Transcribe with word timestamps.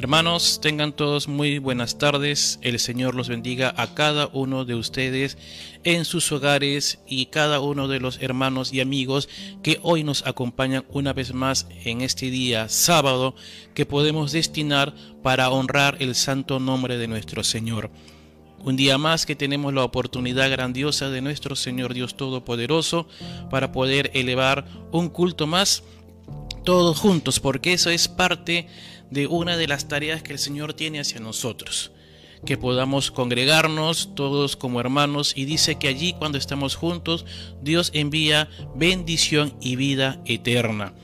Hermanos, 0.00 0.60
tengan 0.62 0.94
todos 0.94 1.28
muy 1.28 1.58
buenas 1.58 1.98
tardes. 1.98 2.58
El 2.62 2.78
Señor 2.78 3.14
los 3.14 3.28
bendiga 3.28 3.74
a 3.76 3.92
cada 3.92 4.28
uno 4.28 4.64
de 4.64 4.74
ustedes 4.74 5.36
en 5.84 6.06
sus 6.06 6.32
hogares 6.32 7.00
y 7.06 7.26
cada 7.26 7.60
uno 7.60 7.86
de 7.86 8.00
los 8.00 8.16
hermanos 8.22 8.72
y 8.72 8.80
amigos 8.80 9.28
que 9.62 9.78
hoy 9.82 10.02
nos 10.02 10.26
acompañan 10.26 10.86
una 10.88 11.12
vez 11.12 11.34
más 11.34 11.66
en 11.84 12.00
este 12.00 12.30
día 12.30 12.70
sábado 12.70 13.34
que 13.74 13.84
podemos 13.84 14.32
destinar 14.32 14.94
para 15.22 15.50
honrar 15.50 15.98
el 16.00 16.14
santo 16.14 16.60
nombre 16.60 16.96
de 16.96 17.06
nuestro 17.06 17.44
Señor. 17.44 17.90
Un 18.64 18.76
día 18.76 18.96
más 18.96 19.26
que 19.26 19.36
tenemos 19.36 19.74
la 19.74 19.84
oportunidad 19.84 20.50
grandiosa 20.50 21.10
de 21.10 21.20
nuestro 21.20 21.56
Señor 21.56 21.92
Dios 21.92 22.16
Todopoderoso 22.16 23.06
para 23.50 23.70
poder 23.70 24.10
elevar 24.14 24.64
un 24.92 25.10
culto 25.10 25.46
más 25.46 25.82
todos 26.64 26.98
juntos, 26.98 27.40
porque 27.40 27.72
eso 27.72 27.90
es 27.90 28.08
parte 28.08 28.66
de 29.10 29.26
una 29.26 29.56
de 29.56 29.66
las 29.66 29.88
tareas 29.88 30.22
que 30.22 30.32
el 30.32 30.38
Señor 30.38 30.74
tiene 30.74 31.00
hacia 31.00 31.20
nosotros. 31.20 31.92
Que 32.46 32.56
podamos 32.56 33.10
congregarnos 33.10 34.14
todos 34.14 34.56
como 34.56 34.80
hermanos 34.80 35.34
y 35.36 35.44
dice 35.44 35.76
que 35.76 35.88
allí 35.88 36.14
cuando 36.14 36.38
estamos 36.38 36.74
juntos 36.74 37.26
Dios 37.60 37.90
envía 37.92 38.48
bendición 38.74 39.54
y 39.60 39.76
vida 39.76 40.22
eterna. 40.24 40.94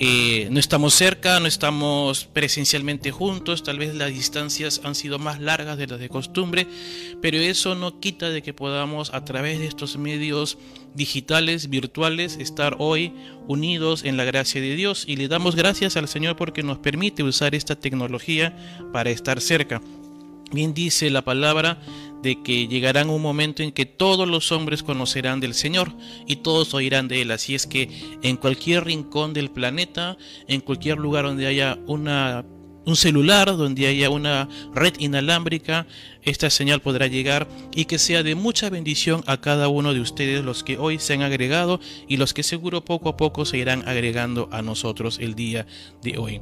Eh, 0.00 0.46
no 0.52 0.60
estamos 0.60 0.94
cerca, 0.94 1.40
no 1.40 1.48
estamos 1.48 2.26
presencialmente 2.26 3.10
juntos, 3.10 3.64
tal 3.64 3.78
vez 3.78 3.96
las 3.96 4.10
distancias 4.10 4.80
han 4.84 4.94
sido 4.94 5.18
más 5.18 5.40
largas 5.40 5.76
de 5.76 5.88
las 5.88 5.98
de 5.98 6.08
costumbre, 6.08 6.68
pero 7.20 7.38
eso 7.38 7.74
no 7.74 7.98
quita 7.98 8.30
de 8.30 8.40
que 8.40 8.54
podamos 8.54 9.12
a 9.12 9.24
través 9.24 9.58
de 9.58 9.66
estos 9.66 9.96
medios 9.96 10.56
digitales, 10.94 11.68
virtuales, 11.68 12.36
estar 12.36 12.76
hoy 12.78 13.12
unidos 13.48 14.04
en 14.04 14.16
la 14.16 14.24
gracia 14.24 14.60
de 14.60 14.76
Dios 14.76 15.04
y 15.04 15.16
le 15.16 15.26
damos 15.26 15.56
gracias 15.56 15.96
al 15.96 16.06
Señor 16.06 16.36
porque 16.36 16.62
nos 16.62 16.78
permite 16.78 17.24
usar 17.24 17.56
esta 17.56 17.74
tecnología 17.74 18.56
para 18.92 19.10
estar 19.10 19.40
cerca. 19.40 19.82
Bien 20.52 20.74
dice 20.74 21.10
la 21.10 21.22
palabra 21.22 21.78
de 22.22 22.42
que 22.42 22.66
llegará 22.68 23.04
un 23.04 23.22
momento 23.22 23.62
en 23.62 23.72
que 23.72 23.86
todos 23.86 24.28
los 24.28 24.52
hombres 24.52 24.82
conocerán 24.82 25.40
del 25.40 25.54
Señor 25.54 25.92
y 26.26 26.36
todos 26.36 26.74
oirán 26.74 27.08
de 27.08 27.22
Él. 27.22 27.30
Así 27.30 27.54
es 27.54 27.66
que 27.66 27.88
en 28.22 28.36
cualquier 28.36 28.84
rincón 28.84 29.32
del 29.32 29.50
planeta, 29.50 30.16
en 30.46 30.60
cualquier 30.60 30.98
lugar 30.98 31.24
donde 31.24 31.46
haya 31.46 31.78
una, 31.86 32.44
un 32.84 32.96
celular, 32.96 33.56
donde 33.56 33.86
haya 33.86 34.10
una 34.10 34.48
red 34.74 34.94
inalámbrica, 34.98 35.86
esta 36.22 36.50
señal 36.50 36.80
podrá 36.80 37.06
llegar 37.06 37.48
y 37.74 37.84
que 37.84 37.98
sea 37.98 38.22
de 38.22 38.34
mucha 38.34 38.70
bendición 38.70 39.22
a 39.26 39.40
cada 39.40 39.68
uno 39.68 39.94
de 39.94 40.00
ustedes, 40.00 40.44
los 40.44 40.64
que 40.64 40.78
hoy 40.78 40.98
se 40.98 41.14
han 41.14 41.22
agregado 41.22 41.80
y 42.08 42.16
los 42.16 42.34
que 42.34 42.42
seguro 42.42 42.84
poco 42.84 43.10
a 43.10 43.16
poco 43.16 43.44
se 43.44 43.58
irán 43.58 43.86
agregando 43.86 44.48
a 44.52 44.62
nosotros 44.62 45.18
el 45.20 45.34
día 45.34 45.66
de 46.02 46.18
hoy. 46.18 46.40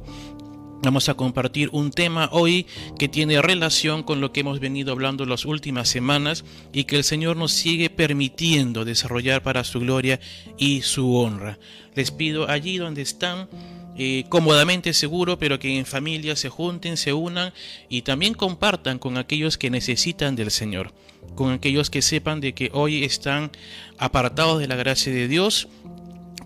Vamos 0.83 1.09
a 1.09 1.15
compartir 1.15 1.69
un 1.71 1.89
tema 1.91 2.29
hoy 2.31 2.67
que 2.99 3.07
tiene 3.07 3.41
relación 3.41 4.03
con 4.03 4.21
lo 4.21 4.31
que 4.31 4.41
hemos 4.41 4.59
venido 4.59 4.91
hablando 4.91 5.25
las 5.25 5.43
últimas 5.43 5.89
semanas 5.89 6.45
y 6.71 6.83
que 6.83 6.97
el 6.97 7.03
Señor 7.03 7.35
nos 7.35 7.51
sigue 7.51 7.89
permitiendo 7.89 8.85
desarrollar 8.85 9.41
para 9.41 9.63
su 9.63 9.79
gloria 9.79 10.19
y 10.57 10.83
su 10.83 11.15
honra. 11.15 11.57
Les 11.95 12.11
pido 12.11 12.47
allí 12.47 12.77
donde 12.77 13.01
están, 13.01 13.49
eh, 13.97 14.25
cómodamente 14.29 14.93
seguro, 14.93 15.39
pero 15.39 15.57
que 15.57 15.79
en 15.79 15.87
familia 15.87 16.35
se 16.35 16.49
junten, 16.49 16.95
se 16.95 17.11
unan 17.11 17.53
y 17.89 18.03
también 18.03 18.35
compartan 18.35 18.99
con 18.99 19.17
aquellos 19.17 19.57
que 19.57 19.71
necesitan 19.71 20.35
del 20.35 20.51
Señor, 20.51 20.93
con 21.33 21.51
aquellos 21.51 21.89
que 21.89 22.03
sepan 22.03 22.39
de 22.39 22.53
que 22.53 22.69
hoy 22.71 23.03
están 23.03 23.51
apartados 23.97 24.59
de 24.59 24.67
la 24.67 24.75
gracia 24.75 25.11
de 25.11 25.27
Dios 25.27 25.67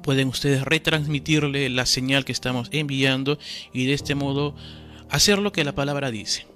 pueden 0.03 0.27
ustedes 0.27 0.63
retransmitirle 0.63 1.69
la 1.69 1.85
señal 1.85 2.25
que 2.25 2.31
estamos 2.31 2.69
enviando 2.71 3.37
y 3.73 3.85
de 3.85 3.93
este 3.93 4.15
modo 4.15 4.55
hacer 5.09 5.39
lo 5.39 5.51
que 5.51 5.63
la 5.63 5.75
palabra 5.75 6.11
dice. 6.11 6.47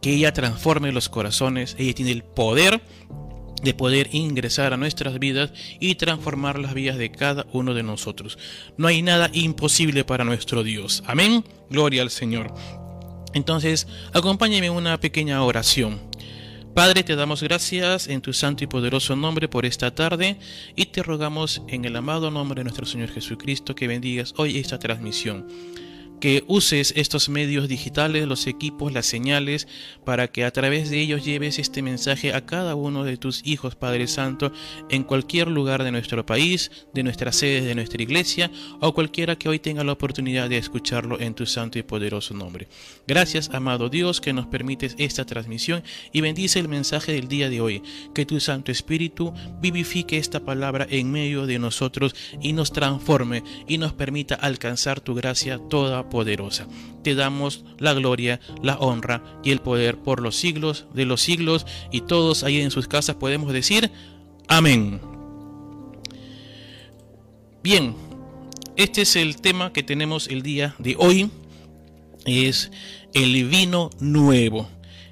Que 0.00 0.14
ella 0.14 0.32
transforme 0.32 0.92
los 0.92 1.08
corazones, 1.08 1.74
ella 1.78 1.94
tiene 1.94 2.12
el 2.12 2.22
poder 2.22 2.80
de 3.62 3.74
poder 3.74 4.08
ingresar 4.12 4.72
a 4.72 4.76
nuestras 4.76 5.18
vidas 5.18 5.50
y 5.80 5.94
transformar 5.94 6.58
las 6.58 6.74
vidas 6.74 6.98
de 6.98 7.10
cada 7.10 7.46
uno 7.52 7.74
de 7.74 7.82
nosotros. 7.82 8.38
No 8.76 8.86
hay 8.86 9.02
nada 9.02 9.30
imposible 9.32 10.04
para 10.04 10.24
nuestro 10.24 10.62
Dios. 10.62 11.02
Amén. 11.06 11.44
Gloria 11.70 12.02
al 12.02 12.10
Señor. 12.10 12.52
Entonces, 13.34 13.86
acompáñenme 14.12 14.68
en 14.68 14.72
una 14.72 14.98
pequeña 15.00 15.42
oración. 15.42 16.00
Padre, 16.76 17.04
te 17.04 17.16
damos 17.16 17.42
gracias 17.42 18.06
en 18.06 18.20
tu 18.20 18.34
santo 18.34 18.62
y 18.62 18.66
poderoso 18.66 19.16
nombre 19.16 19.48
por 19.48 19.64
esta 19.64 19.94
tarde 19.94 20.36
y 20.74 20.84
te 20.84 21.02
rogamos 21.02 21.62
en 21.68 21.86
el 21.86 21.96
amado 21.96 22.30
nombre 22.30 22.60
de 22.60 22.64
nuestro 22.64 22.84
Señor 22.84 23.08
Jesucristo 23.08 23.74
que 23.74 23.88
bendigas 23.88 24.34
hoy 24.36 24.58
esta 24.58 24.78
transmisión 24.78 25.46
que 26.20 26.44
uses 26.46 26.92
estos 26.96 27.28
medios 27.28 27.68
digitales, 27.68 28.26
los 28.26 28.46
equipos, 28.46 28.92
las 28.92 29.06
señales, 29.06 29.68
para 30.04 30.28
que 30.28 30.44
a 30.44 30.50
través 30.50 30.90
de 30.90 31.00
ellos 31.00 31.24
lleves 31.24 31.58
este 31.58 31.82
mensaje 31.82 32.32
a 32.32 32.46
cada 32.46 32.74
uno 32.74 33.04
de 33.04 33.16
tus 33.16 33.42
hijos, 33.46 33.74
Padre 33.74 34.06
Santo, 34.06 34.52
en 34.88 35.04
cualquier 35.04 35.48
lugar 35.48 35.84
de 35.84 35.92
nuestro 35.92 36.24
país, 36.24 36.70
de 36.94 37.02
nuestras 37.02 37.36
sedes, 37.36 37.64
de 37.64 37.74
nuestra 37.74 38.02
iglesia, 38.02 38.50
o 38.80 38.94
cualquiera 38.94 39.36
que 39.36 39.48
hoy 39.48 39.58
tenga 39.58 39.84
la 39.84 39.92
oportunidad 39.92 40.48
de 40.48 40.58
escucharlo 40.58 41.20
en 41.20 41.34
tu 41.34 41.46
santo 41.46 41.78
y 41.78 41.82
poderoso 41.82 42.34
nombre. 42.34 42.68
Gracias, 43.06 43.50
amado 43.52 43.88
Dios, 43.88 44.20
que 44.20 44.32
nos 44.32 44.46
permites 44.46 44.94
esta 44.98 45.24
transmisión 45.24 45.82
y 46.12 46.20
bendice 46.20 46.58
el 46.58 46.68
mensaje 46.68 47.12
del 47.12 47.28
día 47.28 47.48
de 47.50 47.60
hoy. 47.60 47.82
Que 48.14 48.26
tu 48.26 48.40
Santo 48.40 48.72
Espíritu 48.72 49.32
vivifique 49.60 50.16
esta 50.16 50.40
palabra 50.40 50.86
en 50.90 51.10
medio 51.10 51.46
de 51.46 51.58
nosotros 51.58 52.14
y 52.40 52.52
nos 52.52 52.72
transforme 52.72 53.42
y 53.68 53.78
nos 53.78 53.92
permita 53.92 54.34
alcanzar 54.34 55.00
tu 55.00 55.14
gracia 55.14 55.58
toda 55.58 56.05
poderosa. 56.08 56.66
Te 57.02 57.14
damos 57.14 57.64
la 57.78 57.94
gloria, 57.94 58.40
la 58.62 58.76
honra 58.78 59.22
y 59.44 59.50
el 59.50 59.60
poder 59.60 59.98
por 59.98 60.20
los 60.20 60.36
siglos 60.36 60.86
de 60.94 61.04
los 61.04 61.20
siglos 61.20 61.66
y 61.90 62.02
todos 62.02 62.44
ahí 62.44 62.60
en 62.60 62.70
sus 62.70 62.88
casas 62.88 63.16
podemos 63.16 63.52
decir 63.52 63.90
amén. 64.48 65.00
Bien, 67.62 67.94
este 68.76 69.02
es 69.02 69.16
el 69.16 69.40
tema 69.40 69.72
que 69.72 69.82
tenemos 69.82 70.28
el 70.28 70.42
día 70.42 70.74
de 70.78 70.96
hoy. 70.98 71.30
Es 72.26 72.70
el 73.14 73.48
vino 73.48 73.90
nuevo. 73.98 74.68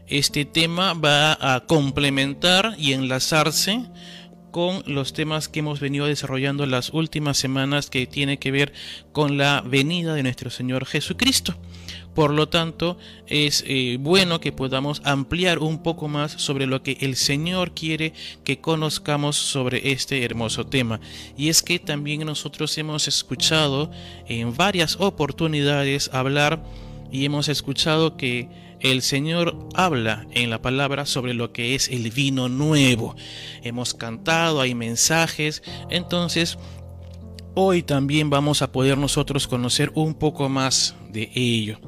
Este 0.07 0.45
tema 0.45 0.93
va 0.93 1.33
a 1.41 1.65
complementar 1.67 2.75
y 2.79 2.93
enlazarse 2.93 3.87
con 4.55 4.85
los 4.87 5.13
temas 5.15 5.49
que 5.49 5.59
hemos 5.59 5.81
venido 5.81 6.07
desarrollando 6.07 6.65
las 6.65 6.91
últimas 6.91 7.37
semanas 7.37 7.91
que 7.91 8.07
tiene 8.07 8.39
que 8.39 8.53
ver 8.53 8.73
con 9.11 9.37
la 9.37 9.63
venida 9.67 10.15
de 10.15 10.23
nuestro 10.23 10.49
Señor 10.49 10.87
Jesucristo. 10.87 11.57
Por 12.15 12.31
lo 12.31 12.49
tanto, 12.49 12.97
es 13.27 13.65
eh, 13.67 13.97
bueno 13.99 14.39
que 14.39 14.53
podamos 14.53 15.03
ampliar 15.05 15.59
un 15.59 15.83
poco 15.83 16.07
más 16.07 16.31
sobre 16.31 16.67
lo 16.67 16.85
que 16.85 16.99
el 17.01 17.17
Señor 17.17 17.73
quiere 17.73 18.13
que 18.45 18.61
conozcamos 18.61 19.35
sobre 19.35 19.91
este 19.91 20.23
hermoso 20.23 20.65
tema. 20.65 21.01
Y 21.37 21.49
es 21.49 21.61
que 21.65 21.81
también 21.81 22.25
nosotros 22.25 22.79
hemos 22.79 23.09
escuchado 23.09 23.91
en 24.29 24.57
varias 24.57 25.01
oportunidades 25.01 26.11
hablar 26.13 26.63
y 27.11 27.25
hemos 27.25 27.49
escuchado 27.49 28.17
que 28.17 28.49
el 28.85 29.01
Señor 29.01 29.57
habla 29.75 30.27
en 30.33 30.51
la 30.51 30.61
palabra 30.61 31.07
sobre 31.07 31.33
lo 31.33 31.53
que 31.53 31.75
es 31.75 31.89
el 31.89 32.11
vino 32.11 32.51
nuevo. 32.51 33.17
Hemos 33.63 33.95
cantado, 33.95 34.61
hay 34.61 34.75
mensajes, 34.75 35.63
entonces 35.89 36.59
hoy 37.55 37.83
también 37.83 38.29
vamos 38.29 38.61
a 38.61 38.73
poder 38.73 38.99
nosotros 38.99 39.49
conocer 39.49 39.91
un 39.95 40.13
poco 40.15 40.51
más 40.51 40.95
de 41.09 41.31
ello. 41.35 41.81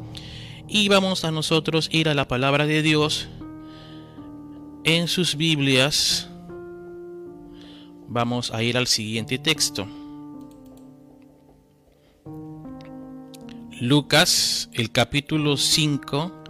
Y 0.68 0.88
vamos 0.88 1.24
a 1.26 1.30
nosotros 1.30 1.90
ir 1.92 2.08
a 2.08 2.14
la 2.14 2.28
palabra 2.28 2.66
de 2.66 2.80
Dios 2.80 3.28
en 4.84 5.06
sus 5.06 5.36
Biblias. 5.36 6.30
Vamos 8.08 8.52
a 8.52 8.62
ir 8.62 8.78
al 8.78 8.86
siguiente 8.86 9.36
texto. 9.36 9.86
Lucas, 13.82 14.70
el 14.72 14.90
capítulo 14.90 15.58
5, 15.58 16.45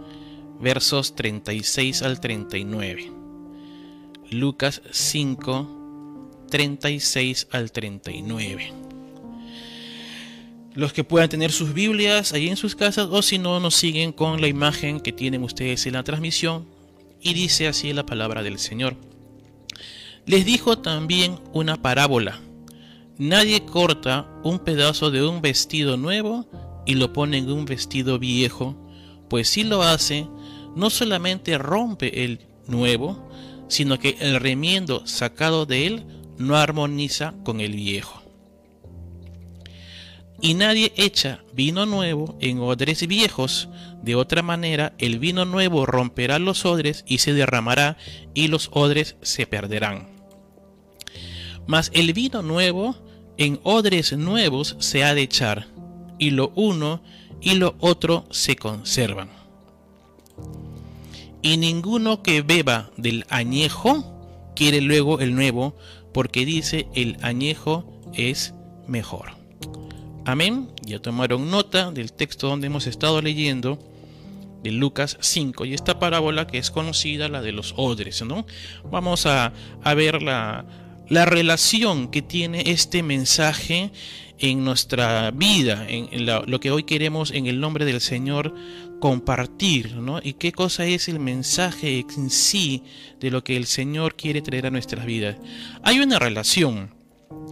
versos 0.59 1.15
36 1.15 2.01
al 2.01 2.19
39. 2.19 3.11
Lucas 4.31 4.81
5, 4.91 6.45
36 6.49 7.47
al 7.51 7.71
39. 7.71 8.73
Los 10.73 10.93
que 10.93 11.03
puedan 11.03 11.29
tener 11.29 11.51
sus 11.51 11.73
Biblias 11.73 12.33
ahí 12.33 12.49
en 12.49 12.57
sus 12.57 12.75
casas 12.75 13.07
o 13.09 13.21
si 13.21 13.39
no 13.39 13.59
nos 13.59 13.75
siguen 13.75 14.11
con 14.11 14.41
la 14.41 14.47
imagen 14.47 14.99
que 14.99 15.11
tienen 15.11 15.43
ustedes 15.43 15.85
en 15.87 15.93
la 15.93 16.03
transmisión 16.03 16.67
y 17.21 17.33
dice 17.33 17.67
así 17.67 17.93
la 17.93 18.05
palabra 18.05 18.43
del 18.43 18.59
Señor. 18.59 18.95
Les 20.25 20.45
dijo 20.45 20.77
también 20.79 21.39
una 21.53 21.81
parábola. 21.81 22.39
Nadie 23.17 23.65
corta 23.65 24.29
un 24.43 24.59
pedazo 24.59 25.09
de 25.09 25.25
un 25.25 25.41
vestido 25.41 25.97
nuevo 25.97 26.45
y 26.85 26.95
lo 26.95 27.13
pone 27.13 27.37
en 27.37 27.51
un 27.51 27.65
vestido 27.65 28.19
viejo, 28.19 28.75
pues 29.29 29.49
si 29.49 29.63
lo 29.63 29.81
hace, 29.81 30.27
no 30.77 30.91
solamente 30.91 31.57
rompe 31.57 32.23
el 32.23 32.39
nuevo, 32.67 33.27
sino 33.67 33.97
que 33.97 34.15
el 34.19 34.39
remiendo 34.39 35.05
sacado 35.07 35.65
de 35.65 35.87
él 35.87 36.05
no 36.37 36.55
armoniza 36.55 37.33
con 37.43 37.59
el 37.59 37.73
viejo. 37.73 38.21
Y 40.39 40.53
nadie 40.53 40.93
echa 40.95 41.43
vino 41.51 41.87
nuevo 41.87 42.37
en 42.39 42.59
odres 42.59 43.07
viejos. 43.07 43.69
De 44.03 44.13
otra 44.13 44.43
manera, 44.43 44.93
el 44.99 45.17
vino 45.17 45.45
nuevo 45.45 45.87
romperá 45.87 46.37
los 46.37 46.63
odres 46.63 47.03
y 47.07 47.17
se 47.17 47.33
derramará, 47.33 47.97
y 48.35 48.47
los 48.47 48.69
odres 48.71 49.15
se 49.23 49.47
perderán. 49.47 50.09
Mas 51.65 51.89
el 51.95 52.13
vino 52.13 52.43
nuevo 52.43 52.95
en 53.37 53.59
odres 53.63 54.13
nuevos 54.13 54.75
se 54.79 55.03
ha 55.03 55.15
de 55.15 55.23
echar, 55.23 55.67
y 56.19 56.29
lo 56.29 56.51
uno 56.55 57.01
y 57.41 57.55
lo 57.55 57.75
otro 57.79 58.27
se 58.29 58.55
conservan. 58.55 59.36
Y 61.47 61.55
ninguno 61.55 62.23
que 62.23 62.41
beba 62.41 62.91
del 62.97 63.25
añejo 63.29 64.51
quiere 64.53 64.81
luego 64.81 65.21
el 65.21 65.33
nuevo, 65.33 65.77
porque 66.13 66.45
dice 66.45 66.89
el 66.93 67.15
añejo 67.21 68.01
es 68.13 68.53
mejor. 68.85 69.29
Amén. 70.25 70.67
Ya 70.81 70.99
tomaron 70.99 71.49
nota 71.49 71.89
del 71.91 72.11
texto 72.11 72.49
donde 72.49 72.67
hemos 72.67 72.85
estado 72.85 73.21
leyendo 73.21 73.79
de 74.61 74.71
Lucas 74.71 75.17
5 75.21 75.63
y 75.63 75.73
esta 75.73 76.01
parábola 76.01 76.47
que 76.47 76.57
es 76.57 76.69
conocida, 76.69 77.29
la 77.29 77.41
de 77.41 77.53
los 77.53 77.73
odres, 77.77 78.21
¿no? 78.23 78.45
Vamos 78.91 79.25
a, 79.25 79.53
ver 79.95 80.21
la, 80.21 80.65
la 81.07 81.25
relación 81.25 82.09
que 82.09 82.21
tiene 82.21 82.63
este 82.65 83.03
mensaje 83.03 83.93
en 84.39 84.65
nuestra 84.65 85.31
vida, 85.31 85.85
en, 85.87 86.25
lo 86.25 86.59
que 86.59 86.71
hoy 86.71 86.83
queremos 86.83 87.31
en 87.31 87.47
el 87.47 87.61
nombre 87.61 87.85
del 87.85 88.01
Señor 88.01 88.53
compartir, 88.99 89.95
¿no? 89.95 90.19
Y 90.23 90.33
qué 90.33 90.51
cosa 90.51 90.85
es 90.85 91.07
el 91.07 91.19
mensaje 91.19 92.05
en 92.15 92.29
sí 92.29 92.83
de 93.19 93.31
lo 93.31 93.43
que 93.43 93.57
el 93.57 93.65
Señor 93.65 94.15
quiere 94.15 94.41
traer 94.41 94.67
a 94.67 94.71
nuestras 94.71 95.05
vidas. 95.05 95.37
Hay 95.83 95.99
una 95.99 96.19
relación 96.19 96.95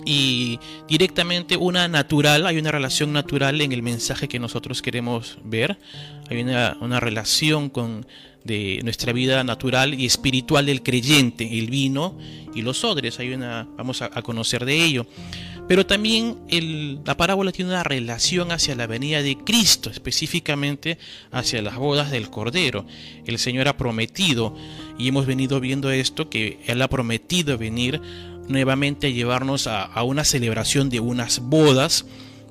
y 0.06 0.60
directamente 0.88 1.58
una 1.58 1.88
natural, 1.88 2.46
hay 2.46 2.58
una 2.58 2.72
relación 2.72 3.14
natural 3.14 3.62
en 3.62 3.72
el 3.72 3.82
mensaje 3.82 4.28
que 4.28 4.40
nosotros 4.40 4.82
queremos 4.82 5.38
ver, 5.44 5.78
hay 6.30 6.42
una, 6.42 6.78
una 6.80 7.00
relación 7.00 7.70
con 7.70 8.06
de 8.46 8.80
nuestra 8.84 9.12
vida 9.12 9.44
natural 9.44 10.00
y 10.00 10.06
espiritual 10.06 10.68
del 10.68 10.84
creyente, 10.84 11.58
el 11.58 11.70
vino 11.70 12.18
y 12.54 12.62
los 12.62 12.84
odres, 12.84 13.20
hay 13.20 13.34
una, 13.34 13.68
vamos 13.76 14.04
a, 14.04 14.10
conocer 14.22 14.66
de 14.66 14.84
ello. 14.84 15.08
Pero 15.68 15.86
también 15.86 16.38
la 17.06 17.18
parábola 17.18 17.52
tiene 17.52 17.72
una 17.72 17.84
relación 17.84 18.52
hacia 18.52 18.76
la 18.76 18.86
venida 18.86 19.22
de 19.24 19.38
Cristo, 19.38 19.90
específicamente 19.90 21.00
hacia 21.32 21.62
las 21.62 21.76
bodas 21.78 22.12
del 22.12 22.30
Cordero. 22.30 22.86
El 23.26 23.40
Señor 23.40 23.68
ha 23.68 23.78
prometido, 23.78 24.56
y 25.00 25.08
hemos 25.08 25.26
venido 25.26 25.60
viendo 25.60 25.90
esto, 25.90 26.30
que 26.30 26.60
Él 26.68 26.82
ha 26.82 26.88
prometido 26.88 27.58
venir 27.58 28.00
nuevamente 28.48 29.08
a 29.08 29.10
llevarnos 29.10 29.66
a, 29.66 29.84
a 29.84 30.04
una 30.04 30.24
celebración 30.24 30.90
de 30.90 31.00
unas 31.00 31.40
bodas 31.40 32.06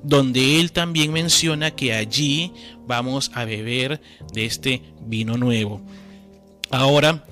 donde 0.05 0.59
él 0.59 0.71
también 0.71 1.11
menciona 1.11 1.71
que 1.71 1.93
allí 1.93 2.51
vamos 2.85 3.31
a 3.33 3.43
beber 3.43 4.01
de 4.33 4.45
este 4.45 4.81
vino 5.01 5.35
nuevo. 5.35 5.81
Ahora, 6.69 7.25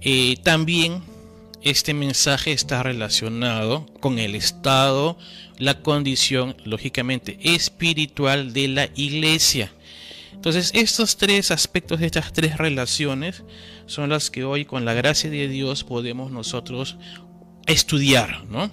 eh, 0.00 0.36
también 0.42 1.02
este 1.62 1.94
mensaje 1.94 2.52
está 2.52 2.82
relacionado 2.82 3.86
con 4.00 4.18
el 4.18 4.34
estado, 4.34 5.18
la 5.58 5.82
condición, 5.82 6.56
lógicamente, 6.64 7.38
espiritual 7.42 8.52
de 8.52 8.68
la 8.68 8.88
iglesia. 8.94 9.72
Entonces, 10.32 10.70
estos 10.74 11.16
tres 11.16 11.50
aspectos, 11.50 12.00
estas 12.00 12.32
tres 12.32 12.56
relaciones, 12.56 13.42
son 13.86 14.08
las 14.08 14.30
que 14.30 14.44
hoy, 14.44 14.64
con 14.64 14.84
la 14.84 14.94
gracia 14.94 15.28
de 15.28 15.48
Dios, 15.48 15.84
podemos 15.84 16.30
nosotros 16.30 16.96
estudiar, 17.66 18.44
¿no? 18.46 18.70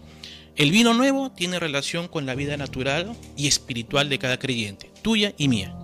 El 0.55 0.71
vino 0.71 0.93
nuevo 0.93 1.31
tiene 1.31 1.59
relación 1.59 2.07
con 2.07 2.25
la 2.25 2.35
vida 2.35 2.57
natural 2.57 3.15
y 3.35 3.47
espiritual 3.47 4.09
de 4.09 4.17
cada 4.17 4.39
creyente, 4.39 4.89
tuya 5.01 5.33
y 5.37 5.49
mía. 5.49 5.75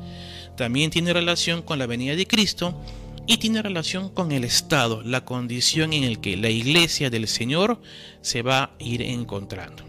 También 0.57 0.89
tiene 0.89 1.13
relación 1.13 1.61
con 1.61 1.79
la 1.79 1.85
venida 1.85 2.15
de 2.15 2.25
Cristo 2.25 2.79
y 3.25 3.37
tiene 3.37 3.61
relación 3.61 4.09
con 4.09 4.31
el 4.31 4.43
estado, 4.43 5.01
la 5.03 5.23
condición 5.23 5.93
en 5.93 6.03
el 6.03 6.19
que 6.19 6.35
la 6.35 6.49
iglesia 6.49 7.09
del 7.09 7.27
Señor 7.27 7.81
se 8.21 8.41
va 8.41 8.63
a 8.63 8.71
ir 8.79 9.01
encontrando. 9.01 9.83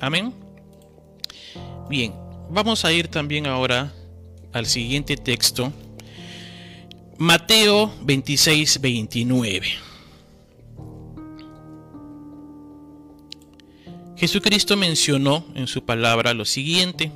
Amén. 0.00 0.34
Bien, 1.88 2.14
vamos 2.50 2.84
a 2.84 2.92
ir 2.92 3.08
también 3.08 3.46
ahora 3.46 3.92
al 4.52 4.66
siguiente 4.66 5.16
texto. 5.16 5.72
Mateo 7.18 7.92
26, 8.02 8.80
29. 8.80 9.68
Jesucristo 14.16 14.76
mencionó 14.76 15.46
en 15.54 15.66
su 15.66 15.84
palabra 15.84 16.34
lo 16.34 16.44
siguiente. 16.44 17.10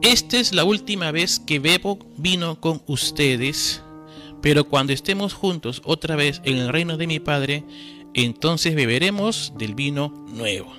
Esta 0.00 0.38
es 0.38 0.54
la 0.54 0.64
última 0.64 1.10
vez 1.12 1.38
que 1.38 1.58
bebo 1.58 1.98
vino 2.16 2.58
con 2.60 2.82
ustedes, 2.86 3.82
pero 4.40 4.64
cuando 4.64 4.92
estemos 4.92 5.34
juntos 5.34 5.82
otra 5.84 6.16
vez 6.16 6.40
en 6.44 6.56
el 6.56 6.68
reino 6.68 6.96
de 6.96 7.06
mi 7.06 7.20
Padre, 7.20 7.62
entonces 8.14 8.74
beberemos 8.74 9.52
del 9.58 9.74
vino 9.74 10.08
nuevo. 10.28 10.72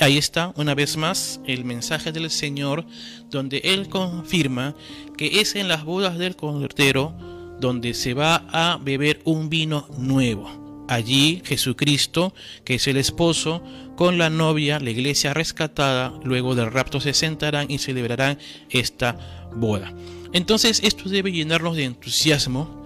Ahí 0.00 0.18
está 0.18 0.52
una 0.56 0.74
vez 0.74 0.96
más 0.96 1.40
el 1.46 1.64
mensaje 1.64 2.10
del 2.10 2.28
Señor 2.28 2.84
donde 3.30 3.58
Él 3.58 3.88
confirma 3.88 4.74
que 5.16 5.40
es 5.40 5.54
en 5.54 5.68
las 5.68 5.84
bodas 5.84 6.18
del 6.18 6.34
Cordero 6.34 7.14
donde 7.60 7.94
se 7.94 8.14
va 8.14 8.44
a 8.48 8.78
beber 8.82 9.20
un 9.24 9.48
vino 9.48 9.86
nuevo. 9.96 10.63
Allí 10.94 11.42
Jesucristo, 11.44 12.34
que 12.64 12.76
es 12.76 12.86
el 12.86 12.96
esposo, 12.98 13.64
con 13.96 14.16
la 14.16 14.30
novia, 14.30 14.78
la 14.78 14.90
iglesia 14.90 15.34
rescatada, 15.34 16.14
luego 16.22 16.54
del 16.54 16.70
rapto 16.70 17.00
se 17.00 17.14
sentarán 17.14 17.68
y 17.68 17.78
celebrarán 17.78 18.38
esta 18.70 19.48
boda. 19.56 19.92
Entonces 20.32 20.80
esto 20.84 21.08
debe 21.08 21.32
llenarnos 21.32 21.74
de 21.74 21.82
entusiasmo 21.82 22.83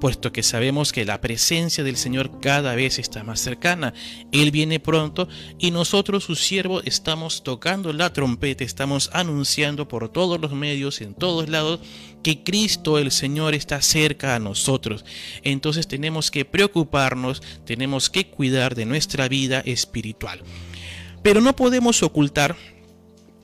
puesto 0.00 0.32
que 0.32 0.42
sabemos 0.42 0.92
que 0.92 1.04
la 1.04 1.20
presencia 1.20 1.84
del 1.84 1.96
Señor 1.96 2.40
cada 2.40 2.74
vez 2.74 2.98
está 2.98 3.22
más 3.22 3.40
cercana. 3.40 3.94
Él 4.32 4.50
viene 4.50 4.80
pronto 4.80 5.28
y 5.58 5.70
nosotros, 5.70 6.24
sus 6.24 6.40
siervos, 6.40 6.82
estamos 6.86 7.44
tocando 7.44 7.92
la 7.92 8.12
trompeta, 8.12 8.64
estamos 8.64 9.10
anunciando 9.12 9.86
por 9.86 10.08
todos 10.08 10.40
los 10.40 10.52
medios, 10.52 11.00
en 11.00 11.14
todos 11.14 11.48
lados, 11.48 11.80
que 12.22 12.42
Cristo 12.42 12.98
el 12.98 13.12
Señor 13.12 13.54
está 13.54 13.80
cerca 13.82 14.34
a 14.34 14.40
nosotros. 14.40 15.04
Entonces 15.42 15.86
tenemos 15.86 16.30
que 16.30 16.44
preocuparnos, 16.44 17.42
tenemos 17.64 18.10
que 18.10 18.26
cuidar 18.26 18.74
de 18.74 18.86
nuestra 18.86 19.28
vida 19.28 19.60
espiritual. 19.60 20.42
Pero 21.22 21.40
no 21.40 21.54
podemos 21.54 22.02
ocultar, 22.02 22.56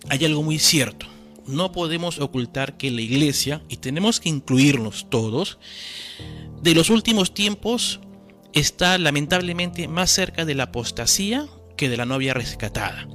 hay 0.08 0.24
algo 0.24 0.42
muy 0.42 0.58
cierto, 0.58 1.06
no 1.46 1.72
podemos 1.72 2.18
ocultar 2.18 2.76
que 2.76 2.90
la 2.90 3.02
iglesia, 3.02 3.62
y 3.68 3.76
tenemos 3.76 4.18
que 4.20 4.28
incluirnos 4.28 5.06
todos, 5.10 5.58
de 6.62 6.74
los 6.74 6.90
últimos 6.90 7.34
tiempos 7.34 8.00
está 8.52 8.98
lamentablemente 8.98 9.88
más 9.88 10.10
cerca 10.10 10.44
de 10.44 10.54
la 10.54 10.64
apostasía 10.64 11.46
que 11.76 11.88
de 11.88 11.96
la 11.96 12.06
novia 12.06 12.34
rescatada. 12.34 13.08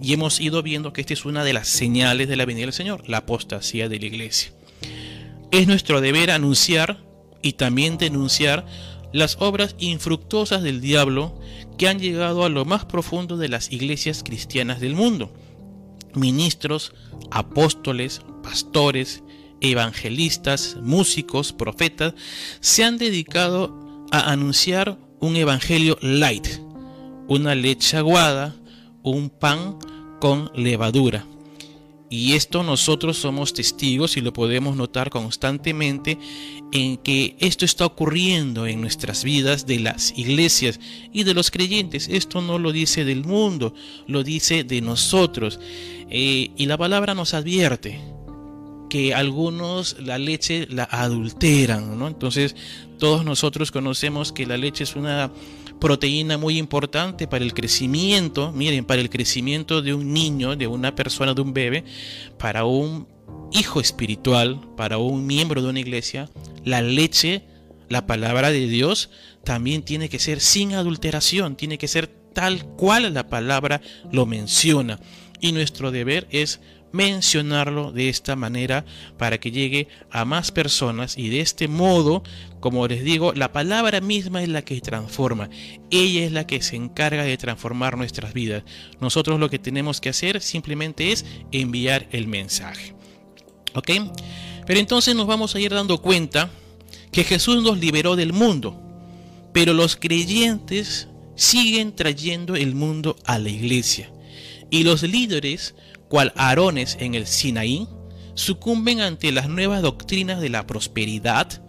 Y 0.00 0.12
hemos 0.12 0.40
ido 0.40 0.62
viendo 0.62 0.92
que 0.92 1.00
esta 1.00 1.12
es 1.12 1.24
una 1.24 1.44
de 1.44 1.52
las 1.52 1.68
señales 1.68 2.28
de 2.28 2.36
la 2.36 2.46
venida 2.46 2.66
del 2.66 2.72
Señor, 2.72 3.08
la 3.08 3.18
apostasía 3.18 3.88
de 3.88 3.98
la 3.98 4.06
iglesia. 4.06 4.52
Es 5.50 5.66
nuestro 5.66 6.00
deber 6.00 6.30
anunciar 6.30 7.04
y 7.42 7.54
también 7.54 7.98
denunciar 7.98 8.66
las 9.12 9.36
obras 9.40 9.74
infructuosas 9.78 10.62
del 10.62 10.80
diablo 10.80 11.38
que 11.76 11.88
han 11.88 11.98
llegado 11.98 12.44
a 12.44 12.48
lo 12.48 12.64
más 12.64 12.84
profundo 12.84 13.36
de 13.36 13.48
las 13.48 13.72
iglesias 13.72 14.22
cristianas 14.22 14.80
del 14.80 14.94
mundo. 14.94 15.32
Ministros, 16.14 16.92
apóstoles, 17.30 18.22
pastores, 18.42 19.22
evangelistas, 19.60 20.76
músicos, 20.80 21.52
profetas, 21.52 22.14
se 22.60 22.84
han 22.84 22.98
dedicado 22.98 24.06
a 24.10 24.30
anunciar 24.30 24.98
un 25.20 25.36
evangelio 25.36 25.98
light, 26.00 26.46
una 27.26 27.54
leche 27.54 27.96
aguada, 27.96 28.54
un 29.02 29.30
pan 29.30 29.78
con 30.20 30.50
levadura. 30.54 31.26
Y 32.10 32.32
esto 32.32 32.62
nosotros 32.62 33.18
somos 33.18 33.52
testigos 33.52 34.16
y 34.16 34.22
lo 34.22 34.32
podemos 34.32 34.76
notar 34.76 35.10
constantemente 35.10 36.18
en 36.72 36.96
que 36.96 37.36
esto 37.38 37.66
está 37.66 37.84
ocurriendo 37.84 38.66
en 38.66 38.80
nuestras 38.80 39.24
vidas 39.24 39.66
de 39.66 39.80
las 39.80 40.16
iglesias 40.16 40.80
y 41.12 41.24
de 41.24 41.34
los 41.34 41.50
creyentes. 41.50 42.08
Esto 42.08 42.40
no 42.40 42.58
lo 42.58 42.72
dice 42.72 43.04
del 43.04 43.24
mundo, 43.24 43.74
lo 44.06 44.24
dice 44.24 44.64
de 44.64 44.80
nosotros. 44.80 45.60
Eh, 46.08 46.50
y 46.56 46.64
la 46.64 46.78
palabra 46.78 47.14
nos 47.14 47.34
advierte 47.34 48.00
que 48.88 49.14
algunos 49.14 49.96
la 50.00 50.18
leche 50.18 50.66
la 50.70 50.84
adulteran, 50.84 51.98
¿no? 51.98 52.08
Entonces 52.08 52.56
todos 52.98 53.24
nosotros 53.24 53.70
conocemos 53.70 54.32
que 54.32 54.46
la 54.46 54.56
leche 54.56 54.84
es 54.84 54.96
una 54.96 55.30
proteína 55.78 56.38
muy 56.38 56.58
importante 56.58 57.28
para 57.28 57.44
el 57.44 57.54
crecimiento, 57.54 58.52
miren, 58.52 58.84
para 58.84 59.00
el 59.00 59.10
crecimiento 59.10 59.80
de 59.82 59.94
un 59.94 60.12
niño, 60.12 60.56
de 60.56 60.66
una 60.66 60.94
persona, 60.94 61.34
de 61.34 61.40
un 61.40 61.52
bebé, 61.52 61.84
para 62.38 62.64
un 62.64 63.06
hijo 63.52 63.80
espiritual, 63.80 64.60
para 64.76 64.98
un 64.98 65.26
miembro 65.26 65.62
de 65.62 65.68
una 65.68 65.80
iglesia, 65.80 66.28
la 66.64 66.82
leche, 66.82 67.44
la 67.88 68.06
palabra 68.06 68.50
de 68.50 68.66
Dios, 68.66 69.10
también 69.44 69.82
tiene 69.82 70.08
que 70.08 70.18
ser 70.18 70.40
sin 70.40 70.74
adulteración, 70.74 71.56
tiene 71.56 71.78
que 71.78 71.88
ser 71.88 72.08
tal 72.34 72.64
cual 72.64 73.14
la 73.14 73.28
palabra 73.28 73.80
lo 74.12 74.26
menciona. 74.26 75.00
y 75.40 75.52
nuestro 75.52 75.92
deber 75.92 76.26
es 76.32 76.60
mencionarlo 76.92 77.92
de 77.92 78.08
esta 78.08 78.36
manera 78.36 78.84
para 79.18 79.38
que 79.38 79.50
llegue 79.50 79.88
a 80.10 80.24
más 80.24 80.52
personas 80.52 81.18
y 81.18 81.28
de 81.28 81.40
este 81.40 81.68
modo, 81.68 82.22
como 82.60 82.86
les 82.86 83.04
digo, 83.04 83.32
la 83.32 83.52
palabra 83.52 84.00
misma 84.00 84.42
es 84.42 84.48
la 84.48 84.62
que 84.62 84.80
transforma. 84.80 85.50
Ella 85.90 86.24
es 86.24 86.32
la 86.32 86.46
que 86.46 86.62
se 86.62 86.76
encarga 86.76 87.22
de 87.24 87.36
transformar 87.36 87.96
nuestras 87.96 88.32
vidas. 88.32 88.64
Nosotros 89.00 89.38
lo 89.38 89.50
que 89.50 89.58
tenemos 89.58 90.00
que 90.00 90.08
hacer 90.08 90.40
simplemente 90.40 91.12
es 91.12 91.24
enviar 91.52 92.08
el 92.12 92.26
mensaje. 92.26 92.94
¿Ok? 93.74 93.90
Pero 94.66 94.80
entonces 94.80 95.14
nos 95.14 95.26
vamos 95.26 95.54
a 95.54 95.60
ir 95.60 95.72
dando 95.72 96.02
cuenta 96.02 96.50
que 97.12 97.24
Jesús 97.24 97.62
nos 97.62 97.78
liberó 97.78 98.16
del 98.16 98.32
mundo, 98.32 98.80
pero 99.52 99.72
los 99.72 99.96
creyentes 99.96 101.08
siguen 101.36 101.94
trayendo 101.94 102.56
el 102.56 102.74
mundo 102.74 103.16
a 103.24 103.38
la 103.38 103.48
iglesia. 103.48 104.12
Y 104.70 104.82
los 104.82 105.02
líderes 105.02 105.74
cual 106.08 106.32
Aarones 106.36 106.96
en 107.00 107.14
el 107.14 107.26
Sinaí, 107.26 107.86
sucumben 108.34 109.00
ante 109.00 109.32
las 109.32 109.48
nuevas 109.48 109.82
doctrinas 109.82 110.40
de 110.40 110.48
la 110.48 110.66
prosperidad, 110.66 111.62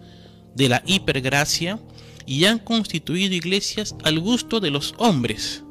de 0.54 0.68
la 0.68 0.82
hipergracia, 0.86 1.80
y 2.26 2.44
han 2.44 2.58
constituido 2.58 3.34
iglesias 3.34 3.94
al 4.04 4.20
gusto 4.20 4.60
de 4.60 4.70
los 4.70 4.94
hombres, 4.98 5.64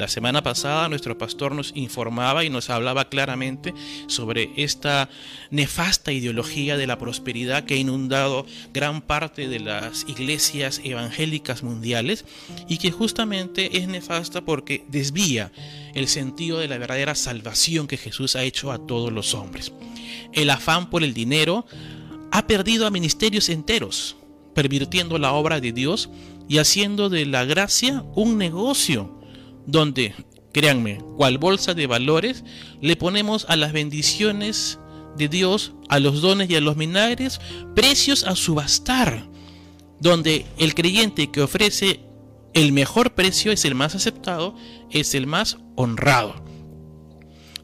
la 0.00 0.08
semana 0.08 0.42
pasada 0.42 0.88
nuestro 0.88 1.18
pastor 1.18 1.54
nos 1.54 1.72
informaba 1.76 2.42
y 2.42 2.48
nos 2.48 2.70
hablaba 2.70 3.10
claramente 3.10 3.74
sobre 4.06 4.50
esta 4.56 5.10
nefasta 5.50 6.10
ideología 6.10 6.78
de 6.78 6.86
la 6.86 6.96
prosperidad 6.98 7.64
que 7.64 7.74
ha 7.74 7.76
inundado 7.76 8.46
gran 8.72 9.02
parte 9.02 9.46
de 9.46 9.60
las 9.60 10.06
iglesias 10.08 10.80
evangélicas 10.84 11.62
mundiales 11.62 12.24
y 12.66 12.78
que 12.78 12.90
justamente 12.90 13.76
es 13.76 13.88
nefasta 13.88 14.40
porque 14.40 14.86
desvía 14.88 15.52
el 15.94 16.08
sentido 16.08 16.58
de 16.60 16.68
la 16.68 16.78
verdadera 16.78 17.14
salvación 17.14 17.86
que 17.86 17.98
Jesús 17.98 18.36
ha 18.36 18.42
hecho 18.42 18.72
a 18.72 18.78
todos 18.78 19.12
los 19.12 19.34
hombres. 19.34 19.70
El 20.32 20.48
afán 20.48 20.88
por 20.88 21.04
el 21.04 21.12
dinero 21.12 21.66
ha 22.32 22.46
perdido 22.46 22.86
a 22.86 22.90
ministerios 22.90 23.50
enteros, 23.50 24.16
pervirtiendo 24.54 25.18
la 25.18 25.32
obra 25.32 25.60
de 25.60 25.72
Dios 25.72 26.08
y 26.48 26.56
haciendo 26.56 27.10
de 27.10 27.26
la 27.26 27.44
gracia 27.44 28.02
un 28.14 28.38
negocio 28.38 29.19
donde, 29.66 30.14
créanme, 30.52 30.98
cual 31.16 31.38
bolsa 31.38 31.74
de 31.74 31.86
valores, 31.86 32.44
le 32.80 32.96
ponemos 32.96 33.46
a 33.48 33.56
las 33.56 33.72
bendiciones 33.72 34.78
de 35.16 35.28
Dios, 35.28 35.72
a 35.88 35.98
los 35.98 36.20
dones 36.20 36.50
y 36.50 36.56
a 36.56 36.60
los 36.60 36.76
minagres, 36.76 37.40
precios 37.74 38.24
a 38.24 38.36
subastar, 38.36 39.28
donde 40.00 40.46
el 40.58 40.74
creyente 40.74 41.30
que 41.30 41.42
ofrece 41.42 42.00
el 42.54 42.72
mejor 42.72 43.14
precio 43.14 43.52
es 43.52 43.64
el 43.64 43.74
más 43.74 43.94
aceptado, 43.94 44.56
es 44.90 45.14
el 45.14 45.26
más 45.26 45.58
honrado. 45.76 46.44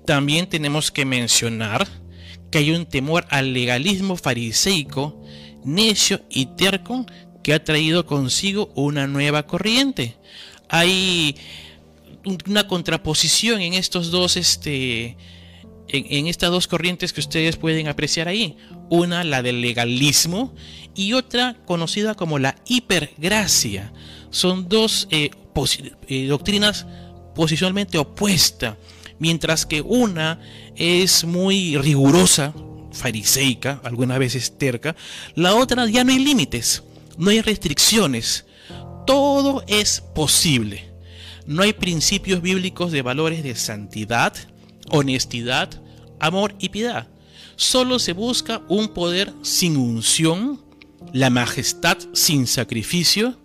También 0.04 0.48
tenemos 0.48 0.92
que 0.92 1.04
mencionar 1.04 1.88
que 2.50 2.58
hay 2.58 2.70
un 2.70 2.86
temor 2.86 3.26
al 3.30 3.52
legalismo 3.52 4.16
fariseico, 4.16 5.20
necio 5.64 6.20
y 6.30 6.46
terco 6.56 7.04
que 7.42 7.54
ha 7.54 7.64
traído 7.64 8.06
consigo 8.06 8.72
una 8.76 9.06
nueva 9.06 9.46
corriente. 9.46 10.16
Hay 10.68 11.36
una 12.26 12.66
contraposición 12.66 13.60
en 13.60 13.74
estos 13.74 14.10
dos, 14.10 14.36
este, 14.36 15.16
en, 15.88 16.26
estas 16.26 16.50
dos 16.50 16.66
corrientes 16.66 17.12
que 17.12 17.20
ustedes 17.20 17.56
pueden 17.56 17.88
apreciar 17.88 18.28
ahí. 18.28 18.56
Una, 18.90 19.24
la 19.24 19.42
del 19.42 19.60
legalismo, 19.60 20.54
y 20.94 21.12
otra 21.12 21.56
conocida 21.66 22.14
como 22.14 22.38
la 22.38 22.56
hipergracia. 22.66 23.92
Son 24.30 24.68
dos 24.68 25.08
eh, 25.10 25.30
eh, 26.08 26.26
doctrinas 26.26 26.86
posicionalmente 27.34 27.98
opuestas. 27.98 28.76
Mientras 29.18 29.64
que 29.64 29.80
una 29.80 30.40
es 30.74 31.24
muy 31.24 31.78
rigurosa, 31.78 32.52
fariseica, 32.92 33.80
algunas 33.82 34.18
veces 34.18 34.58
terca, 34.58 34.94
la 35.34 35.54
otra 35.54 35.86
ya 35.86 36.04
no 36.04 36.12
hay 36.12 36.18
límites, 36.18 36.82
no 37.16 37.30
hay 37.30 37.40
restricciones, 37.40 38.44
todo 39.06 39.64
es 39.68 40.02
posible 40.14 40.95
no 41.46 41.62
hay 41.62 41.72
principios 41.72 42.42
bíblicos 42.42 42.92
de 42.92 43.02
valores 43.02 43.42
de 43.42 43.54
santidad, 43.54 44.34
honestidad, 44.90 45.82
amor 46.18 46.54
y 46.58 46.70
piedad. 46.70 47.08
Solo 47.56 47.98
se 47.98 48.12
busca 48.12 48.62
un 48.68 48.88
poder 48.88 49.32
sin 49.42 49.76
unción, 49.76 50.60
la 51.12 51.30
majestad 51.30 51.98
sin 52.12 52.46
sacrificio, 52.46 53.38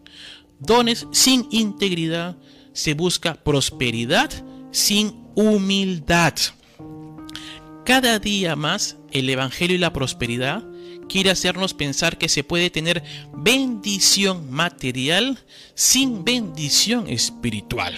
dones 0.59 1.07
sin 1.11 1.47
integridad, 1.51 2.37
se 2.73 2.93
busca 2.93 3.35
prosperidad 3.35 4.31
sin 4.71 5.27
humildad. 5.35 6.33
Cada 7.85 8.19
día 8.19 8.55
más 8.55 8.97
el 9.11 9.29
Evangelio 9.29 9.75
y 9.75 9.79
la 9.79 9.93
prosperidad 9.93 10.63
quiere 11.11 11.29
hacernos 11.29 11.73
pensar 11.73 12.17
que 12.17 12.29
se 12.29 12.45
puede 12.45 12.69
tener 12.69 13.03
bendición 13.33 14.49
material 14.49 15.37
sin 15.75 16.23
bendición 16.23 17.09
espiritual. 17.09 17.93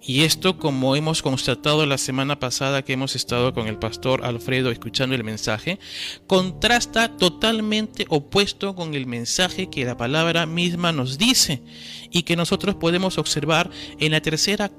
Y 0.00 0.22
esto, 0.22 0.56
como 0.56 0.94
hemos 0.94 1.20
constatado 1.20 1.84
la 1.84 1.98
semana 1.98 2.38
pasada 2.38 2.82
que 2.82 2.92
hemos 2.92 3.16
estado 3.16 3.52
con 3.52 3.66
el 3.66 3.78
pastor 3.78 4.24
Alfredo 4.24 4.70
escuchando 4.70 5.16
el 5.16 5.24
mensaje, 5.24 5.80
contrasta 6.28 7.16
totalmente 7.16 8.06
opuesto 8.08 8.76
con 8.76 8.94
el 8.94 9.06
mensaje 9.06 9.68
que 9.68 9.84
la 9.84 9.96
palabra 9.96 10.46
misma 10.46 10.92
nos 10.92 11.18
dice 11.18 11.62
y 12.10 12.22
que 12.22 12.36
nosotros 12.36 12.76
podemos 12.76 13.18
observar 13.18 13.68
en 13.98 14.12
la 14.12 14.20
tercera 14.20 14.70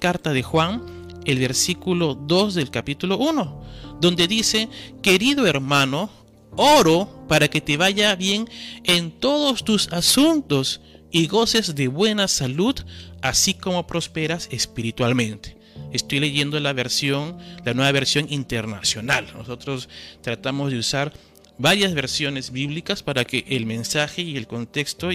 carta 0.00 0.34
de 0.34 0.42
Juan, 0.42 0.82
el 1.24 1.38
versículo 1.38 2.14
2 2.14 2.54
del 2.54 2.70
capítulo 2.70 3.16
1, 3.18 3.62
donde 4.00 4.26
dice, 4.26 4.68
querido 5.02 5.46
hermano, 5.46 6.19
oro 6.56 7.26
para 7.28 7.48
que 7.48 7.60
te 7.60 7.76
vaya 7.76 8.14
bien 8.16 8.48
en 8.84 9.10
todos 9.10 9.64
tus 9.64 9.88
asuntos 9.92 10.80
y 11.10 11.26
goces 11.26 11.74
de 11.74 11.88
buena 11.88 12.28
salud, 12.28 12.74
así 13.22 13.54
como 13.54 13.86
prosperas 13.86 14.48
espiritualmente. 14.50 15.56
Estoy 15.92 16.20
leyendo 16.20 16.58
la 16.60 16.72
versión, 16.72 17.38
la 17.64 17.74
nueva 17.74 17.92
versión 17.92 18.26
internacional. 18.30 19.26
Nosotros 19.34 19.88
tratamos 20.22 20.70
de 20.70 20.78
usar 20.78 21.12
varias 21.58 21.94
versiones 21.94 22.52
bíblicas 22.52 23.02
para 23.02 23.24
que 23.24 23.44
el 23.48 23.66
mensaje 23.66 24.22
y 24.22 24.36
el 24.36 24.46
contexto 24.46 25.10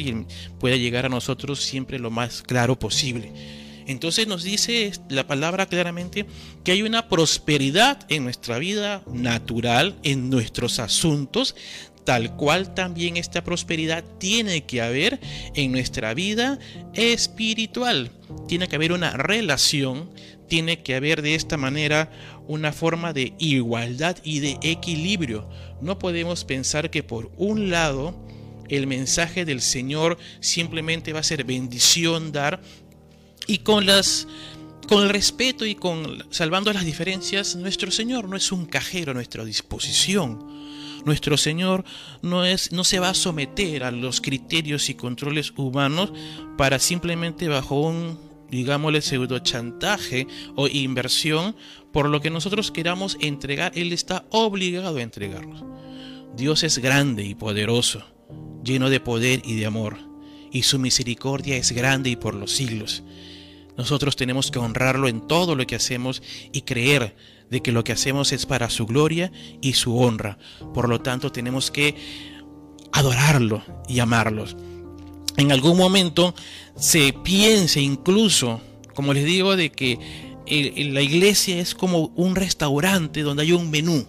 pueda 0.60 0.76
llegar 0.76 1.06
a 1.06 1.10
nosotros 1.10 1.64
siempre 1.64 1.98
lo 1.98 2.12
más 2.12 2.42
claro 2.42 2.78
posible. 2.78 3.32
Entonces 3.88 4.28
nos 4.28 4.44
dice 4.44 4.92
la 5.10 5.28
palabra 5.28 5.68
claramente 5.68 6.26
que 6.64 6.72
hay 6.72 6.82
una 6.82 7.08
prosperidad 7.08 8.00
en 8.10 8.24
nuestra 8.24 8.58
vida 8.58 9.04
natural, 9.12 9.96
en 10.04 10.30
nuestros 10.30 10.80
asuntos, 10.80 11.56
tal 12.04 12.36
cual 12.36 12.74
también 12.74 13.18
esta 13.18 13.44
prosperidad 13.44 14.04
tiene 14.20 14.66
que 14.66 14.82
haber 14.82 15.20
en 15.54 15.72
nuestra 15.72 16.14
vida 16.14 16.60
espiritual. 16.94 18.12
Tiene 18.48 18.68
que 18.68 18.76
haber 18.76 18.92
una 18.92 19.12
relación, 19.18 20.10
tiene 20.48 20.82
que 20.82 20.96
haber 20.96 21.22
de 21.22 21.36
esta 21.36 21.58
manera 21.58 22.12
una 22.48 22.72
forma 22.72 23.12
de 23.12 23.34
igualdad 23.40 24.18
y 24.24 24.40
de 24.40 24.58
equilibrio. 24.62 25.50
No 25.82 26.00
podemos 26.00 26.46
pensar 26.46 26.90
que 26.90 27.04
por 27.04 27.32
un 27.38 27.72
lado 27.72 28.16
el 28.70 28.88
mensaje 28.88 29.46
del 29.46 29.62
Señor 29.62 30.18
simplemente 30.40 31.14
va 31.14 31.20
a 31.20 31.24
ser 31.24 31.44
bendición 31.44 32.32
dar 32.32 32.62
y 33.48 33.60
con 33.60 33.86
las 33.86 34.28
con 34.88 35.04
el 35.04 35.10
respeto 35.10 35.66
y 35.66 35.74
con 35.74 36.26
salvando 36.30 36.72
las 36.72 36.86
diferencias, 36.86 37.56
nuestro 37.56 37.90
Señor 37.90 38.30
no 38.30 38.38
es 38.38 38.52
un 38.52 38.66
cajero 38.66 39.12
a 39.12 39.16
nuestra 39.16 39.44
disposición. 39.44 40.54
Nuestro 41.06 41.38
Señor 41.38 41.84
no 42.22 42.46
es 42.46 42.72
no 42.72 42.84
se 42.84 43.00
va 43.00 43.10
a 43.10 43.14
someter 43.14 43.84
a 43.84 43.92
los 43.92 44.22
criterios 44.22 44.90
y 44.90 44.96
controles 44.96 45.54
humanos 45.56 46.12
para 46.58 46.80
simplemente 46.80 47.48
bajo 47.48 47.80
un 47.80 48.20
digámosle 48.50 49.02
pseudo 49.02 49.40
chantaje 49.40 50.28
o 50.56 50.68
inversión 50.68 51.56
por 51.92 52.10
lo 52.10 52.22
que 52.22 52.30
nosotros 52.30 52.72
queramos 52.72 53.18
entregar, 53.22 53.72
él 53.76 53.94
está 53.94 54.26
obligado 54.30 54.98
a 54.98 55.02
entregarnos. 55.02 55.64
Dios 56.36 56.64
es 56.64 56.80
grande 56.80 57.24
y 57.24 57.36
poderoso, 57.36 58.04
lleno 58.64 58.90
de 58.90 59.00
poder 59.00 59.42
y 59.46 59.56
de 59.56 59.66
amor, 59.66 59.98
y 60.52 60.64
su 60.64 60.78
misericordia 60.78 61.56
es 61.56 61.72
grande 61.72 62.10
y 62.10 62.16
por 62.18 62.36
los 62.36 62.52
siglos. 62.52 63.04
Nosotros 63.78 64.16
tenemos 64.16 64.52
que 64.52 64.60
honrarlo 64.60 65.08
en 65.08 65.28
todo 65.28 65.56
lo 65.56 65.66
que 65.68 65.76
hacemos 65.76 66.22
y 66.54 66.62
creer 66.62 67.16
de 67.50 67.62
que 67.62 67.72
lo 67.72 67.84
que 67.84 67.92
hacemos 67.92 68.32
es 68.32 68.46
para 68.46 68.70
su 68.70 68.86
gloria 68.86 69.32
y 69.62 69.74
su 69.74 69.98
honra. 69.98 70.38
Por 70.74 70.90
lo 70.90 71.02
tanto, 71.02 71.32
tenemos 71.32 71.72
que 71.72 71.96
adorarlo 72.92 73.64
y 73.88 74.00
amarlo. 74.00 74.46
En 75.38 75.52
algún 75.52 75.78
momento 75.78 76.34
se 76.78 77.14
piense 77.14 77.82
incluso, 77.82 78.62
como 78.94 79.14
les 79.14 79.26
digo, 79.26 79.56
de 79.56 79.72
que 79.72 80.00
la 80.48 81.02
iglesia 81.02 81.60
es 81.60 81.76
como 81.76 82.14
un 82.16 82.36
restaurante 82.36 83.22
donde 83.22 83.44
hay 83.44 83.52
un 83.52 83.70
menú, 83.70 84.08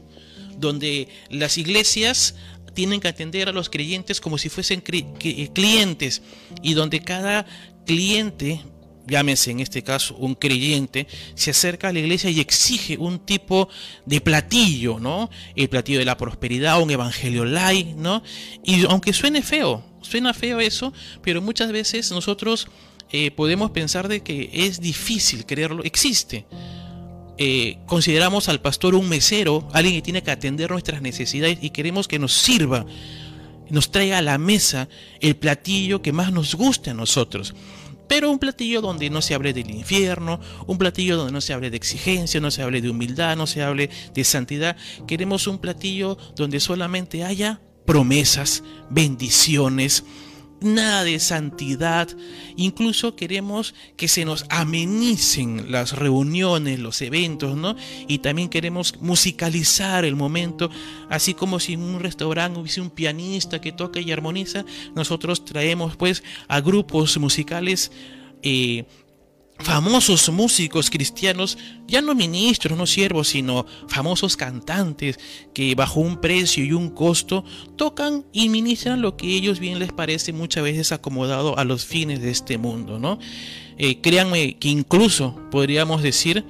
donde 0.59 1.09
las 1.31 1.59
iglesias 1.59 2.37
tienen 2.75 3.01
que 3.01 3.09
atender 3.09 3.49
a 3.49 3.53
los 3.53 3.71
creyentes 3.71 4.21
como 4.21 4.39
si 4.39 4.49
fuesen 4.51 4.83
clientes 4.83 6.23
y 6.63 6.75
donde 6.75 7.01
cada 7.01 7.47
cliente 7.87 8.61
llámese 9.07 9.51
en 9.51 9.61
este 9.61 9.83
caso 9.83 10.15
un 10.17 10.35
creyente, 10.35 11.07
se 11.35 11.51
acerca 11.51 11.89
a 11.89 11.93
la 11.93 12.01
iglesia 12.01 12.31
y 12.31 12.41
exige 12.41 12.99
un 12.99 13.19
tipo 13.19 13.69
de 14.05 14.21
platillo, 14.21 14.99
¿no? 14.99 15.31
El 15.55 15.69
platillo 15.69 15.99
de 15.99 16.05
la 16.05 16.17
prosperidad, 16.17 16.81
un 16.81 16.91
evangelio 16.91 17.45
light, 17.45 17.89
¿no? 17.89 18.23
Y 18.65 18.85
aunque 18.87 19.13
suene 19.13 19.43
feo, 19.43 19.83
suena 20.01 20.35
feo 20.35 20.61
eso, 20.61 20.93
pero 21.23 21.41
muchas 21.41 21.73
veces 21.73 22.11
nosotros 22.11 22.69
eh, 23.13 23.31
podemos 23.31 23.71
pensar 23.71 24.09
de 24.09 24.23
que 24.23 24.51
es 24.53 24.81
difícil 24.81 25.47
creerlo, 25.47 25.85
existe. 25.85 26.45
Eh, 27.39 27.79
consideramos 27.87 28.49
al 28.49 28.61
pastor 28.61 28.95
un 28.95 29.09
mesero, 29.09 29.69
alguien 29.73 29.95
que 29.97 30.03
tiene 30.03 30.23
que 30.23 30.31
atender 30.31 30.71
nuestras 30.71 31.03
necesidades 31.03 31.59
y 31.61 31.71
queremos 31.71 32.09
que 32.09 32.19
nos 32.19 32.33
sirva, 32.33 32.87
nos 33.69 33.91
traiga 33.91 34.19
a 34.19 34.23
la 34.23 34.39
mesa 34.39 34.89
el 35.21 35.37
platillo 35.37 36.01
que 36.01 36.13
más 36.13 36.33
nos 36.33 36.55
guste 36.55 36.91
a 36.91 36.95
nosotros. 36.95 37.55
Pero 38.09 38.31
un 38.31 38.39
platillo 38.39 38.81
donde 38.81 39.11
no 39.11 39.21
se 39.23 39.35
hable 39.35 39.53
del 39.53 39.71
infierno, 39.71 40.41
un 40.67 40.79
platillo 40.79 41.17
donde 41.17 41.33
no 41.33 41.41
se 41.41 41.53
hable 41.53 41.71
de 41.71 41.77
exigencia, 41.77 42.41
no 42.41 42.51
se 42.51 42.63
hable 42.63 42.81
de 42.81 42.91
humildad, 42.91 43.37
no 43.37 43.47
se 43.47 43.63
hable 43.63 43.91
de 44.15 44.25
santidad. 44.25 44.77
Queremos 45.07 45.47
un 45.47 45.59
platillo 45.59 46.17
donde 46.37 46.61
solamente 46.61 47.25
haya 47.25 47.61
promesas, 47.85 48.63
bendiciones, 48.91 50.05
nada 50.61 51.05
de 51.05 51.19
santidad. 51.19 52.09
Incluso 52.57 53.17
queremos 53.17 53.75
que 53.97 54.09
se 54.09 54.25
nos 54.25 54.47
amenicen 54.49 55.71
las 55.71 55.93
reuniones, 55.93 56.79
los 56.79 57.01
eventos, 57.03 57.57
¿no? 57.57 57.77
Y 58.09 58.19
también 58.19 58.49
queremos 58.49 59.01
musicalizar 59.01 60.05
el 60.05 60.17
momento, 60.17 60.71
así 61.09 61.35
como 61.35 61.61
si 61.61 61.75
en 61.75 61.83
un 61.83 62.01
restaurante 62.01 62.61
hubiese 62.61 62.81
un 62.81 62.91
pianista 62.91 63.61
que 63.61 63.73
toca 63.73 64.01
y 64.01 64.13
armoniza, 64.13 64.65
nosotros 64.95 65.45
traemos 65.45 65.97
pues 65.97 66.23
a 66.49 66.61
grupos 66.61 67.19
musicales 67.19 67.93
eh, 68.43 68.85
famosos 69.59 70.29
músicos 70.31 70.91
cristianos, 70.91 71.57
ya 71.87 72.03
no 72.03 72.15
ministros, 72.15 72.77
no 72.77 72.87
siervos, 72.87 73.29
sino 73.29 73.67
famosos 73.89 74.37
cantantes 74.37 75.19
que 75.55 75.75
bajo 75.75 76.01
un 76.01 76.21
precio 76.21 76.65
y 76.65 76.73
un 76.73 76.91
costo 76.91 77.45
tocan 77.77 78.25
y 78.33 78.49
ministran 78.49 79.01
lo 79.01 79.17
que 79.17 79.35
ellos 79.35 79.59
bien 79.59 79.79
les 79.79 79.93
parece 79.93 80.33
muchas 80.33 80.65
veces 80.65 80.93
acomodado 80.93 81.59
a 81.59 81.65
los 81.65 81.85
fines 81.85 82.21
de 82.21 82.31
este 82.31 82.59
mundo, 82.59 82.99
¿no? 82.99 83.19
Eh, 83.79 84.01
créanme 84.01 84.57
que 84.57 84.69
incluso 84.69 85.39
podríamos 85.51 86.03
decir 86.03 86.45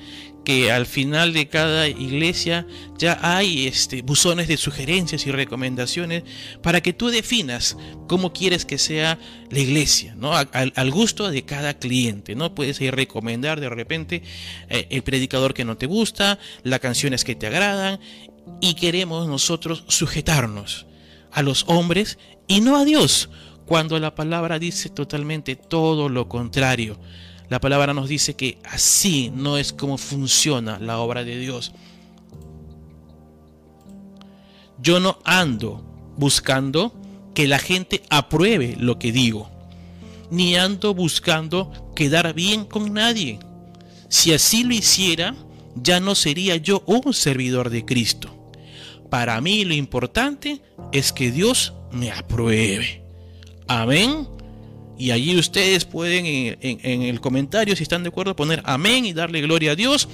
que 0.47 0.71
al 0.71 0.87
final 0.87 1.33
de 1.33 1.49
cada 1.49 1.89
iglesia 1.89 2.69
ya 2.97 3.19
hay 3.21 3.67
este, 3.67 4.03
buzones 4.03 4.47
de 4.47 4.57
sugerencias 4.57 5.27
y 5.27 5.33
recomendaciones 5.33 6.23
para 6.63 6.81
que 6.81 6.93
tú 6.93 7.09
definas 7.09 7.77
cómo 8.07 8.33
quieres 8.33 8.65
que 8.65 8.79
sea 8.79 9.19
la 9.51 9.59
iglesia, 9.59 10.15
¿no? 10.17 10.31
al, 10.37 10.91
gusto 10.93 11.33
de 11.33 11.45
cada 11.45 11.75
cliente. 11.75 12.37
¿no? 12.37 12.55
Puedes 12.55 12.81
ir 12.81 12.95
recomendar 12.95 13.59
de 13.59 13.69
repente 13.69 14.23
eh, 14.69 14.87
el 14.91 15.03
predicador 15.03 15.53
que 15.53 15.65
no 15.65 15.77
te 15.77 15.87
gusta, 15.87 16.39
las 16.63 16.79
canciones 16.79 17.25
que 17.25 17.35
te 17.35 17.49
agradan, 17.49 17.99
y 18.61 18.75
queremos 18.75 19.27
nosotros 19.27 19.83
sujetarnos 19.89 20.87
a 21.33 21.43
los 21.43 21.65
hombres 21.67 22.19
y 22.47 22.61
no 22.61 22.77
a 22.77 22.85
Dios, 22.85 23.31
cuando 23.67 23.99
la 23.99 24.15
palabra 24.15 24.61
dice 24.61 24.91
totalmente 24.91 25.57
todo 25.57 26.09
lo 26.09 26.29
contrario. 26.29 27.01
La 27.49 27.61
palabra 27.61 27.95
nos 27.95 28.09
dice 28.09 28.35
que 28.35 28.59
así 28.65 29.31
no 29.35 29.57
es 29.57 29.73
como 29.73 29.99
funciona 29.99 30.79
la 30.79 30.99
obra 30.99 31.25
de 31.25 31.39
Dios. 31.39 31.73
Yo 34.79 35.01
no 35.01 35.19
ando 35.25 35.83
buscando 36.17 36.93
que 37.35 37.47
la 37.47 37.59
gente 37.59 38.03
apruebe 38.11 38.77
lo 38.79 38.99
que 38.99 39.13
digo, 39.13 39.51
ni 40.31 40.57
ando 40.57 40.95
buscando 40.95 41.93
quedar 41.95 42.35
bien 42.35 42.65
con 42.65 42.93
nadie. 42.93 43.39
Si 44.09 44.33
así 44.33 44.65
lo 44.65 44.75
hiciera, 44.75 45.35
ya 45.75 46.01
no 46.01 46.15
sería 46.15 46.57
yo 46.57 46.83
un 46.87 47.13
servidor 47.13 47.71
de 47.71 47.85
Cristo. 47.85 48.33
Para 49.11 49.41
mí 49.41 49.65
lo 49.65 49.75
importante 49.75 50.63
es 50.93 51.13
que 51.13 51.31
Dios 51.31 51.75
me 51.93 52.11
apruebe. 52.11 53.03
Amén. 53.69 54.36
Y 54.99 55.11
allí 55.11 55.39
ustedes 55.39 55.85
pueden 55.85 56.25
en, 56.27 57.03
el 57.03 57.21
comentario, 57.21 57.77
si 57.77 57.83
están 57.83 58.03
de 58.03 58.09
acuerdo, 58.09 58.35
poner 58.35 58.63
amén 58.65 59.05
y 59.05 59.13
darle 59.13 59.43
gloria 59.43 59.73
a 59.73 59.77
Dios. 59.77 60.09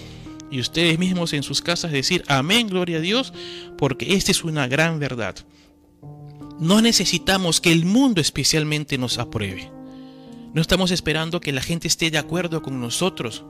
Y 0.50 0.60
ustedes 0.60 0.98
mismos 0.98 1.32
en 1.32 1.42
sus 1.42 1.62
casas 1.62 1.92
decir 1.92 2.24
amén, 2.28 2.68
gloria 2.68 2.98
a 2.98 3.00
Dios, 3.00 3.32
porque 3.78 4.14
esta 4.14 4.30
es 4.30 4.44
una 4.44 4.66
gran 4.66 4.98
verdad. 4.98 5.36
No 6.58 6.82
necesitamos 6.82 7.60
que 7.60 7.72
el 7.72 7.84
mundo 7.84 8.20
especialmente 8.20 8.98
nos 8.98 9.18
apruebe. 9.18 9.70
No 10.52 10.60
estamos 10.60 10.90
esperando 10.90 11.40
que 11.40 11.52
la 11.52 11.62
gente 11.62 11.88
esté 11.88 12.10
de 12.10 12.18
acuerdo 12.18 12.60
con 12.62 12.80
nosotros. 12.80 13.44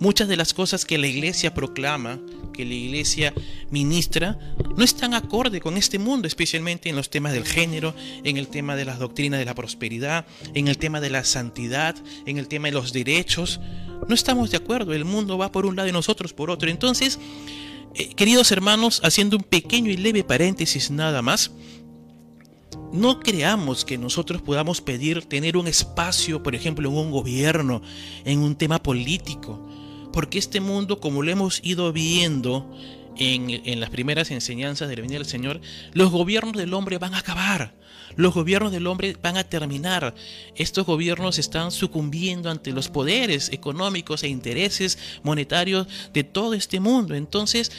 Muchas 0.00 0.28
de 0.28 0.36
las 0.36 0.54
cosas 0.54 0.84
que 0.84 0.98
la 0.98 1.06
iglesia 1.06 1.54
proclama, 1.54 2.18
que 2.52 2.64
la 2.64 2.74
iglesia 2.74 3.34
ministra, 3.70 4.38
no 4.76 4.84
están 4.84 5.14
acorde 5.14 5.60
con 5.60 5.76
este 5.76 5.98
mundo, 5.98 6.26
especialmente 6.26 6.88
en 6.88 6.96
los 6.96 7.10
temas 7.10 7.32
del 7.32 7.44
género, 7.44 7.94
en 8.22 8.36
el 8.36 8.48
tema 8.48 8.76
de 8.76 8.84
las 8.84 8.98
doctrinas 8.98 9.38
de 9.38 9.44
la 9.44 9.54
prosperidad, 9.54 10.26
en 10.54 10.68
el 10.68 10.78
tema 10.78 11.00
de 11.00 11.10
la 11.10 11.24
santidad, 11.24 11.96
en 12.26 12.38
el 12.38 12.48
tema 12.48 12.68
de 12.68 12.74
los 12.74 12.92
derechos. 12.92 13.60
No 14.08 14.14
estamos 14.14 14.50
de 14.50 14.56
acuerdo, 14.56 14.94
el 14.94 15.04
mundo 15.04 15.38
va 15.38 15.52
por 15.52 15.66
un 15.66 15.76
lado 15.76 15.88
y 15.88 15.92
nosotros 15.92 16.32
por 16.32 16.50
otro. 16.50 16.70
Entonces, 16.70 17.18
eh, 17.94 18.14
queridos 18.14 18.50
hermanos, 18.52 19.00
haciendo 19.04 19.36
un 19.36 19.42
pequeño 19.42 19.90
y 19.90 19.96
leve 19.96 20.24
paréntesis 20.24 20.90
nada 20.90 21.22
más, 21.22 21.52
no 22.92 23.18
creamos 23.20 23.84
que 23.84 23.98
nosotros 23.98 24.40
podamos 24.42 24.80
pedir 24.80 25.24
tener 25.24 25.56
un 25.56 25.66
espacio, 25.66 26.42
por 26.42 26.54
ejemplo, 26.54 26.88
en 26.88 26.96
un 26.96 27.10
gobierno, 27.10 27.82
en 28.24 28.38
un 28.38 28.54
tema 28.54 28.82
político 28.82 29.68
porque 30.14 30.38
este 30.38 30.60
mundo, 30.60 31.00
como 31.00 31.24
lo 31.24 31.32
hemos 31.32 31.60
ido 31.64 31.92
viendo 31.92 32.70
en, 33.16 33.80
las 33.80 33.90
primeras 33.90 34.30
enseñanzas 34.30 34.88
del 34.88 35.02
venir 35.02 35.18
del 35.18 35.26
Señor, 35.26 35.60
los 35.92 36.12
gobiernos 36.12 36.54
del 36.54 36.72
hombre 36.72 36.98
van 36.98 37.14
a 37.14 37.18
acabar. 37.18 37.74
Los 38.14 38.32
gobiernos 38.32 38.70
del 38.70 38.86
hombre 38.86 39.16
van 39.20 39.36
a 39.36 39.42
terminar. 39.42 40.14
Estos 40.54 40.86
gobiernos 40.86 41.40
están 41.40 41.72
sucumbiendo 41.72 42.48
ante 42.48 42.70
los 42.70 42.90
poderes 42.90 43.50
económicos 43.50 44.22
e 44.22 44.28
intereses 44.28 44.98
monetarios 45.24 45.88
de 46.12 46.22
todo 46.22 46.54
este 46.54 46.78
mundo. 46.78 47.16
Entonces, 47.16 47.72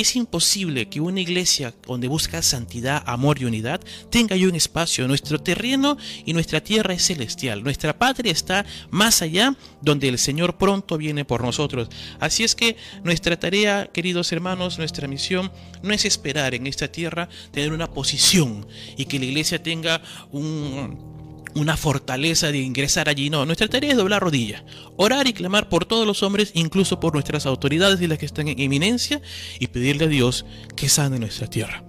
es 0.00 0.16
imposible 0.16 0.88
que 0.88 1.00
una 1.00 1.20
iglesia 1.20 1.74
donde 1.86 2.08
busca 2.08 2.42
santidad, 2.42 3.02
amor 3.06 3.40
y 3.40 3.44
unidad 3.44 3.80
tenga 4.10 4.36
yo 4.36 4.48
un 4.48 4.54
espacio. 4.54 5.08
Nuestro 5.08 5.40
terreno 5.40 5.96
y 6.24 6.32
nuestra 6.32 6.62
tierra 6.62 6.94
es 6.94 7.06
celestial. 7.06 7.62
Nuestra 7.62 7.98
patria 7.98 8.32
está 8.32 8.64
más 8.90 9.22
allá 9.22 9.56
donde 9.82 10.08
el 10.08 10.18
Señor 10.18 10.56
pronto 10.56 10.96
viene 10.98 11.24
por 11.24 11.42
nosotros. 11.42 11.88
Así 12.20 12.44
es 12.44 12.54
que 12.54 12.76
nuestra 13.02 13.38
tarea, 13.38 13.90
queridos 13.92 14.32
hermanos, 14.32 14.78
nuestra 14.78 15.08
misión 15.08 15.50
no 15.82 15.92
es 15.92 16.04
esperar 16.04 16.54
en 16.54 16.66
esta 16.66 16.88
tierra 16.88 17.28
tener 17.50 17.72
una 17.72 17.90
posición 17.90 18.66
y 18.96 19.06
que 19.06 19.18
la 19.18 19.24
iglesia 19.24 19.62
tenga 19.62 20.00
un 20.30 21.17
una 21.58 21.76
fortaleza 21.76 22.52
de 22.52 22.58
ingresar 22.58 23.08
allí. 23.08 23.30
No, 23.30 23.44
nuestra 23.44 23.68
tarea 23.68 23.90
es 23.90 23.96
doblar 23.96 24.22
rodillas, 24.22 24.62
orar 24.96 25.26
y 25.26 25.32
clamar 25.32 25.68
por 25.68 25.84
todos 25.84 26.06
los 26.06 26.22
hombres, 26.22 26.52
incluso 26.54 27.00
por 27.00 27.12
nuestras 27.12 27.46
autoridades 27.46 28.00
y 28.00 28.06
las 28.06 28.18
que 28.18 28.26
están 28.26 28.48
en 28.48 28.60
eminencia, 28.60 29.20
y 29.58 29.66
pedirle 29.66 30.04
a 30.04 30.08
Dios 30.08 30.46
que 30.76 30.88
sane 30.88 31.18
nuestra 31.18 31.48
tierra. 31.48 31.84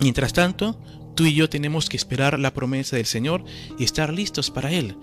Mientras 0.00 0.32
tanto, 0.32 0.80
tú 1.14 1.24
y 1.24 1.34
yo 1.34 1.48
tenemos 1.48 1.88
que 1.88 1.96
esperar 1.96 2.38
la 2.38 2.52
promesa 2.52 2.96
del 2.96 3.06
Señor 3.06 3.44
y 3.78 3.84
estar 3.84 4.12
listos 4.12 4.50
para 4.50 4.72
Él. 4.72 4.96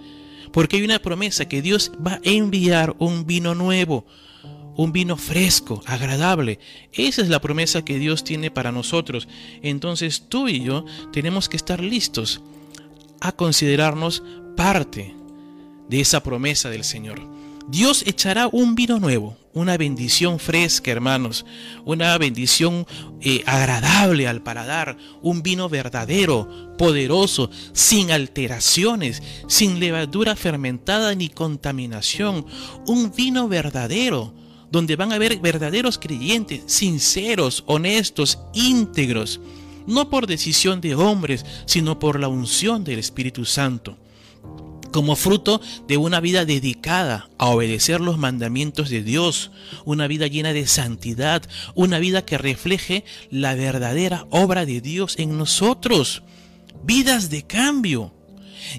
Porque 0.52 0.78
hay 0.78 0.84
una 0.84 1.00
promesa 1.00 1.48
que 1.48 1.62
Dios 1.62 1.92
va 2.06 2.14
a 2.14 2.20
enviar 2.24 2.96
un 3.00 3.26
vino 3.26 3.56
nuevo, 3.56 4.06
un 4.76 4.92
vino 4.92 5.18
fresco, 5.18 5.82
agradable. 5.86 6.60
Esa 6.94 7.22
es 7.22 7.30
la 7.30 7.42
promesa 7.42 7.84
que 7.84 8.00
Dios 8.00 8.24
tiene 8.24 8.52
para 8.52 8.72
nosotros. 8.72 9.28
Entonces 9.62 10.26
tú 10.30 10.48
y 10.48 10.64
yo 10.64 10.86
tenemos 11.12 11.50
que 11.50 11.58
estar 11.58 11.82
listos 11.82 12.42
a 13.22 13.32
considerarnos 13.32 14.24
parte 14.56 15.16
de 15.90 16.02
esa 16.02 16.22
promesa 16.24 16.70
del 16.70 16.84
Señor. 16.84 17.22
Dios 17.70 18.04
echará 18.08 18.48
un 18.48 18.76
vino 18.76 18.98
nuevo, 18.98 19.36
una 19.54 19.76
bendición 19.76 20.40
fresca, 20.40 20.90
hermanos, 20.90 21.46
una 21.84 22.18
bendición 22.18 22.88
eh, 23.20 23.44
agradable 23.46 24.26
al 24.26 24.42
paladar, 24.42 24.98
un 25.22 25.44
vino 25.44 25.68
verdadero, 25.68 26.78
poderoso, 26.78 27.50
sin 27.74 28.12
alteraciones, 28.12 29.22
sin 29.48 29.82
levadura 29.82 30.38
fermentada 30.38 31.14
ni 31.14 31.28
contaminación, 31.28 32.46
un 32.86 33.12
vino 33.14 33.50
verdadero, 33.50 34.34
donde 34.72 34.96
van 34.96 35.12
a 35.12 35.16
haber 35.16 35.38
verdaderos 35.40 35.98
creyentes, 35.98 36.64
sinceros, 36.68 37.66
honestos, 37.68 38.40
íntegros 38.54 39.42
no 39.88 40.10
por 40.10 40.28
decisión 40.28 40.82
de 40.82 40.96
hombres, 40.96 41.46
sino 41.66 41.98
por 41.98 42.20
la 42.20 42.28
unción 42.28 42.84
del 42.84 43.00
Espíritu 43.00 43.46
Santo, 43.46 43.98
como 44.92 45.16
fruto 45.16 45.62
de 45.88 45.98
una 45.98 46.20
vida 46.20 46.46
dedicada 46.46 47.30
a 47.38 47.48
obedecer 47.48 48.02
los 48.02 48.18
mandamientos 48.18 48.90
de 48.90 49.04
Dios, 49.04 49.52
una 49.86 50.08
vida 50.08 50.28
llena 50.28 50.54
de 50.54 50.68
santidad, 50.68 51.44
una 51.74 52.00
vida 52.00 52.24
que 52.26 52.38
refleje 52.38 53.04
la 53.32 53.56
verdadera 53.56 54.28
obra 54.30 54.66
de 54.66 54.82
Dios 54.82 55.16
en 55.18 55.38
nosotros, 55.38 56.24
vidas 56.84 57.30
de 57.30 57.44
cambio. 57.44 58.14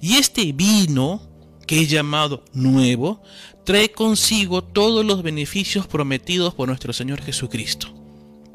Y 0.01 0.15
este 0.15 0.53
vino 0.53 1.29
que 1.69 1.83
es 1.83 1.91
llamado 1.91 2.43
nuevo, 2.55 3.23
trae 3.65 3.93
consigo 3.93 4.65
todos 4.65 5.05
los 5.05 5.23
beneficios 5.23 5.87
prometidos 5.87 6.55
por 6.55 6.67
nuestro 6.67 6.93
Señor 6.95 7.23
Jesucristo. 7.23 7.95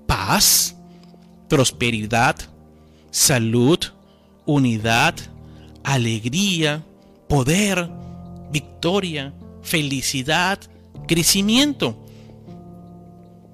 Paz, 0.08 0.73
prosperidad, 1.50 2.36
salud, 3.12 3.80
unidad, 4.46 5.16
alegría, 5.84 6.84
poder, 7.28 7.90
victoria, 8.52 9.34
felicidad, 9.62 10.60
crecimiento. 11.08 11.98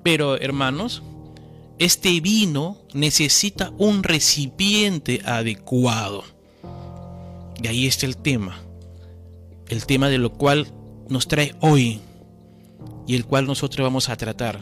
Pero 0.03 0.37
hermanos, 0.39 1.03
este 1.77 2.19
vino 2.19 2.77
necesita 2.93 3.71
un 3.77 4.03
recipiente 4.03 5.21
adecuado. 5.25 6.23
Y 7.61 7.67
ahí 7.67 7.87
está 7.87 8.05
el 8.05 8.17
tema. 8.17 8.59
El 9.67 9.85
tema 9.85 10.09
de 10.09 10.17
lo 10.17 10.33
cual 10.33 10.67
nos 11.09 11.27
trae 11.27 11.55
hoy 11.59 12.01
y 13.07 13.15
el 13.15 13.25
cual 13.25 13.45
nosotros 13.45 13.83
vamos 13.83 14.09
a 14.09 14.15
tratar. 14.15 14.59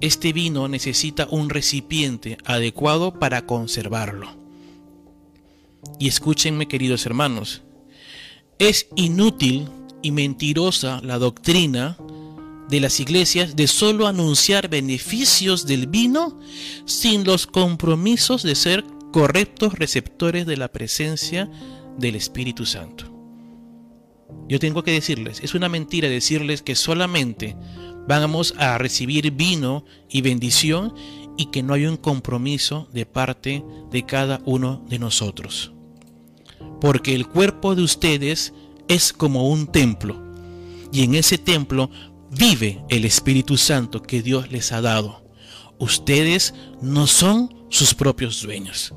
Este 0.00 0.32
vino 0.32 0.66
necesita 0.66 1.28
un 1.30 1.50
recipiente 1.50 2.38
adecuado 2.46 3.18
para 3.18 3.44
conservarlo. 3.44 4.34
Y 5.98 6.08
escúchenme 6.08 6.68
queridos 6.68 7.04
hermanos, 7.04 7.62
es 8.58 8.88
inútil 8.96 9.68
y 10.02 10.10
mentirosa 10.12 11.00
la 11.02 11.18
doctrina 11.18 11.98
de 12.70 12.80
las 12.80 13.00
iglesias 13.00 13.56
de 13.56 13.66
solo 13.66 14.06
anunciar 14.06 14.68
beneficios 14.68 15.66
del 15.66 15.86
vino 15.86 16.38
sin 16.86 17.24
los 17.24 17.46
compromisos 17.46 18.42
de 18.42 18.54
ser 18.54 18.84
correctos 19.12 19.74
receptores 19.74 20.46
de 20.46 20.56
la 20.56 20.68
presencia 20.68 21.50
del 21.98 22.14
Espíritu 22.14 22.64
Santo. 22.64 23.09
Yo 24.50 24.58
tengo 24.58 24.82
que 24.82 24.90
decirles, 24.90 25.38
es 25.44 25.54
una 25.54 25.68
mentira 25.68 26.08
decirles 26.08 26.60
que 26.60 26.74
solamente 26.74 27.54
vamos 28.08 28.52
a 28.58 28.78
recibir 28.78 29.30
vino 29.30 29.84
y 30.08 30.22
bendición 30.22 30.92
y 31.38 31.52
que 31.52 31.62
no 31.62 31.72
hay 31.72 31.86
un 31.86 31.96
compromiso 31.96 32.88
de 32.92 33.06
parte 33.06 33.64
de 33.92 34.04
cada 34.04 34.40
uno 34.44 34.84
de 34.88 34.98
nosotros. 34.98 35.70
Porque 36.80 37.14
el 37.14 37.28
cuerpo 37.28 37.76
de 37.76 37.84
ustedes 37.84 38.52
es 38.88 39.12
como 39.12 39.48
un 39.48 39.68
templo 39.68 40.20
y 40.92 41.04
en 41.04 41.14
ese 41.14 41.38
templo 41.38 41.88
vive 42.32 42.82
el 42.88 43.04
Espíritu 43.04 43.56
Santo 43.56 44.02
que 44.02 44.20
Dios 44.20 44.50
les 44.50 44.72
ha 44.72 44.80
dado. 44.80 45.22
Ustedes 45.78 46.54
no 46.82 47.06
son 47.06 47.54
sus 47.68 47.94
propios 47.94 48.42
dueños. 48.42 48.94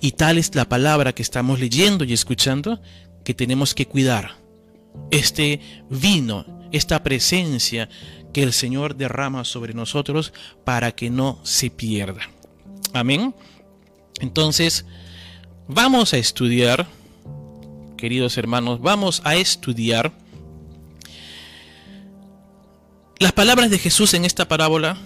Y 0.00 0.12
tal 0.12 0.38
es 0.38 0.54
la 0.54 0.68
palabra 0.68 1.12
que 1.12 1.22
estamos 1.22 1.58
leyendo 1.58 2.04
y 2.04 2.12
escuchando 2.12 2.80
que 3.28 3.34
tenemos 3.34 3.74
que 3.74 3.86
cuidar. 3.86 4.38
Este 5.10 5.60
vino, 5.90 6.46
esta 6.72 7.02
presencia 7.02 7.90
que 8.32 8.42
el 8.42 8.54
Señor 8.54 8.96
derrama 8.96 9.44
sobre 9.44 9.74
nosotros 9.74 10.32
para 10.64 10.92
que 10.92 11.10
no 11.10 11.38
se 11.42 11.68
pierda. 11.68 12.22
Amén. 12.94 13.34
Entonces, 14.20 14.86
vamos 15.66 16.14
a 16.14 16.16
estudiar, 16.16 16.86
queridos 17.98 18.38
hermanos, 18.38 18.80
vamos 18.80 19.20
a 19.26 19.36
estudiar 19.36 20.10
las 23.18 23.32
palabras 23.32 23.68
de 23.68 23.78
Jesús 23.78 24.14
en 24.14 24.24
esta 24.24 24.48
parábola, 24.48 24.96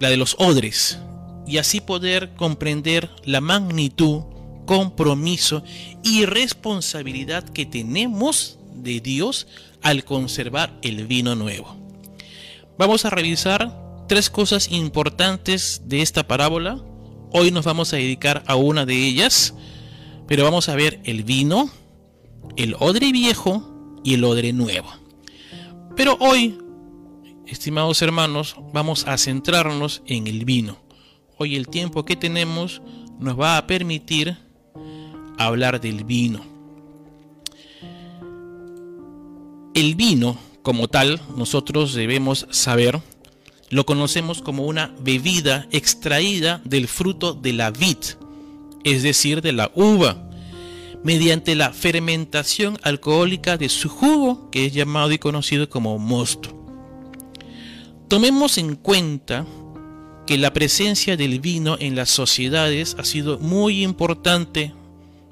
la 0.00 0.10
de 0.10 0.16
los 0.16 0.34
odres, 0.40 0.98
y 1.46 1.58
así 1.58 1.80
poder 1.80 2.34
comprender 2.34 3.10
la 3.24 3.40
magnitud, 3.40 4.22
compromiso 4.70 5.64
y 6.04 6.26
responsabilidad 6.26 7.42
que 7.42 7.66
tenemos 7.66 8.60
de 8.72 9.00
Dios 9.00 9.48
al 9.82 10.04
conservar 10.04 10.78
el 10.82 11.08
vino 11.08 11.34
nuevo. 11.34 11.76
Vamos 12.78 13.04
a 13.04 13.10
revisar 13.10 13.76
tres 14.06 14.30
cosas 14.30 14.70
importantes 14.70 15.82
de 15.86 16.02
esta 16.02 16.28
parábola. 16.28 16.80
Hoy 17.32 17.50
nos 17.50 17.64
vamos 17.64 17.92
a 17.92 17.96
dedicar 17.96 18.44
a 18.46 18.54
una 18.54 18.86
de 18.86 18.94
ellas, 18.94 19.54
pero 20.28 20.44
vamos 20.44 20.68
a 20.68 20.76
ver 20.76 21.00
el 21.02 21.24
vino, 21.24 21.68
el 22.54 22.76
odre 22.78 23.10
viejo 23.10 24.00
y 24.04 24.14
el 24.14 24.22
odre 24.22 24.52
nuevo. 24.52 24.88
Pero 25.96 26.16
hoy 26.20 26.58
estimados 27.44 28.02
hermanos, 28.02 28.54
vamos 28.72 29.04
a 29.08 29.18
centrarnos 29.18 30.02
en 30.06 30.28
el 30.28 30.44
vino. 30.44 30.78
Hoy 31.38 31.56
el 31.56 31.66
tiempo 31.66 32.04
que 32.04 32.14
tenemos 32.14 32.82
nos 33.18 33.36
va 33.36 33.56
a 33.56 33.66
permitir 33.66 34.48
hablar 35.46 35.80
del 35.80 36.04
vino. 36.04 36.40
El 39.74 39.94
vino, 39.94 40.36
como 40.62 40.88
tal, 40.88 41.20
nosotros 41.36 41.94
debemos 41.94 42.46
saber, 42.50 43.00
lo 43.70 43.86
conocemos 43.86 44.42
como 44.42 44.66
una 44.66 44.94
bebida 45.00 45.66
extraída 45.70 46.60
del 46.64 46.88
fruto 46.88 47.32
de 47.32 47.52
la 47.52 47.70
vid, 47.70 47.96
es 48.84 49.02
decir, 49.02 49.40
de 49.40 49.52
la 49.52 49.70
uva, 49.74 50.28
mediante 51.02 51.54
la 51.54 51.72
fermentación 51.72 52.76
alcohólica 52.82 53.56
de 53.56 53.68
su 53.68 53.88
jugo, 53.88 54.50
que 54.50 54.66
es 54.66 54.74
llamado 54.74 55.12
y 55.12 55.18
conocido 55.18 55.70
como 55.70 55.98
mosto. 55.98 56.50
Tomemos 58.08 58.58
en 58.58 58.74
cuenta 58.74 59.46
que 60.26 60.36
la 60.36 60.52
presencia 60.52 61.16
del 61.16 61.40
vino 61.40 61.76
en 61.80 61.96
las 61.96 62.10
sociedades 62.10 62.96
ha 62.98 63.04
sido 63.04 63.38
muy 63.38 63.82
importante 63.82 64.74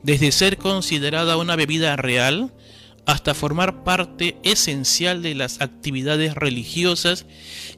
desde 0.02 0.32
ser 0.32 0.58
considerada 0.58 1.36
una 1.36 1.56
bebida 1.56 1.96
real 1.96 2.52
hasta 3.08 3.34
formar 3.34 3.84
parte 3.84 4.36
esencial 4.42 5.22
de 5.22 5.34
las 5.34 5.62
actividades 5.62 6.34
religiosas 6.34 7.24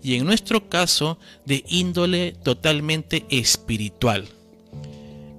y 0.02 0.16
en 0.16 0.24
nuestro 0.24 0.68
caso 0.68 1.18
de 1.46 1.64
índole 1.68 2.32
totalmente 2.42 3.24
espiritual. 3.30 4.26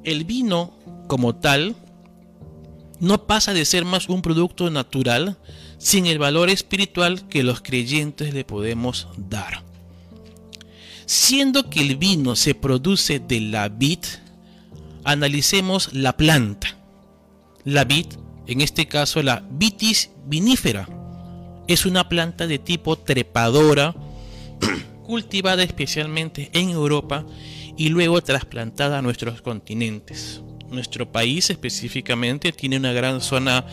El 0.06 0.24
vino 0.24 0.74
como 1.08 1.36
tal 1.36 1.76
no 3.02 3.28
pasa 3.28 3.54
de 3.54 3.66
ser 3.66 3.84
más 3.84 4.08
un 4.08 4.22
producto 4.22 4.70
natural 4.70 5.38
sin 5.78 6.06
el 6.06 6.20
valor 6.20 6.50
espiritual 6.50 7.28
que 7.28 7.44
los 7.44 7.60
creyentes 7.60 8.34
le 8.34 8.46
podemos 8.46 9.08
dar. 9.18 9.64
Siendo 11.06 11.70
que 11.70 11.82
el 11.82 11.98
vino 11.98 12.38
se 12.38 12.56
produce 12.56 13.20
de 13.20 13.42
la 13.42 13.68
vid, 13.68 14.00
analicemos 15.04 15.94
la 15.94 16.18
planta. 16.18 16.78
La 17.64 17.84
vid, 17.84 18.08
en 18.48 18.62
este 18.62 18.88
caso 18.88 19.22
la 19.22 19.44
vitis 19.52 20.12
vinífera, 20.26 20.88
es 21.68 21.86
una 21.86 22.10
planta 22.10 22.48
de 22.48 22.60
tipo 22.60 22.98
trepadora, 22.98 23.96
cultivada 25.06 25.64
especialmente 25.64 26.50
en 26.54 26.70
Europa 26.70 27.26
y 27.78 27.90
luego 27.90 28.22
trasplantada 28.22 29.00
a 29.00 29.02
nuestros 29.02 29.42
continentes. 29.42 30.42
Nuestro 30.70 31.12
país 31.12 31.50
específicamente 31.50 32.52
tiene 32.52 32.78
una 32.78 32.94
gran 32.94 33.22
zona 33.22 33.66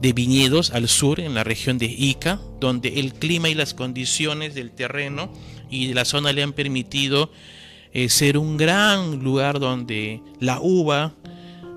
de 0.00 0.12
viñedos 0.12 0.72
al 0.72 0.88
sur, 0.88 1.20
en 1.20 1.34
la 1.34 1.44
región 1.44 1.78
de 1.78 1.86
Ica, 1.86 2.40
donde 2.60 3.00
el 3.00 3.14
clima 3.14 3.48
y 3.48 3.54
las 3.54 3.74
condiciones 3.74 4.54
del 4.54 4.70
terreno 4.70 5.32
y 5.70 5.88
de 5.88 5.94
la 5.94 6.04
zona 6.04 6.32
le 6.32 6.42
han 6.42 6.52
permitido 6.52 7.30
eh, 7.98 8.10
ser 8.10 8.36
un 8.36 8.58
gran 8.58 9.24
lugar 9.24 9.58
donde 9.58 10.20
la 10.38 10.60
uva 10.60 11.14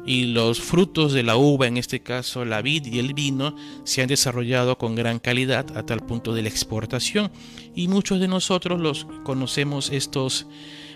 y 0.06 0.26
los 0.26 0.60
frutos 0.60 1.14
de 1.14 1.24
la 1.24 1.38
uva, 1.38 1.66
en 1.66 1.78
este 1.78 2.02
caso 2.02 2.44
la 2.44 2.62
vid 2.62 2.88
y 2.88 3.00
el 3.00 3.14
vino, 3.14 3.56
se 3.86 4.02
han 4.02 4.10
desarrollado 4.10 4.78
con 4.78 4.96
gran 4.96 5.20
calidad 5.20 5.78
a 5.78 5.86
tal 5.86 6.02
punto 6.02 6.34
de 6.34 6.42
la 6.42 6.50
exportación. 6.50 7.32
Y 7.74 7.88
muchos 7.88 8.20
de 8.20 8.28
nosotros 8.28 8.82
los 8.82 9.08
conocemos 9.24 9.92
estos 9.92 10.46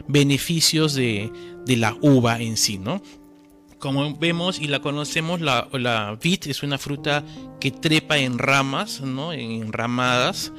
beneficios 0.09 0.93
de, 0.93 1.31
de 1.65 1.77
la 1.77 1.95
uva 2.01 2.41
en 2.41 2.57
sí, 2.57 2.77
¿no? 2.77 3.01
como 3.79 4.17
vemos 4.17 4.59
y 4.59 4.67
la 4.67 4.81
conocemos, 4.81 5.39
la, 5.39 5.69
la 5.71 6.17
vid 6.21 6.47
es 6.47 6.63
una 6.63 6.77
fruta 6.77 7.23
que 7.61 7.71
trepa 7.71 8.17
en 8.17 8.39
ramas, 8.39 8.99
¿no? 8.99 9.31
en 9.31 9.71
ramadas, 9.71 10.51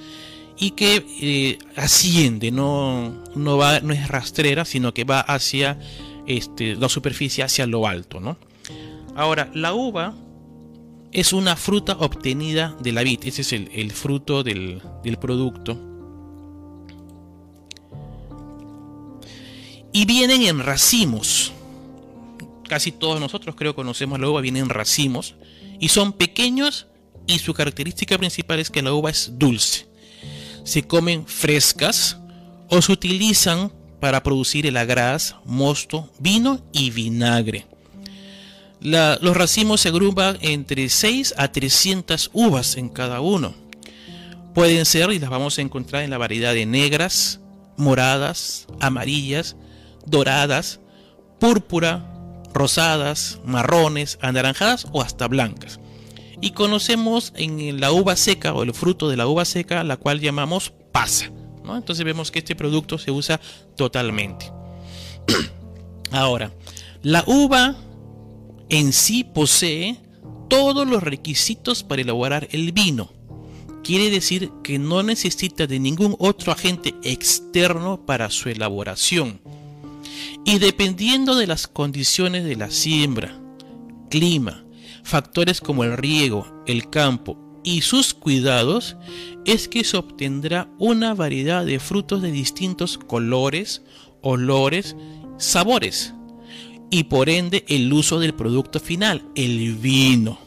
y 0.56 0.72
que 0.72 1.04
eh, 1.20 1.58
asciende, 1.76 2.50
no, 2.50 3.24
no, 3.34 3.56
va, 3.56 3.80
no 3.80 3.92
es 3.92 4.08
rastrera, 4.08 4.64
sino 4.64 4.94
que 4.94 5.04
va 5.04 5.20
hacia 5.20 5.78
este, 6.26 6.76
la 6.76 6.88
superficie, 6.88 7.44
hacia 7.44 7.66
lo 7.66 7.86
alto. 7.86 8.20
¿no? 8.20 8.36
Ahora, 9.16 9.50
la 9.54 9.74
uva 9.74 10.14
es 11.12 11.32
una 11.32 11.56
fruta 11.56 11.96
obtenida 11.98 12.76
de 12.80 12.92
la 12.92 13.02
vid, 13.02 13.20
ese 13.24 13.42
es 13.42 13.52
el, 13.52 13.92
fruto 13.92 14.42
del, 14.42 14.80
del 15.02 15.16
producto. 15.18 15.78
Y 19.92 20.06
vienen 20.06 20.42
en 20.42 20.58
racimos 20.60 21.52
casi 22.68 22.92
todos 22.92 23.20
nosotros 23.20 23.54
creo 23.54 23.74
conocemos 23.74 24.18
la 24.18 24.28
uva, 24.28 24.40
vienen 24.40 24.64
en 24.64 24.68
racimos 24.70 25.36
y 25.78 25.88
son 25.88 26.12
pequeños 26.12 26.86
y 27.26 27.38
su 27.38 27.54
característica 27.54 28.18
principal 28.18 28.58
es 28.58 28.70
que 28.70 28.82
la 28.82 28.92
uva 28.92 29.10
es 29.10 29.38
dulce. 29.38 29.86
Se 30.64 30.82
comen 30.82 31.26
frescas 31.26 32.18
o 32.68 32.82
se 32.82 32.92
utilizan 32.92 33.70
para 34.00 34.22
producir 34.22 34.66
el 34.66 34.76
agraz, 34.76 35.36
mosto, 35.44 36.10
vino 36.18 36.60
y 36.72 36.90
vinagre. 36.90 37.66
los 38.80 39.36
racimos 39.36 39.80
se 39.80 39.88
agrupan 39.88 40.36
entre 40.40 40.88
6 40.88 41.34
a 41.38 41.50
300 41.50 42.30
uvas 42.34 42.76
en 42.76 42.88
cada 42.88 43.20
uno. 43.20 43.54
Pueden 44.54 44.84
ser, 44.84 45.10
y 45.10 45.18
las 45.18 45.30
vamos 45.30 45.58
a 45.58 45.62
encontrar 45.62 46.02
en 46.02 46.10
la 46.10 46.18
variedad 46.18 46.54
de 46.54 46.66
negras, 46.66 47.40
moradas, 47.76 48.66
amarillas, 48.78 49.56
doradas, 50.06 50.80
púrpura, 51.40 52.04
rosadas, 52.52 53.40
marrones, 53.44 54.18
anaranjadas 54.20 54.86
o 54.92 55.02
hasta 55.02 55.28
blancas. 55.28 55.80
Y 56.40 56.50
conocemos 56.50 57.32
en 57.36 57.80
la 57.80 57.92
uva 57.92 58.16
seca 58.16 58.52
o 58.52 58.62
el 58.62 58.74
fruto 58.74 59.08
de 59.08 59.16
la 59.16 59.26
uva 59.26 59.44
seca, 59.44 59.84
la 59.84 59.96
cual 59.96 60.20
llamamos 60.20 60.72
pasa. 60.92 61.30
Entonces 61.72 62.04
vemos 62.04 62.30
que 62.30 62.40
este 62.40 62.54
producto 62.54 62.98
se 62.98 63.10
usa 63.10 63.40
totalmente. 63.76 64.52
Ahora, 66.10 66.52
la 67.02 67.24
uva 67.26 67.76
en 68.68 68.92
sí 68.92 69.24
posee 69.24 69.98
todos 70.48 70.86
los 70.86 71.02
requisitos 71.02 71.82
para 71.82 72.02
elaborar 72.02 72.48
el 72.52 72.72
vino. 72.72 73.12
Quiere 73.82 74.10
decir 74.10 74.50
que 74.62 74.78
no 74.78 75.02
necesita 75.02 75.66
de 75.66 75.78
ningún 75.78 76.16
otro 76.18 76.52
agente 76.52 76.94
externo 77.02 78.04
para 78.06 78.30
su 78.30 78.48
elaboración. 78.48 79.40
Y 80.44 80.58
dependiendo 80.58 81.34
de 81.34 81.46
las 81.46 81.66
condiciones 81.66 82.44
de 82.44 82.56
la 82.56 82.70
siembra, 82.70 83.38
clima, 84.10 84.63
factores 85.04 85.60
como 85.60 85.84
el 85.84 85.96
riego, 85.96 86.46
el 86.66 86.90
campo 86.90 87.38
y 87.62 87.82
sus 87.82 88.12
cuidados, 88.12 88.96
es 89.44 89.68
que 89.68 89.84
se 89.84 89.96
obtendrá 89.96 90.68
una 90.78 91.14
variedad 91.14 91.64
de 91.64 91.78
frutos 91.78 92.20
de 92.22 92.32
distintos 92.32 92.98
colores, 92.98 93.82
olores, 94.20 94.96
sabores 95.38 96.14
y 96.90 97.04
por 97.04 97.28
ende 97.28 97.64
el 97.68 97.92
uso 97.92 98.20
del 98.20 98.34
producto 98.34 98.80
final, 98.80 99.22
el 99.34 99.74
vino, 99.74 100.38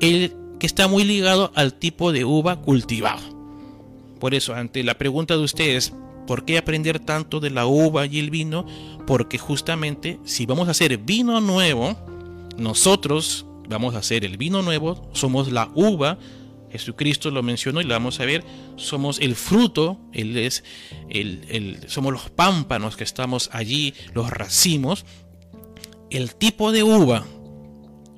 el 0.00 0.34
que 0.58 0.66
está 0.66 0.88
muy 0.88 1.04
ligado 1.04 1.52
al 1.54 1.74
tipo 1.74 2.12
de 2.12 2.24
uva 2.24 2.60
cultivado. 2.60 3.22
Por 4.20 4.34
eso, 4.34 4.54
ante 4.54 4.84
la 4.84 4.98
pregunta 4.98 5.36
de 5.36 5.42
ustedes, 5.42 5.92
¿por 6.26 6.44
qué 6.44 6.58
aprender 6.58 7.00
tanto 7.00 7.40
de 7.40 7.50
la 7.50 7.66
uva 7.66 8.06
y 8.06 8.18
el 8.18 8.30
vino? 8.30 8.66
Porque 9.06 9.38
justamente 9.38 10.20
si 10.24 10.46
vamos 10.46 10.68
a 10.68 10.72
hacer 10.72 10.98
vino 10.98 11.40
nuevo, 11.40 11.96
nosotros 12.56 13.46
vamos 13.68 13.94
a 13.94 13.98
hacer 13.98 14.24
el 14.24 14.36
vino 14.36 14.62
nuevo, 14.62 15.10
somos 15.12 15.50
la 15.50 15.70
uva, 15.74 16.18
Jesucristo 16.72 17.30
lo 17.30 17.42
mencionó 17.42 17.80
y 17.80 17.84
lo 17.84 17.94
vamos 17.94 18.18
a 18.20 18.24
ver, 18.24 18.44
somos 18.76 19.20
el 19.20 19.36
fruto, 19.36 19.98
él 20.12 20.36
es 20.38 20.64
el, 21.10 21.78
somos 21.88 22.12
los 22.12 22.30
pámpanos 22.30 22.96
que 22.96 23.04
estamos 23.04 23.50
allí, 23.52 23.94
los 24.14 24.30
racimos. 24.30 25.04
El 26.08 26.34
tipo 26.34 26.72
de 26.72 26.82
uva, 26.82 27.26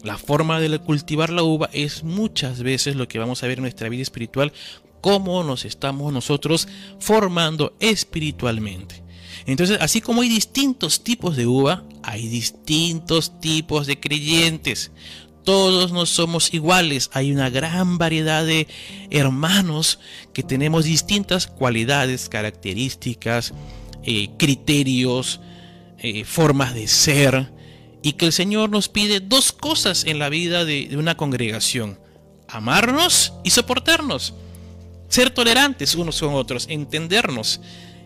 la 0.03 0.19
forma 0.19 0.61
de 0.61 0.79
cultivar 0.79 1.31
la 1.31 1.43
uva 1.43 1.69
es 1.73 2.05
muchas 2.05 2.63
veces 2.63 2.95
lo 2.95 3.09
que 3.09 3.19
vamos 3.19 3.43
a 3.43 3.49
ver 3.49 3.59
en 3.59 3.63
nuestra 3.63 3.89
vida 3.89 4.03
espiritual, 4.03 4.53
cómo 5.01 5.43
nos 5.43 5.65
estamos 5.65 6.13
nosotros 6.13 6.69
formando 6.99 7.77
espiritualmente. 7.81 9.04
Entonces, 9.47 9.79
así 9.81 10.01
como 10.01 10.23
hay 10.23 10.29
distintos 10.29 11.05
tipos 11.05 11.37
de 11.37 11.47
uva, 11.47 11.85
hay 12.03 12.29
distintos 12.29 13.41
tipos 13.41 13.87
de 13.87 14.01
creyentes 14.01 14.91
todos 15.45 15.93
no 15.93 16.07
somos 16.07 16.53
iguales. 16.53 17.11
Hay 17.13 17.31
una 17.31 17.51
gran 17.51 17.99
variedad 17.99 18.45
de 18.45 18.67
hermanos 19.11 20.01
que 20.33 20.43
tenemos 20.43 20.87
distintas 20.87 21.47
cualidades, 21.47 22.29
características, 22.29 23.53
eh, 24.03 24.31
criterios, 24.39 25.41
eh, 25.99 26.25
formas 26.25 26.75
de 26.75 26.89
ser. 26.89 27.53
Y 28.03 28.15
que 28.15 28.27
el 28.27 28.33
Señor 28.33 28.71
nos 28.71 28.89
pide 28.89 29.21
dos 29.21 29.53
cosas 29.53 30.05
en 30.05 30.19
la 30.19 30.29
vida 30.29 30.65
de, 30.65 30.89
de 30.89 30.97
una 30.97 31.17
congregación. 31.17 31.99
Amarnos 32.49 33.35
y 33.45 33.51
soportarnos. 33.51 34.35
Ser 35.09 35.31
tolerantes 35.31 35.95
unos 35.95 36.21
con 36.21 36.35
otros. 36.35 36.67
Entendernos. 36.69 37.61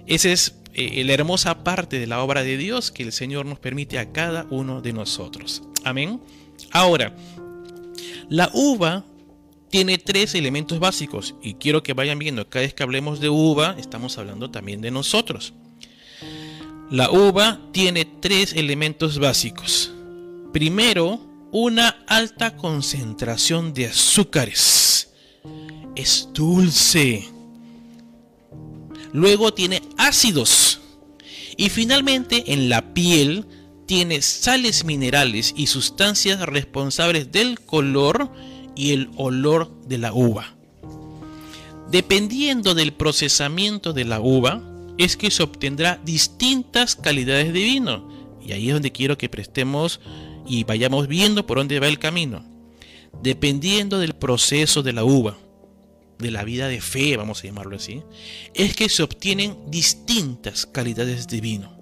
Esa 0.07 0.31
es 0.31 0.55
eh, 0.79 1.05
la 1.05 1.13
hermosa 1.13 1.65
parte 1.65 1.99
de 1.99 2.07
la 2.07 2.23
obra 2.23 2.45
de 2.45 2.57
Dios 2.57 2.93
que 2.93 3.03
el 3.03 3.13
Señor 3.13 3.47
nos 3.47 3.59
permite 3.59 3.99
a 3.99 4.13
cada 4.13 4.47
uno 4.51 4.81
de 4.81 4.93
nosotros. 4.93 5.63
Amén. 5.85 6.21
Ahora, 6.71 7.17
la 8.29 8.49
uva 8.55 9.05
tiene 9.71 9.99
tres 9.99 10.37
elementos 10.37 10.79
básicos 10.79 11.35
y 11.43 11.55
quiero 11.55 11.83
que 11.83 11.95
vayan 11.95 12.19
viendo, 12.19 12.49
cada 12.49 12.65
vez 12.65 12.75
que 12.75 12.85
hablemos 12.85 13.19
de 13.19 13.29
uva, 13.29 13.75
estamos 13.79 14.19
hablando 14.19 14.51
también 14.53 14.81
de 14.81 14.93
nosotros. 14.93 15.53
La 16.91 17.11
uva 17.11 17.61
tiene 17.73 18.05
tres 18.05 18.53
elementos 18.53 19.19
básicos. 19.19 19.93
Primero, 20.53 21.21
una 21.51 21.89
alta 22.07 22.57
concentración 22.57 23.75
de 23.75 23.87
azúcares. 23.87 25.13
Es 25.97 26.29
dulce. 26.33 27.38
Luego 29.13 29.55
tiene 29.55 29.83
ácidos. 29.97 30.81
Y 31.57 31.71
finalmente 31.71 32.53
en 32.53 32.69
la 32.69 32.95
piel 32.95 33.47
tiene 33.87 34.23
sales 34.23 34.85
minerales 34.85 35.55
y 35.57 35.67
sustancias 35.67 36.41
responsables 36.41 37.33
del 37.33 37.59
color 37.59 38.31
y 38.77 38.93
el 38.93 39.11
olor 39.17 39.73
de 39.87 39.99
la 39.99 40.13
uva. 40.13 40.55
Dependiendo 41.91 42.75
del 42.75 42.93
procesamiento 42.93 43.93
de 43.95 44.05
la 44.05 44.21
uva, 44.21 44.63
es 44.99 45.17
que 45.17 45.31
se 45.31 45.43
obtendrá 45.43 46.01
distintas 46.05 46.97
calidades 46.97 47.53
de 47.53 47.61
vino. 47.61 48.09
Y 48.45 48.53
ahí 48.53 48.69
es 48.69 48.75
donde 48.75 48.93
quiero 48.93 49.17
que 49.17 49.29
prestemos 49.29 50.01
y 50.47 50.65
vayamos 50.65 51.09
viendo 51.09 51.47
por 51.47 51.59
dónde 51.59 51.81
va 51.81 51.89
el 51.89 51.99
camino. 51.99 52.45
Dependiendo 53.23 53.99
del 53.99 54.15
proceso 54.15 54.83
de 54.83 54.93
la 54.93 55.05
uva, 55.05 55.39
de 56.19 56.31
la 56.31 56.45
vida 56.45 56.69
de 56.69 56.81
fe, 56.81 57.17
vamos 57.17 57.41
a 57.41 57.47
llamarlo 57.47 57.77
así, 57.77 58.03
es 58.55 58.75
que 58.75 58.89
se 58.89 59.03
obtienen 59.03 59.57
distintas 59.71 60.67
calidades 60.67 61.29
de 61.29 61.41
vino 61.41 61.79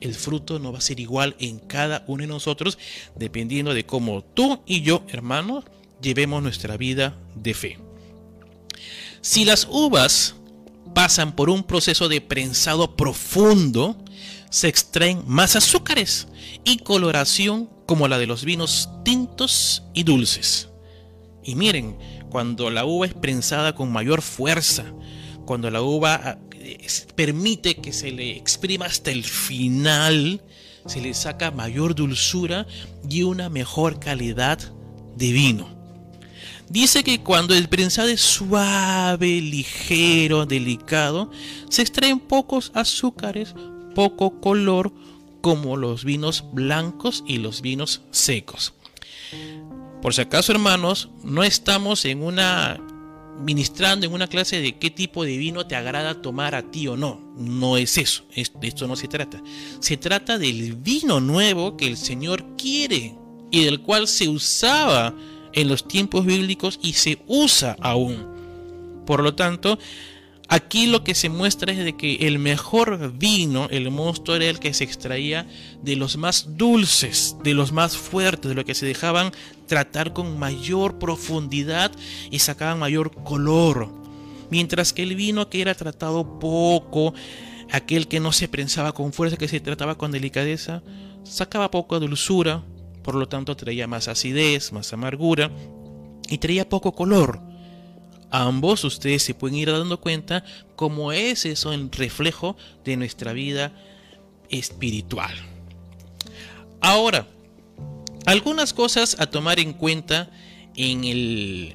el 0.00 0.14
fruto 0.14 0.58
no 0.58 0.72
va 0.72 0.78
a 0.78 0.82
ser 0.82 0.98
igual 0.98 1.36
en 1.38 1.58
cada 1.58 2.04
uno 2.06 2.22
de 2.22 2.28
nosotros, 2.28 2.78
dependiendo 3.16 3.74
de 3.74 3.86
cómo 3.86 4.24
tú 4.24 4.62
y 4.66 4.82
yo, 4.82 5.04
hermanos, 5.08 5.64
llevemos 6.00 6.42
nuestra 6.42 6.76
vida 6.76 7.16
de 7.34 7.54
fe. 7.54 7.78
Si 9.20 9.44
las 9.44 9.68
uvas 9.70 10.34
pasan 10.94 11.36
por 11.36 11.50
un 11.50 11.62
proceso 11.62 12.08
de 12.08 12.20
prensado 12.20 12.96
profundo, 12.96 14.02
se 14.50 14.68
extraen 14.68 15.22
más 15.26 15.54
azúcares 15.54 16.28
y 16.64 16.78
coloración 16.78 17.68
como 17.86 18.08
la 18.08 18.18
de 18.18 18.26
los 18.26 18.44
vinos 18.44 18.88
tintos 19.04 19.82
y 19.92 20.04
dulces. 20.04 20.68
Y 21.44 21.54
miren, 21.54 21.98
cuando 22.30 22.70
la 22.70 22.84
uva 22.84 23.06
es 23.06 23.14
prensada 23.14 23.74
con 23.74 23.92
mayor 23.92 24.22
fuerza, 24.22 24.84
cuando 25.44 25.70
la 25.70 25.82
uva 25.82 26.38
permite 27.14 27.76
que 27.76 27.92
se 27.92 28.10
le 28.10 28.36
exprima 28.36 28.86
hasta 28.86 29.10
el 29.10 29.24
final, 29.24 30.40
se 30.86 31.00
le 31.00 31.12
saca 31.12 31.50
mayor 31.50 31.94
dulzura 31.94 32.66
y 33.08 33.22
una 33.22 33.48
mejor 33.48 33.98
calidad 33.98 34.58
de 35.16 35.32
vino. 35.32 35.80
Dice 36.68 37.02
que 37.02 37.20
cuando 37.20 37.54
el 37.54 37.68
prensado 37.68 38.08
es 38.08 38.20
suave, 38.20 39.40
ligero, 39.40 40.46
delicado, 40.46 41.30
se 41.68 41.82
extraen 41.82 42.20
pocos 42.20 42.70
azúcares, 42.74 43.54
poco 43.94 44.40
color, 44.40 44.92
como 45.40 45.76
los 45.76 46.04
vinos 46.04 46.44
blancos 46.52 47.24
y 47.26 47.38
los 47.38 47.60
vinos 47.60 48.02
secos. 48.12 48.74
Por 50.02 50.14
si 50.14 50.22
acaso, 50.22 50.52
hermanos, 50.52 51.10
no 51.22 51.42
estamos 51.42 52.04
en 52.04 52.22
una 52.22 52.80
ministrando 53.40 54.04
en 54.04 54.12
una 54.12 54.26
clase 54.26 54.60
de 54.60 54.78
qué 54.78 54.90
tipo 54.90 55.24
de 55.24 55.38
vino 55.38 55.66
te 55.66 55.74
agrada 55.74 56.20
tomar 56.20 56.54
a 56.54 56.70
ti 56.70 56.86
o 56.88 56.96
no. 56.96 57.20
No 57.36 57.76
es 57.76 57.98
eso, 57.98 58.24
de 58.34 58.68
esto 58.68 58.86
no 58.86 58.96
se 58.96 59.08
trata. 59.08 59.42
Se 59.80 59.96
trata 59.96 60.38
del 60.38 60.74
vino 60.74 61.20
nuevo 61.20 61.76
que 61.76 61.86
el 61.86 61.96
Señor 61.96 62.44
quiere 62.56 63.14
y 63.50 63.64
del 63.64 63.80
cual 63.80 64.08
se 64.08 64.28
usaba 64.28 65.14
en 65.52 65.68
los 65.68 65.86
tiempos 65.86 66.24
bíblicos 66.24 66.78
y 66.82 66.92
se 66.92 67.22
usa 67.26 67.76
aún. 67.80 68.26
Por 69.06 69.22
lo 69.22 69.34
tanto, 69.34 69.78
Aquí 70.52 70.86
lo 70.86 71.04
que 71.04 71.14
se 71.14 71.28
muestra 71.28 71.72
es 71.72 71.78
de 71.78 71.96
que 71.96 72.26
el 72.26 72.40
mejor 72.40 73.12
vino, 73.12 73.68
el 73.70 73.88
monstruo 73.92 74.34
era 74.34 74.46
el 74.46 74.58
que 74.58 74.74
se 74.74 74.82
extraía 74.82 75.46
de 75.80 75.94
los 75.94 76.16
más 76.16 76.56
dulces, 76.56 77.36
de 77.44 77.54
los 77.54 77.70
más 77.70 77.96
fuertes, 77.96 78.48
de 78.48 78.56
los 78.56 78.64
que 78.64 78.74
se 78.74 78.84
dejaban 78.84 79.30
tratar 79.68 80.12
con 80.12 80.40
mayor 80.40 80.98
profundidad 80.98 81.92
y 82.32 82.40
sacaban 82.40 82.80
mayor 82.80 83.12
color. 83.22 83.92
Mientras 84.50 84.92
que 84.92 85.04
el 85.04 85.14
vino 85.14 85.48
que 85.48 85.62
era 85.62 85.76
tratado 85.76 86.40
poco, 86.40 87.14
aquel 87.70 88.08
que 88.08 88.18
no 88.18 88.32
se 88.32 88.48
prensaba 88.48 88.90
con 88.90 89.12
fuerza, 89.12 89.36
que 89.36 89.46
se 89.46 89.60
trataba 89.60 89.96
con 89.96 90.10
delicadeza, 90.10 90.82
sacaba 91.22 91.70
poco 91.70 92.00
dulzura, 92.00 92.64
por 93.04 93.14
lo 93.14 93.28
tanto 93.28 93.56
traía 93.56 93.86
más 93.86 94.08
acidez, 94.08 94.72
más 94.72 94.92
amargura 94.92 95.48
y 96.28 96.38
traía 96.38 96.68
poco 96.68 96.90
color 96.90 97.49
ambos 98.30 98.84
ustedes 98.84 99.22
se 99.22 99.34
pueden 99.34 99.56
ir 99.58 99.70
dando 99.70 100.00
cuenta 100.00 100.44
cómo 100.76 101.12
es 101.12 101.44
eso 101.44 101.72
el 101.72 101.90
reflejo 101.90 102.56
de 102.84 102.96
nuestra 102.96 103.32
vida 103.32 103.72
espiritual. 104.48 105.34
Ahora, 106.80 107.26
Algunas 108.26 108.72
cosas 108.74 109.16
a 109.18 109.26
tomar 109.26 109.58
en 109.60 109.72
cuenta 109.72 110.30
en 110.76 111.04
el, 111.04 111.74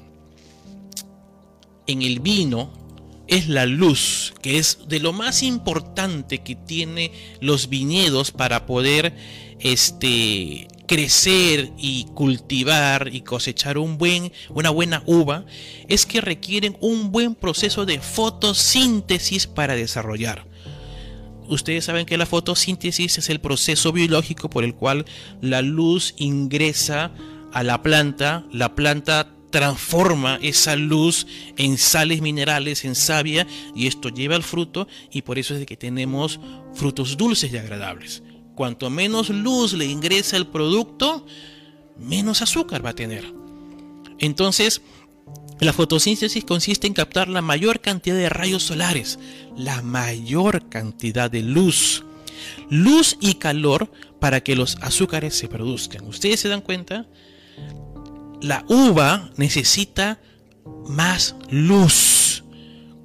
en 1.86 2.02
el 2.02 2.20
vino 2.20 2.72
es 3.26 3.48
la 3.48 3.66
luz, 3.66 4.32
que 4.42 4.58
es 4.58 4.78
de 4.88 5.00
lo 5.00 5.12
más 5.12 5.42
importante 5.42 6.38
que 6.38 6.54
tiene 6.54 7.12
los 7.40 7.68
viñedos 7.68 8.30
para 8.30 8.66
poder 8.66 9.16
este, 9.58 10.68
crecer 10.86 11.72
y 11.76 12.04
cultivar 12.14 13.10
y 13.12 13.22
cosechar 13.22 13.78
un 13.78 13.98
buen, 13.98 14.32
una 14.50 14.70
buena 14.70 15.02
uva, 15.06 15.44
es 15.88 16.06
que 16.06 16.20
requieren 16.20 16.76
un 16.80 17.12
buen 17.12 17.34
proceso 17.34 17.86
de 17.86 18.00
fotosíntesis 18.00 19.46
para 19.46 19.74
desarrollar. 19.74 20.46
Ustedes 21.48 21.84
saben 21.84 22.06
que 22.06 22.16
la 22.16 22.26
fotosíntesis 22.26 23.18
es 23.18 23.30
el 23.30 23.40
proceso 23.40 23.92
biológico 23.92 24.50
por 24.50 24.64
el 24.64 24.74
cual 24.74 25.04
la 25.40 25.62
luz 25.62 26.14
ingresa 26.16 27.12
a 27.52 27.62
la 27.62 27.82
planta, 27.82 28.44
la 28.52 28.74
planta 28.74 29.32
transforma 29.50 30.38
esa 30.42 30.76
luz 30.76 31.26
en 31.56 31.78
sales 31.78 32.20
minerales, 32.20 32.84
en 32.84 32.94
savia, 32.94 33.46
y 33.74 33.86
esto 33.86 34.08
lleva 34.08 34.34
al 34.34 34.42
fruto, 34.42 34.88
y 35.10 35.22
por 35.22 35.38
eso 35.38 35.54
es 35.54 35.60
de 35.60 35.66
que 35.66 35.76
tenemos 35.76 36.40
frutos 36.74 37.16
dulces 37.16 37.52
y 37.52 37.56
agradables. 37.56 38.22
Cuanto 38.56 38.90
menos 38.90 39.30
luz 39.30 39.74
le 39.74 39.84
ingresa 39.86 40.36
el 40.36 40.48
producto, 40.48 41.24
menos 41.96 42.42
azúcar 42.42 42.84
va 42.84 42.90
a 42.90 42.94
tener. 42.94 43.32
Entonces, 44.18 44.82
la 45.60 45.72
fotosíntesis 45.72 46.44
consiste 46.44 46.88
en 46.88 46.94
captar 46.94 47.28
la 47.28 47.42
mayor 47.42 47.80
cantidad 47.80 48.16
de 48.16 48.28
rayos 48.28 48.64
solares, 48.64 49.20
la 49.56 49.80
mayor 49.82 50.68
cantidad 50.68 51.30
de 51.30 51.42
luz, 51.42 52.02
luz 52.68 53.16
y 53.20 53.34
calor 53.34 53.92
para 54.18 54.40
que 54.40 54.56
los 54.56 54.76
azúcares 54.80 55.36
se 55.36 55.46
produzcan. 55.46 56.04
¿Ustedes 56.08 56.40
se 56.40 56.48
dan 56.48 56.62
cuenta? 56.62 57.06
la 58.40 58.64
uva 58.68 59.30
necesita 59.36 60.20
más 60.88 61.34
luz. 61.50 62.44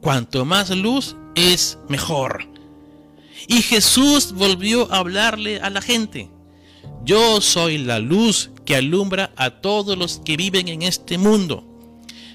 Cuanto 0.01 0.45
más 0.45 0.69
luz 0.71 1.15
es 1.35 1.77
mejor. 1.89 2.50
Y 3.47 3.62
Jesús 3.62 4.34
volvió 4.34 4.91
a 4.91 4.97
hablarle 4.97 5.60
a 5.60 5.69
la 5.69 5.82
gente. 5.82 6.30
Yo 7.04 7.41
soy 7.41 7.77
la 7.77 7.99
luz 7.99 8.51
que 8.65 8.75
alumbra 8.75 9.32
a 9.36 9.62
todos 9.62 9.97
los 9.97 10.19
que 10.23 10.38
viven 10.38 10.67
en 10.67 10.84
este 10.84 11.17
mundo. 11.17 11.65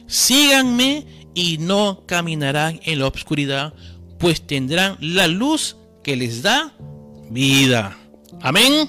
Síganme 0.07 1.07
y 1.35 1.59
no 1.59 2.05
caminarán 2.07 2.81
en 2.85 2.99
la 2.99 3.07
oscuridad, 3.07 3.75
pues 4.19 4.47
tendrán 4.47 4.97
la 5.01 5.29
luz 5.29 5.77
que 6.03 6.17
les 6.17 6.43
da 6.43 6.75
vida. 7.31 7.97
Amén. 8.41 8.89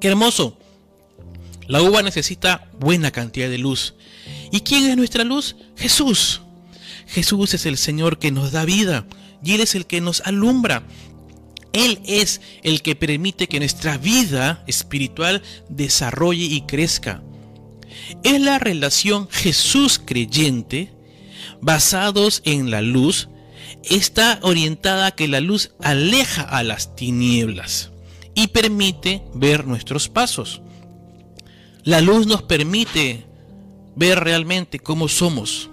Qué 0.00 0.08
hermoso. 0.08 0.58
La 1.68 1.80
uva 1.80 2.02
necesita 2.02 2.68
buena 2.78 3.12
cantidad 3.12 3.48
de 3.48 3.58
luz. 3.58 3.94
¿Y 4.50 4.60
quién 4.60 4.90
es 4.90 4.96
nuestra 4.96 5.24
luz? 5.24 5.56
Jesús. 5.82 6.42
Jesús 7.08 7.54
es 7.54 7.66
el 7.66 7.76
Señor 7.76 8.20
que 8.20 8.30
nos 8.30 8.52
da 8.52 8.64
vida 8.64 9.04
y 9.42 9.54
Él 9.54 9.62
es 9.62 9.74
el 9.74 9.86
que 9.86 10.00
nos 10.00 10.20
alumbra. 10.20 10.84
Él 11.72 11.98
es 12.06 12.40
el 12.62 12.82
que 12.82 12.94
permite 12.94 13.48
que 13.48 13.58
nuestra 13.58 13.98
vida 13.98 14.62
espiritual 14.68 15.42
desarrolle 15.68 16.44
y 16.44 16.62
crezca. 16.62 17.20
Es 18.22 18.40
la 18.40 18.60
relación 18.60 19.28
Jesús 19.28 20.00
creyente, 20.04 20.92
basados 21.60 22.42
en 22.44 22.70
la 22.70 22.80
luz, 22.80 23.28
está 23.82 24.38
orientada 24.42 25.06
a 25.06 25.10
que 25.16 25.26
la 25.26 25.40
luz 25.40 25.72
aleja 25.82 26.42
a 26.42 26.62
las 26.62 26.94
tinieblas 26.94 27.90
y 28.36 28.46
permite 28.48 29.24
ver 29.34 29.66
nuestros 29.66 30.08
pasos. 30.08 30.62
La 31.82 32.00
luz 32.00 32.28
nos 32.28 32.42
permite 32.42 33.26
ver 33.96 34.20
realmente 34.20 34.78
cómo 34.78 35.08
somos. 35.08 35.71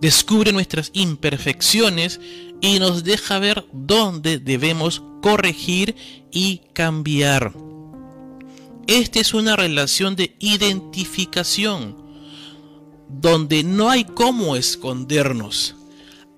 Descubre 0.00 0.52
nuestras 0.52 0.90
imperfecciones 0.94 2.20
y 2.60 2.78
nos 2.78 3.04
deja 3.04 3.38
ver 3.38 3.66
dónde 3.72 4.38
debemos 4.38 5.02
corregir 5.22 5.94
y 6.30 6.62
cambiar. 6.72 7.52
Esta 8.86 9.20
es 9.20 9.34
una 9.34 9.56
relación 9.56 10.16
de 10.16 10.34
identificación 10.38 11.96
donde 13.08 13.62
no 13.62 13.90
hay 13.90 14.04
cómo 14.04 14.56
escondernos 14.56 15.76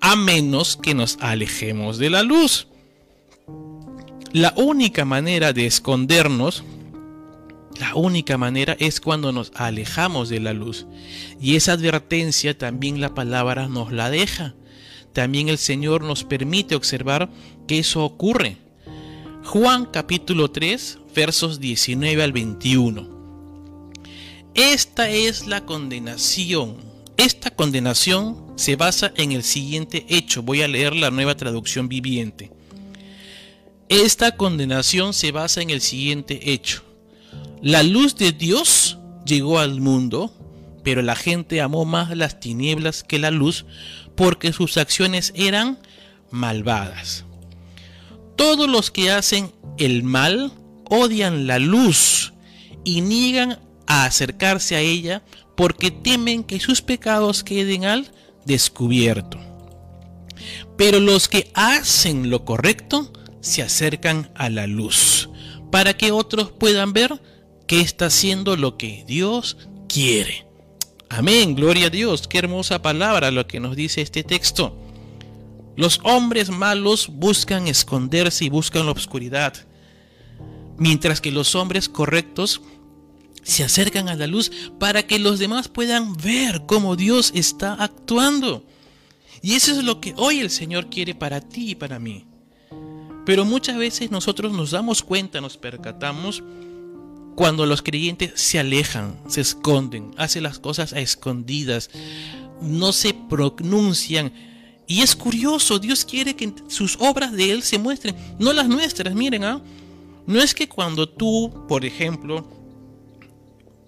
a 0.01 0.17
menos 0.17 0.75
que 0.75 0.93
nos 0.93 1.17
alejemos 1.21 1.97
de 1.97 2.09
la 2.09 2.23
luz. 2.23 2.67
La 4.33 4.53
única 4.57 5.05
manera 5.05 5.53
de 5.53 5.65
escondernos, 5.65 6.63
la 7.79 7.95
única 7.95 8.37
manera 8.37 8.75
es 8.79 8.99
cuando 8.99 9.31
nos 9.31 9.51
alejamos 9.55 10.29
de 10.29 10.39
la 10.39 10.53
luz. 10.53 10.85
Y 11.41 11.55
esa 11.55 11.73
advertencia 11.73 12.57
también 12.57 13.01
la 13.01 13.13
palabra 13.13 13.67
nos 13.67 13.91
la 13.91 14.09
deja. 14.09 14.55
También 15.13 15.49
el 15.49 15.57
Señor 15.57 16.03
nos 16.03 16.23
permite 16.23 16.75
observar 16.75 17.29
que 17.67 17.79
eso 17.79 18.03
ocurre. 18.03 18.57
Juan 19.43 19.85
capítulo 19.85 20.51
3, 20.51 20.99
versos 21.15 21.59
19 21.59 22.23
al 22.23 22.31
21. 22.31 23.13
Esta 24.53 25.09
es 25.09 25.47
la 25.47 25.65
condenación. 25.65 26.77
Esta 27.17 27.51
condenación 27.51 28.53
se 28.55 28.75
basa 28.75 29.13
en 29.17 29.31
el 29.31 29.43
siguiente 29.43 30.05
hecho. 30.09 30.43
Voy 30.43 30.61
a 30.61 30.67
leer 30.67 30.95
la 30.95 31.11
nueva 31.11 31.35
traducción 31.35 31.87
viviente. 31.87 32.51
Esta 33.89 34.35
condenación 34.35 35.13
se 35.13 35.31
basa 35.31 35.61
en 35.61 35.69
el 35.69 35.81
siguiente 35.81 36.51
hecho. 36.51 36.83
La 37.63 37.81
luz 37.81 38.17
de 38.17 38.33
Dios 38.33 38.97
llegó 39.25 39.57
al 39.57 39.79
mundo, 39.79 40.33
pero 40.83 41.01
la 41.01 41.15
gente 41.15 41.61
amó 41.61 41.85
más 41.85 42.13
las 42.13 42.41
tinieblas 42.41 43.05
que 43.05 43.19
la 43.19 43.31
luz 43.31 43.65
porque 44.17 44.51
sus 44.51 44.75
acciones 44.75 45.31
eran 45.33 45.79
malvadas. 46.29 47.23
Todos 48.35 48.67
los 48.69 48.91
que 48.91 49.11
hacen 49.11 49.53
el 49.77 50.03
mal 50.03 50.51
odian 50.89 51.47
la 51.47 51.57
luz 51.57 52.33
y 52.83 52.99
niegan 52.99 53.59
a 53.87 54.03
acercarse 54.03 54.75
a 54.75 54.81
ella 54.81 55.23
porque 55.55 55.89
temen 55.89 56.43
que 56.43 56.59
sus 56.59 56.81
pecados 56.81 57.45
queden 57.45 57.85
al 57.85 58.11
descubierto. 58.43 59.39
Pero 60.77 60.99
los 60.99 61.29
que 61.29 61.49
hacen 61.53 62.29
lo 62.29 62.43
correcto 62.43 63.13
se 63.39 63.61
acercan 63.61 64.33
a 64.35 64.49
la 64.49 64.67
luz, 64.67 65.29
para 65.71 65.93
que 65.93 66.11
otros 66.11 66.51
puedan 66.51 66.91
ver 66.91 67.21
está 67.79 68.07
haciendo 68.07 68.55
lo 68.55 68.77
que 68.77 69.03
Dios 69.07 69.57
quiere. 69.87 70.45
Amén, 71.09 71.55
gloria 71.55 71.87
a 71.87 71.89
Dios, 71.89 72.27
qué 72.27 72.39
hermosa 72.39 72.81
palabra 72.81 73.31
lo 73.31 73.45
que 73.47 73.59
nos 73.59 73.75
dice 73.75 74.01
este 74.01 74.23
texto. 74.23 74.75
Los 75.75 75.99
hombres 76.03 76.49
malos 76.49 77.07
buscan 77.07 77.67
esconderse 77.67 78.45
y 78.45 78.49
buscan 78.49 78.85
la 78.85 78.91
oscuridad, 78.91 79.53
mientras 80.77 81.21
que 81.21 81.31
los 81.31 81.55
hombres 81.55 81.89
correctos 81.89 82.61
se 83.43 83.63
acercan 83.63 84.09
a 84.09 84.15
la 84.15 84.27
luz 84.27 84.51
para 84.79 85.03
que 85.03 85.19
los 85.19 85.39
demás 85.39 85.67
puedan 85.67 86.15
ver 86.15 86.63
cómo 86.65 86.95
Dios 86.95 87.31
está 87.35 87.73
actuando. 87.73 88.65
Y 89.41 89.55
eso 89.55 89.71
es 89.71 89.83
lo 89.83 89.99
que 89.99 90.13
hoy 90.17 90.39
el 90.39 90.49
Señor 90.49 90.89
quiere 90.89 91.13
para 91.15 91.41
ti 91.41 91.71
y 91.71 91.75
para 91.75 91.99
mí. 91.99 92.25
Pero 93.25 93.45
muchas 93.45 93.77
veces 93.77 94.11
nosotros 94.11 94.51
nos 94.53 94.71
damos 94.71 95.03
cuenta, 95.03 95.41
nos 95.41 95.57
percatamos 95.57 96.43
cuando 97.35 97.65
los 97.65 97.81
creyentes 97.81 98.31
se 98.35 98.59
alejan, 98.59 99.19
se 99.27 99.41
esconden, 99.41 100.11
hacen 100.17 100.43
las 100.43 100.59
cosas 100.59 100.93
a 100.93 100.99
escondidas, 100.99 101.89
no 102.61 102.93
se 102.93 103.13
pronuncian. 103.13 104.33
Y 104.87 105.01
es 105.01 105.15
curioso, 105.15 105.79
Dios 105.79 106.05
quiere 106.05 106.35
que 106.35 106.53
sus 106.67 106.97
obras 106.99 107.31
de 107.31 107.51
Él 107.51 107.63
se 107.63 107.79
muestren, 107.79 108.15
no 108.39 108.53
las 108.53 108.67
nuestras, 108.67 109.15
miren, 109.15 109.43
¿ah? 109.43 109.61
No 110.25 110.41
es 110.41 110.53
que 110.53 110.69
cuando 110.69 111.09
tú, 111.09 111.65
por 111.67 111.83
ejemplo, 111.83 112.47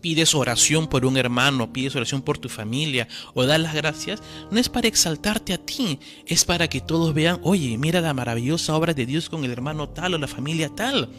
pides 0.02 0.36
oración 0.36 0.88
por 0.88 1.06
un 1.06 1.18
hermano, 1.18 1.72
pides 1.72 1.96
oración 1.96 2.22
por 2.22 2.38
tu 2.38 2.50
familia 2.50 3.08
o 3.34 3.44
das 3.44 3.60
las 3.60 3.74
gracias, 3.74 4.22
no 4.52 4.60
es 4.60 4.70
para 4.70 4.88
exaltarte 4.88 5.54
a 5.54 5.58
ti, 5.58 6.00
es 6.28 6.46
para 6.46 6.68
que 6.68 6.82
todos 6.82 7.14
vean, 7.14 7.40
oye, 7.42 7.78
mira 7.78 8.02
la 8.02 8.14
maravillosa 8.14 8.76
obra 8.76 8.94
de 8.94 9.06
Dios 9.06 9.30
con 9.30 9.44
el 9.44 9.52
hermano 9.52 9.90
tal 9.90 10.14
o 10.14 10.18
la 10.18 10.28
familia 10.28 10.70
tal. 10.70 11.10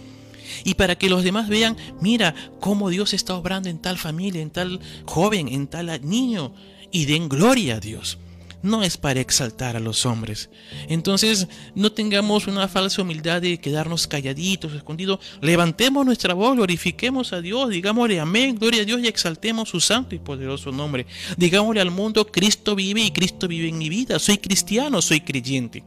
Y 0.64 0.74
para 0.74 0.96
que 0.96 1.10
los 1.10 1.24
demás 1.24 1.48
vean, 1.48 1.76
mira 2.00 2.34
cómo 2.60 2.90
Dios 2.90 3.14
está 3.14 3.34
obrando 3.34 3.68
en 3.68 3.78
tal 3.78 3.98
familia, 3.98 4.42
en 4.42 4.50
tal 4.50 4.80
joven, 5.04 5.48
en 5.48 5.66
tal 5.66 6.00
niño, 6.02 6.54
y 6.90 7.04
den 7.06 7.28
gloria 7.28 7.76
a 7.76 7.80
Dios 7.80 8.18
no 8.66 8.82
es 8.82 8.96
para 8.96 9.20
exaltar 9.20 9.76
a 9.76 9.80
los 9.80 10.04
hombres. 10.04 10.50
Entonces, 10.88 11.48
no 11.74 11.92
tengamos 11.92 12.46
una 12.46 12.68
falsa 12.68 13.02
humildad 13.02 13.40
de 13.40 13.58
quedarnos 13.58 14.06
calladitos, 14.06 14.72
escondidos. 14.72 15.20
Levantemos 15.40 16.04
nuestra 16.04 16.34
voz, 16.34 16.56
glorifiquemos 16.56 17.32
a 17.32 17.40
Dios, 17.40 17.70
digámosle 17.70 18.20
amén, 18.20 18.56
gloria 18.58 18.82
a 18.82 18.84
Dios 18.84 19.00
y 19.02 19.06
exaltemos 19.06 19.68
su 19.68 19.80
santo 19.80 20.14
y 20.14 20.18
poderoso 20.18 20.72
nombre. 20.72 21.06
Digámosle 21.36 21.80
al 21.80 21.90
mundo, 21.90 22.26
Cristo 22.26 22.74
vive 22.74 23.02
y 23.02 23.10
Cristo 23.10 23.48
vive 23.48 23.68
en 23.68 23.78
mi 23.78 23.88
vida. 23.88 24.18
Soy 24.18 24.38
cristiano, 24.38 25.00
soy 25.00 25.20
creyente. 25.20 25.84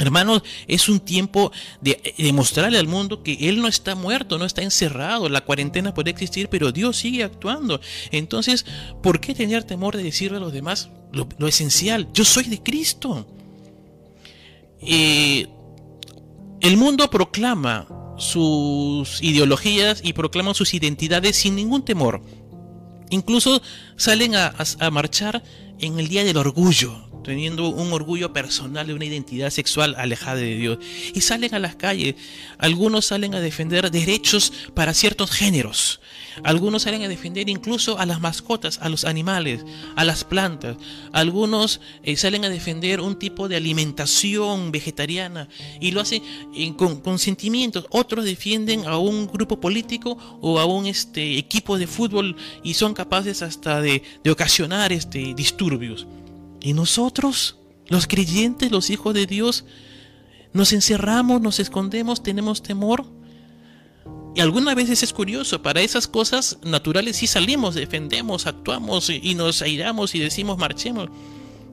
Hermanos, 0.00 0.42
es 0.66 0.88
un 0.88 0.98
tiempo 0.98 1.52
de, 1.82 2.00
mostrarle 2.32 2.78
al 2.78 2.88
mundo 2.88 3.22
que 3.22 3.34
Él 3.50 3.60
no 3.60 3.68
está 3.68 3.94
muerto, 3.94 4.38
no 4.38 4.46
está 4.46 4.62
encerrado. 4.62 5.28
La 5.28 5.42
cuarentena 5.42 5.92
puede 5.92 6.10
existir, 6.10 6.48
pero 6.48 6.72
Dios 6.72 6.96
sigue 6.96 7.22
actuando. 7.22 7.82
Entonces, 8.10 8.64
¿por 9.02 9.20
qué 9.20 9.34
tener 9.34 9.64
temor 9.64 9.94
de 9.94 10.02
decirle 10.02 10.38
a 10.38 10.40
los 10.40 10.54
demás 10.54 10.88
lo, 11.12 11.46
esencial? 11.46 12.08
Yo 12.14 12.24
soy 12.24 12.44
de 12.44 12.62
Cristo. 12.62 13.26
Eh, 14.80 15.46
el 16.62 16.76
mundo 16.78 17.10
proclama 17.10 17.86
sus 18.16 19.22
ideologías 19.22 20.00
y 20.02 20.14
proclama 20.14 20.54
sus 20.54 20.72
identidades 20.72 21.36
sin 21.36 21.56
ningún 21.56 21.84
temor. 21.84 22.22
Incluso 23.10 23.60
salen 23.96 24.34
a 24.34 24.90
marchar 24.90 25.42
en 25.78 25.98
el 25.98 26.08
Día 26.08 26.24
del 26.24 26.38
Orgullo, 26.38 27.09
teniendo 27.22 27.68
un 27.68 27.92
orgullo 27.92 28.32
personal 28.32 28.86
de 28.86 28.94
una 28.94 29.04
identidad 29.04 29.50
sexual 29.50 29.94
alejada 29.98 30.36
de 30.36 30.54
Dios. 30.56 30.78
Y 31.14 31.20
salen 31.20 31.54
a 31.54 31.58
las 31.58 31.76
calles. 31.76 32.14
Algunos 32.58 33.06
salen 33.06 33.34
a 33.34 33.40
defender 33.40 33.90
derechos 33.90 34.52
para 34.74 34.94
ciertos 34.94 35.30
géneros. 35.30 36.00
Algunos 36.42 36.82
salen 36.82 37.02
a 37.02 37.08
defender 37.08 37.48
incluso 37.48 37.98
a 37.98 38.06
las 38.06 38.20
mascotas, 38.20 38.78
a 38.82 38.88
los 38.88 39.04
animales, 39.04 39.64
a 39.96 40.04
las 40.04 40.24
plantas. 40.24 40.76
Algunos 41.12 41.80
eh, 42.02 42.16
salen 42.16 42.44
a 42.44 42.48
defender 42.48 43.00
un 43.00 43.18
tipo 43.18 43.48
de 43.48 43.56
alimentación 43.56 44.72
vegetariana 44.72 45.48
y 45.80 45.90
lo 45.90 46.00
hacen 46.00 46.22
eh, 46.54 46.74
con, 46.76 47.18
sentimientos. 47.18 47.86
Otros 47.90 48.24
defienden 48.24 48.86
a 48.86 48.98
un 48.98 49.26
grupo 49.26 49.60
político 49.60 50.16
o 50.40 50.58
a 50.58 50.64
un 50.64 50.86
este, 50.86 51.38
equipo 51.38 51.78
de 51.78 51.86
fútbol 51.86 52.36
y 52.62 52.74
son 52.74 52.94
capaces 52.94 53.42
hasta 53.42 53.80
de, 53.80 54.02
de 54.22 54.30
ocasionar 54.30 54.92
este, 54.92 55.34
disturbios. 55.34 56.06
Y 56.60 56.72
nosotros, 56.72 57.56
los 57.88 58.06
creyentes, 58.06 58.70
los 58.70 58.90
hijos 58.90 59.14
de 59.14 59.26
Dios, 59.26 59.64
nos 60.52 60.72
encerramos, 60.72 61.40
nos 61.40 61.60
escondemos, 61.60 62.22
tenemos 62.22 62.62
temor. 62.62 63.04
Y 64.34 64.40
algunas 64.40 64.74
veces 64.76 65.02
es 65.02 65.12
curioso, 65.12 65.62
para 65.62 65.80
esas 65.80 66.06
cosas 66.06 66.58
naturales 66.62 67.16
sí 67.16 67.26
salimos, 67.26 67.74
defendemos, 67.74 68.46
actuamos 68.46 69.10
y 69.10 69.34
nos 69.34 69.60
airamos 69.62 70.14
y 70.14 70.20
decimos 70.20 70.56
marchemos. 70.58 71.08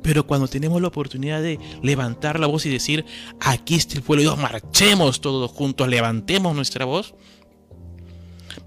Pero 0.01 0.25
cuando 0.25 0.47
tenemos 0.47 0.81
la 0.81 0.87
oportunidad 0.87 1.41
de 1.41 1.59
levantar 1.83 2.39
la 2.39 2.47
voz 2.47 2.65
y 2.65 2.69
decir, 2.69 3.05
aquí 3.39 3.75
está 3.75 3.95
el 3.95 4.03
pueblo 4.03 4.21
de 4.21 4.29
Dios, 4.29 4.39
marchemos 4.39 5.21
todos 5.21 5.51
juntos, 5.51 5.87
levantemos 5.87 6.55
nuestra 6.55 6.85
voz. 6.85 7.13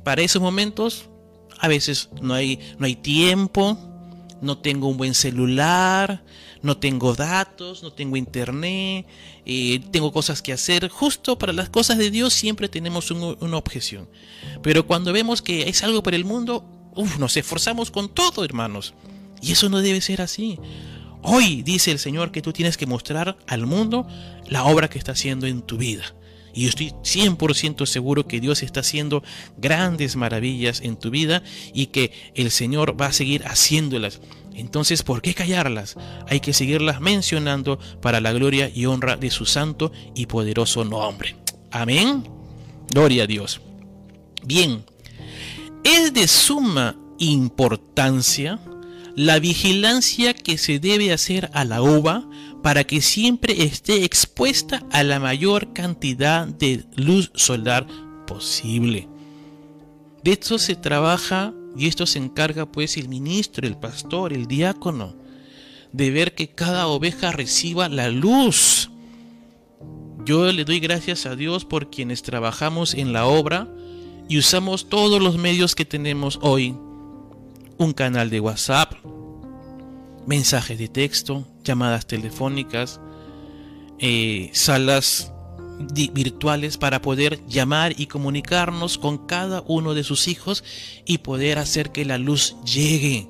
Para 0.05 0.23
esos 0.23 0.43
momentos, 0.43 1.09
a 1.59 1.66
veces 1.66 2.11
no 2.21 2.35
hay, 2.35 2.59
no 2.79 2.87
hay 2.87 2.97
tiempo, 2.97 3.79
no 4.41 4.59
tengo 4.59 4.88
un 4.88 4.97
buen 4.97 5.14
celular, 5.14 6.22
no 6.62 6.76
tengo 6.76 7.14
datos, 7.14 7.82
no 7.82 7.93
tengo 7.93 8.16
internet, 8.16 9.07
eh, 9.47 9.80
tengo 9.91 10.12
cosas 10.12 10.43
que 10.43 10.53
hacer. 10.53 10.88
Justo 10.88 11.38
para 11.38 11.53
las 11.53 11.68
cosas 11.68 11.99
de 11.99 12.11
Dios 12.11 12.34
siempre 12.34 12.68
tenemos 12.68 13.11
una 13.11 13.57
objeción. 13.57 14.09
Pero 14.62 14.86
cuando 14.86 15.12
vemos 15.12 15.43
que 15.43 15.68
es 15.68 15.82
algo 15.82 16.03
para 16.03 16.16
el 16.16 16.24
mundo, 16.24 16.64
nos 17.18 17.36
esforzamos 17.36 17.91
con 17.91 18.09
todo, 18.09 18.45
hermanos. 18.45 18.95
Y 19.41 19.53
eso 19.53 19.68
no 19.68 19.80
debe 19.80 20.01
ser 20.01 20.20
así. 20.20 20.59
Hoy 21.22 21.62
dice 21.62 21.91
el 21.91 21.99
Señor 21.99 22.32
que 22.32 22.43
tú 22.43 22.53
tienes 22.53 22.76
que 22.76 22.86
mostrar 22.86 23.36
al 23.47 23.66
mundo 23.66 24.07
la 24.49 24.64
obra 24.64 24.88
que 24.88 24.99
está 24.99 25.12
haciendo 25.12 25.47
en 25.47 25.62
tu 25.62 25.76
vida. 25.76 26.14
Y 26.55 26.66
estoy 26.66 26.90
100% 26.90 27.86
seguro 27.86 28.26
que 28.26 28.40
Dios 28.40 28.62
está 28.62 28.80
haciendo 28.80 29.22
grandes 29.57 30.16
maravillas 30.16 30.80
en 30.80 30.96
tu 30.96 31.11
vida 31.11 31.42
y 31.72 31.86
que 31.86 32.12
el 32.34 32.51
Señor 32.51 33.01
va 33.01 33.07
a 33.07 33.12
seguir 33.12 33.44
haciéndolas. 33.46 34.20
Entonces, 34.55 35.03
¿por 35.03 35.22
qué 35.22 35.34
callarlas? 35.34 35.96
Hay 36.28 36.40
que 36.40 36.53
seguirlas 36.53 37.01
mencionando 37.01 37.78
para 38.03 38.20
la 38.20 38.32
gloria 38.32 38.70
y 38.72 38.86
honra 38.86 39.16
de 39.16 39.30
su 39.30 39.46
santo 39.46 39.92
y 40.14 40.26
poderoso 40.26 40.84
nombre. 40.84 41.36
Amén. 41.70 42.24
Gloria 42.90 43.24
a 43.24 43.26
Dios. 43.26 43.61
Bien, 44.44 44.84
es 45.84 46.12
de 46.12 46.26
suma 46.26 46.96
importancia 47.18 48.59
la 49.16 49.38
vigilancia 49.38 50.34
que 50.34 50.59
se 50.59 50.78
debe 50.78 51.12
hacer 51.12 51.51
a 51.53 51.64
la 51.64 51.82
uva 51.82 52.28
para 52.63 52.85
que 52.85 53.01
siempre 53.01 53.63
esté 53.65 54.05
expuesta 54.05 54.85
a 54.91 55.03
la 55.03 55.19
mayor 55.19 55.73
cantidad 55.73 56.47
de 56.47 56.85
luz 56.97 57.31
solar 57.35 57.87
posible. 58.27 59.09
De 60.23 60.33
esto 60.33 60.59
se 60.59 60.77
trabaja 60.77 61.55
y 61.77 61.87
esto 61.87 62.07
se 62.07 62.19
encarga 62.19 62.71
pues 62.71 62.97
el 62.97 63.09
ministro, 63.09 63.67
el 63.67 63.77
pastor, 63.77 64.33
el 64.33 64.47
diácono, 64.47 65.15
de 65.93 66.11
ver 66.11 66.35
que 66.35 66.51
cada 66.51 66.87
oveja 66.89 67.33
reciba 67.33 67.89
la 67.89 68.11
luz. 68.11 68.91
Yo 70.25 70.53
le 70.53 70.65
doy 70.65 70.81
gracias 70.81 71.25
a 71.27 71.37
Dios 71.37 71.65
por 71.65 71.91
quienes 71.91 72.23
trabajamos 72.23 72.95
en 72.95 73.13
la 73.13 73.27
obra 73.27 73.69
y 74.29 74.39
usamos 74.39 74.89
todos 74.89 75.23
los 75.23 75.39
medios 75.39 75.75
que 75.75 75.85
tenemos 75.85 76.39
hoy. 76.43 76.77
Un 77.79 77.93
canal 77.95 78.29
de 78.29 78.41
WhatsApp, 78.41 78.93
mensajes 80.27 80.79
de 80.79 80.89
texto, 80.89 81.47
llamadas 81.64 82.07
telefónicas, 82.07 83.01
eh, 83.99 84.51
salas 84.53 85.33
virtuales 86.12 86.77
para 86.77 87.01
poder 87.01 87.45
llamar 87.47 87.95
y 87.99 88.07
comunicarnos 88.07 88.99
con 88.99 89.27
cada 89.27 89.62
uno 89.66 89.95
de 89.95 90.05
sus 90.05 90.29
hijos 90.29 90.62
y 91.07 91.18
poder 91.18 91.59
hacer 91.59 91.91
que 91.91 92.05
la 92.05 92.18
luz 92.18 92.57
llegue. 92.64 93.29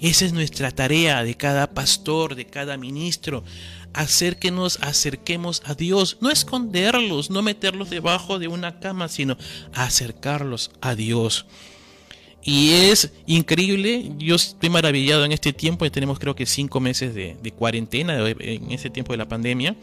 Esa 0.00 0.24
es 0.24 0.32
nuestra 0.32 0.70
tarea 0.72 1.22
de 1.22 1.36
cada 1.36 1.72
pastor, 1.72 2.34
de 2.34 2.46
cada 2.46 2.76
ministro, 2.76 3.44
hacer 3.92 4.38
que 4.38 4.50
nos 4.50 4.78
acerquemos 4.82 5.62
a 5.64 5.74
Dios, 5.74 6.18
no 6.20 6.30
esconderlos, 6.30 7.30
no 7.30 7.42
meterlos 7.42 7.90
debajo 7.90 8.38
de 8.38 8.48
una 8.48 8.80
cama, 8.80 9.08
sino 9.08 9.38
acercarlos 9.72 10.72
a 10.80 10.94
Dios. 10.94 11.46
Y 12.46 12.72
es 12.72 13.10
increíble, 13.24 14.12
yo 14.18 14.34
estoy 14.34 14.68
maravillado 14.68 15.24
en 15.24 15.32
este 15.32 15.54
tiempo, 15.54 15.90
tenemos 15.90 16.18
creo 16.18 16.36
que 16.36 16.44
cinco 16.44 16.78
meses 16.78 17.14
de, 17.14 17.36
cuarentena 17.56 18.18
en 18.28 18.70
ese 18.70 18.90
tiempo 18.90 19.14
de 19.14 19.16
la 19.16 19.26
pandemia. 19.26 19.74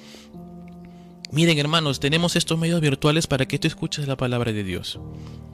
Miren 1.32 1.58
hermanos, 1.58 2.00
tenemos 2.00 2.36
estos 2.36 2.60
medios 2.60 2.80
virtuales 2.80 3.26
para 3.26 3.48
que 3.48 3.58
tú 3.58 3.68
escuches 3.68 4.08
la 4.08 4.16
palabra 4.16 4.54
de 4.54 4.64
Dios. 4.64 5.00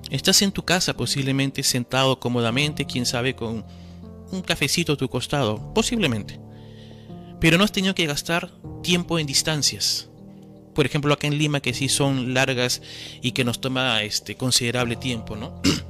Estás 0.10 0.42
en 0.42 0.52
tu 0.52 0.66
casa 0.66 0.98
posiblemente 0.98 1.64
sentado 1.64 2.20
cómodamente, 2.20 2.86
quién 2.86 3.06
sabe, 3.06 3.36
con 3.36 3.64
un 4.32 4.42
cafecito 4.42 4.94
a 4.94 4.98
tu 4.98 5.08
costado, 5.08 5.74
posiblemente. 5.74 6.42
Pero 7.40 7.58
no 7.58 7.64
has 7.64 7.72
tenido 7.72 7.96
que 7.96 8.06
gastar 8.06 8.52
tiempo 8.84 9.18
en 9.18 9.28
distancias. 9.28 10.10
Por 10.76 10.86
ejemplo, 10.86 11.14
acá 11.14 11.28
en 11.28 11.38
Lima, 11.38 11.62
que 11.62 11.74
sí 11.74 11.88
son 11.88 12.34
largas 12.34 12.82
y 13.22 13.32
que 13.32 13.46
nos 13.46 13.62
toma 13.62 14.04
este 14.04 14.36
considerable 14.36 14.98
tiempo, 14.98 15.38
¿no? 15.38 15.62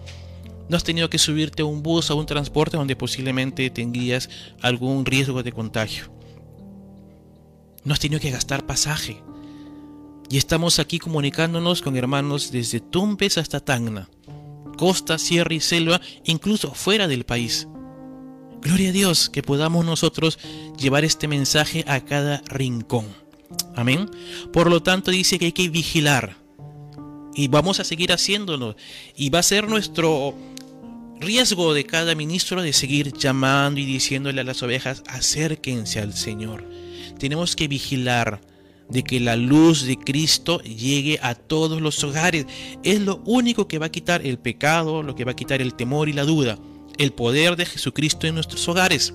No 0.70 0.76
has 0.76 0.84
tenido 0.84 1.09
que 1.09 1.18
subirte 1.18 1.61
a 1.61 1.65
un 1.65 1.82
bus 1.82 2.09
o 2.09 2.13
a 2.13 2.18
un 2.18 2.26
transporte 2.26 2.78
donde 2.78 2.95
posiblemente 2.95 3.70
tendrías 3.70 4.30
algún 4.61 5.05
riesgo 5.05 5.43
de 5.43 5.51
contagio. 5.51 6.11
No 7.84 7.93
has 7.93 7.99
tenido 7.99 8.20
que 8.20 8.32
gastar 8.32 8.65
pasaje. 8.65 9.24
Y 10.30 10.38
estamos 10.38 10.80
aquí 10.80 10.99
comunicándonos 10.99 11.82
con 11.82 11.95
hermanos 11.95 12.51
desde 12.51 12.82
Tumbes 12.82 13.38
hasta 13.38 13.61
Tacna, 13.61 14.09
costa, 14.78 15.18
sierra 15.18 15.53
y 15.53 15.61
selva, 15.61 16.01
incluso 16.26 16.74
fuera 16.74 17.07
del 17.07 17.24
país. 17.24 17.68
Gloria 18.61 18.89
a 18.89 18.91
Dios 18.91 19.30
que 19.30 19.43
podamos 19.43 19.86
nosotros 19.86 20.38
llevar 20.78 21.05
este 21.05 21.30
mensaje 21.30 21.86
a 21.88 22.01
cada 22.01 22.41
rincón. 22.47 23.05
Amén. 23.76 24.09
Por 24.51 24.70
lo 24.70 24.84
tanto 24.84 25.11
dice 25.11 25.39
que 25.39 25.45
hay 25.45 25.51
que 25.53 25.70
vigilar. 25.70 26.36
Y 27.34 27.47
vamos 27.47 27.80
a 27.80 27.86
seguir 27.86 28.11
haciéndolo. 28.11 28.76
Y 29.15 29.30
va 29.30 29.39
a 29.39 29.43
ser 29.43 29.70
nuestro 29.70 30.34
riesgo 31.20 31.74
de 31.74 31.86
cada 31.86 32.15
ministro 32.15 32.61
de 32.61 32.74
seguir 32.74 33.13
llamando 33.13 33.80
y 33.80 33.86
diciéndole 33.86 34.41
a 34.41 34.43
las 34.43 34.63
ovejas, 34.63 35.03
acérquense 35.07 35.99
al 35.99 36.13
Señor. 36.13 36.63
Tenemos 37.20 37.55
que 37.55 37.68
vigilar 37.68 38.41
de 38.89 39.03
que 39.03 39.20
la 39.20 39.36
luz 39.36 39.84
de 39.84 39.97
Cristo 39.97 40.61
llegue 40.61 41.20
a 41.22 41.36
todos 41.36 41.82
los 41.82 42.03
hogares. 42.03 42.45
Es 42.84 43.01
lo 43.01 43.22
único 43.26 43.68
que 43.68 43.80
va 43.80 43.88
a 43.88 43.91
quitar 43.91 44.26
el 44.26 44.39
pecado, 44.39 45.03
lo 45.03 45.15
que 45.15 45.26
va 45.26 45.32
a 45.32 45.36
quitar 45.36 45.61
el 45.61 45.74
temor 45.74 46.09
y 46.09 46.13
la 46.13 46.24
duda. 46.24 46.57
El 46.97 47.11
poder 47.11 47.55
de 47.55 47.65
Jesucristo 47.65 48.28
en 48.28 48.36
nuestros 48.36 48.68
hogares. 48.68 49.13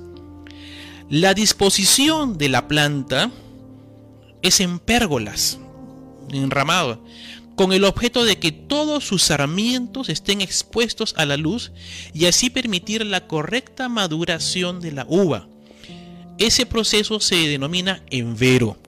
La 1.09 1.35
disposición 1.35 2.39
de 2.39 2.49
la 2.49 2.69
planta 2.69 3.31
es 4.43 4.61
en 4.61 4.79
pérgolas, 4.79 5.59
enramado 6.33 7.03
con 7.57 7.73
el 7.73 7.85
objeto 7.85 8.25
de 8.25 8.39
que 8.39 8.53
todos 8.53 9.05
sus 9.05 9.23
sarmientos 9.23 10.09
estén 10.09 10.41
expuestos 10.41 11.15
a 11.17 11.27
la 11.27 11.37
luz 11.37 11.73
y 12.15 12.27
así 12.27 12.51
permitir 12.51 13.05
la 13.05 13.27
correcta 13.27 13.89
maduración 13.89 14.81
de 14.81 14.93
la 14.93 15.07
uva. 15.09 15.49
Ese 16.39 16.67
proceso 16.67 17.21
se 17.21 17.37
denomina 17.49 18.03
envero. 18.11 18.79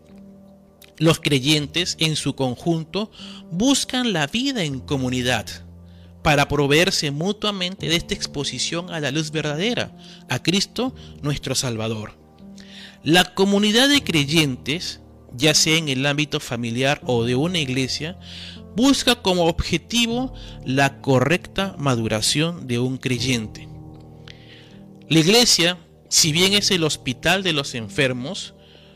Los 0.97 1.21
creyentes 1.21 1.97
en 1.99 2.17
su 2.17 2.35
conjunto 2.35 3.11
buscan 3.51 4.13
la 4.13 4.27
vida 4.27 4.65
en 4.65 4.81
comunidad 4.81 5.47
para 6.23 6.49
proveerse 6.49 7.11
mutuamente 7.11 7.89
de 7.89 7.97
esta 7.97 8.15
exposición 8.15 8.91
a 8.91 9.01
la 9.01 9.11
luz 9.11 9.31
verdadera, 9.31 9.95
a 10.31 10.43
Cristo 10.43 10.95
nuestro 11.21 11.55
Salvador. 11.55 12.17
La 13.03 13.35
comunidad 13.35 13.91
de 13.91 14.03
creyentes 14.03 15.01
ya 15.37 15.55
sea 15.55 15.77
en 15.77 15.89
el 15.89 16.07
ámbito 16.07 16.41
familiar 16.41 17.01
o 17.05 17.25
de 17.25 17.35
una 17.35 17.59
iglesia, 17.59 18.17
busca 18.77 19.17
como 19.23 19.45
objetivo 19.45 20.33
la 20.65 21.01
correcta 21.01 21.75
maduración 21.79 22.67
de 22.67 22.79
un 22.79 22.99
creyente. 22.99 23.69
La 25.09 25.21
iglesia, 25.21 25.79
si 26.09 26.33
bien 26.33 26.55
es 26.55 26.71
el 26.71 26.85
hospital 26.85 27.43
de 27.43 27.53
los 27.53 27.75
enfermos, 27.75 28.55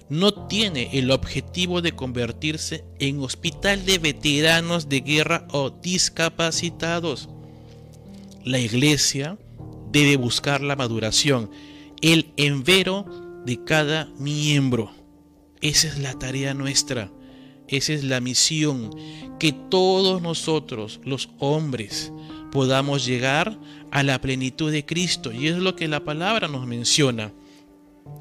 no 0.08 0.32
tiene 0.46 0.90
el 0.98 1.10
objetivo 1.10 1.82
de 1.82 1.92
convertirse 1.92 2.84
en 2.98 3.20
hospital 3.20 3.84
de 3.84 3.98
veteranos 3.98 4.88
de 4.88 5.00
guerra 5.00 5.46
o 5.50 5.70
discapacitados. 5.70 7.28
La 8.42 8.58
iglesia 8.58 9.38
debe 9.92 10.16
buscar 10.16 10.62
la 10.62 10.76
maduración, 10.76 11.50
el 12.00 12.32
envero 12.36 13.04
de 13.44 13.62
cada 13.64 14.06
miembro. 14.18 14.90
Esa 15.60 15.88
es 15.88 15.98
la 15.98 16.18
tarea 16.18 16.54
nuestra, 16.54 17.10
esa 17.68 17.92
es 17.92 18.04
la 18.04 18.20
misión, 18.20 18.90
que 19.38 19.52
todos 19.52 20.22
nosotros, 20.22 21.00
los 21.04 21.28
hombres, 21.38 22.12
podamos 22.50 23.04
llegar 23.04 23.58
a 23.90 24.02
la 24.02 24.20
plenitud 24.20 24.72
de 24.72 24.84
Cristo. 24.84 25.32
Y 25.32 25.48
es 25.48 25.56
lo 25.56 25.76
que 25.76 25.88
la 25.88 26.04
palabra 26.04 26.48
nos 26.48 26.66
menciona. 26.66 27.32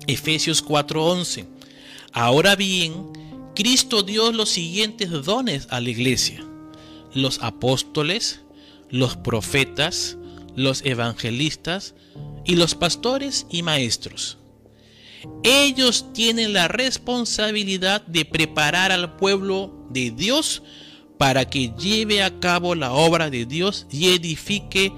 Efesios 0.06 0.64
4:11. 0.64 1.45
Ahora 2.12 2.56
bien, 2.56 2.93
Cristo 3.56 4.04
dio 4.04 4.32
los 4.32 4.50
siguientes 4.50 5.10
dones 5.10 5.68
a 5.70 5.80
la 5.80 5.89
iglesia. 5.89 6.43
Los 7.14 7.39
apóstoles, 7.41 8.41
los 8.89 9.16
profetas, 9.16 10.18
los 10.56 10.84
evangelistas 10.86 11.95
y 12.45 12.56
los 12.56 12.76
pastores 12.76 13.48
y 13.50 13.64
maestros. 13.64 14.37
Ellos 15.43 16.13
tienen 16.13 16.53
la 16.53 16.68
responsabilidad 16.68 18.05
de 18.05 18.26
preparar 18.26 18.91
al 18.91 19.15
pueblo 19.15 19.88
de 19.89 20.11
Dios 20.11 20.63
para 21.18 21.45
que 21.45 21.74
lleve 21.78 22.24
a 22.24 22.39
cabo 22.39 22.76
la 22.76 22.91
obra 22.91 23.30
de 23.30 23.45
Dios 23.45 23.88
y 23.91 24.09
edifique 24.09 24.91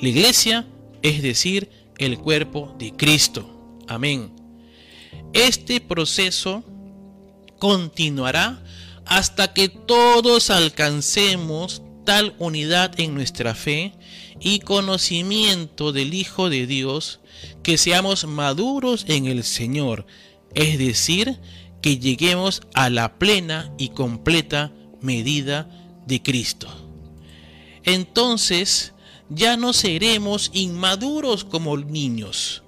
la 0.00 0.08
iglesia, 0.08 0.66
es 1.02 1.22
decir, 1.22 1.70
el 1.98 2.18
cuerpo 2.18 2.74
de 2.78 2.92
Cristo. 2.92 3.76
Amén. 3.86 4.32
Este 5.32 5.80
proceso 5.80 6.64
continuará 7.58 8.62
hasta 9.04 9.52
que 9.52 9.68
todos 9.68 10.50
alcancemos 10.50 11.82
tal 12.04 12.34
unidad 12.38 12.98
en 12.98 13.14
nuestra 13.14 13.54
fe 13.54 13.92
y 14.40 14.60
conocimiento 14.60 15.92
del 15.92 16.14
Hijo 16.14 16.48
de 16.48 16.66
Dios 16.66 17.20
que 17.62 17.78
seamos 17.78 18.26
maduros 18.26 19.04
en 19.08 19.26
el 19.26 19.44
Señor, 19.44 20.06
es 20.54 20.78
decir, 20.78 21.38
que 21.80 21.98
lleguemos 21.98 22.62
a 22.74 22.90
la 22.90 23.18
plena 23.18 23.72
y 23.78 23.90
completa 23.90 24.72
medida 25.00 25.68
de 26.06 26.22
Cristo. 26.22 26.68
Entonces 27.84 28.92
ya 29.28 29.56
no 29.56 29.72
seremos 29.72 30.50
inmaduros 30.54 31.44
como 31.44 31.76
niños, 31.76 32.62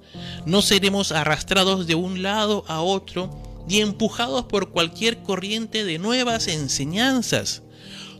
no 0.46 0.62
seremos 0.62 1.12
arrastrados 1.12 1.86
de 1.86 1.94
un 1.94 2.22
lado 2.22 2.64
a 2.68 2.80
otro 2.80 3.64
ni 3.68 3.80
empujados 3.80 4.44
por 4.46 4.70
cualquier 4.70 5.22
corriente 5.22 5.84
de 5.84 5.98
nuevas 5.98 6.48
enseñanzas. 6.48 7.62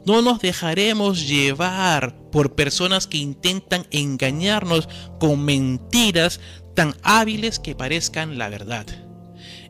No 0.07 0.23
nos 0.23 0.41
dejaremos 0.41 1.29
llevar 1.29 2.17
por 2.31 2.55
personas 2.55 3.07
que 3.07 3.19
intentan 3.19 3.87
engañarnos 3.91 4.89
con 5.19 5.45
mentiras 5.45 6.41
tan 6.75 6.95
hábiles 7.03 7.59
que 7.59 7.75
parezcan 7.75 8.39
la 8.39 8.49
verdad. 8.49 8.87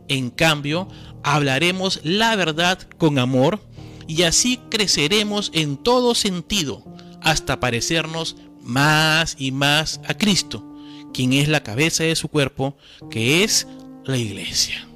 En 0.08 0.30
cambio, 0.30 0.88
hablaremos 1.22 2.00
la 2.04 2.36
verdad 2.36 2.78
con 2.98 3.18
amor 3.18 3.60
y 4.06 4.22
así 4.22 4.58
creceremos 4.70 5.50
en 5.54 5.76
todo 5.76 6.14
sentido 6.14 6.84
hasta 7.22 7.60
parecernos 7.60 8.36
más 8.62 9.36
y 9.38 9.52
más 9.52 10.00
a 10.06 10.14
Cristo, 10.14 10.64
quien 11.12 11.32
es 11.32 11.48
la 11.48 11.62
cabeza 11.62 12.04
de 12.04 12.16
su 12.16 12.28
cuerpo, 12.28 12.76
que 13.10 13.44
es 13.44 13.66
la 14.04 14.16
iglesia. 14.16 14.86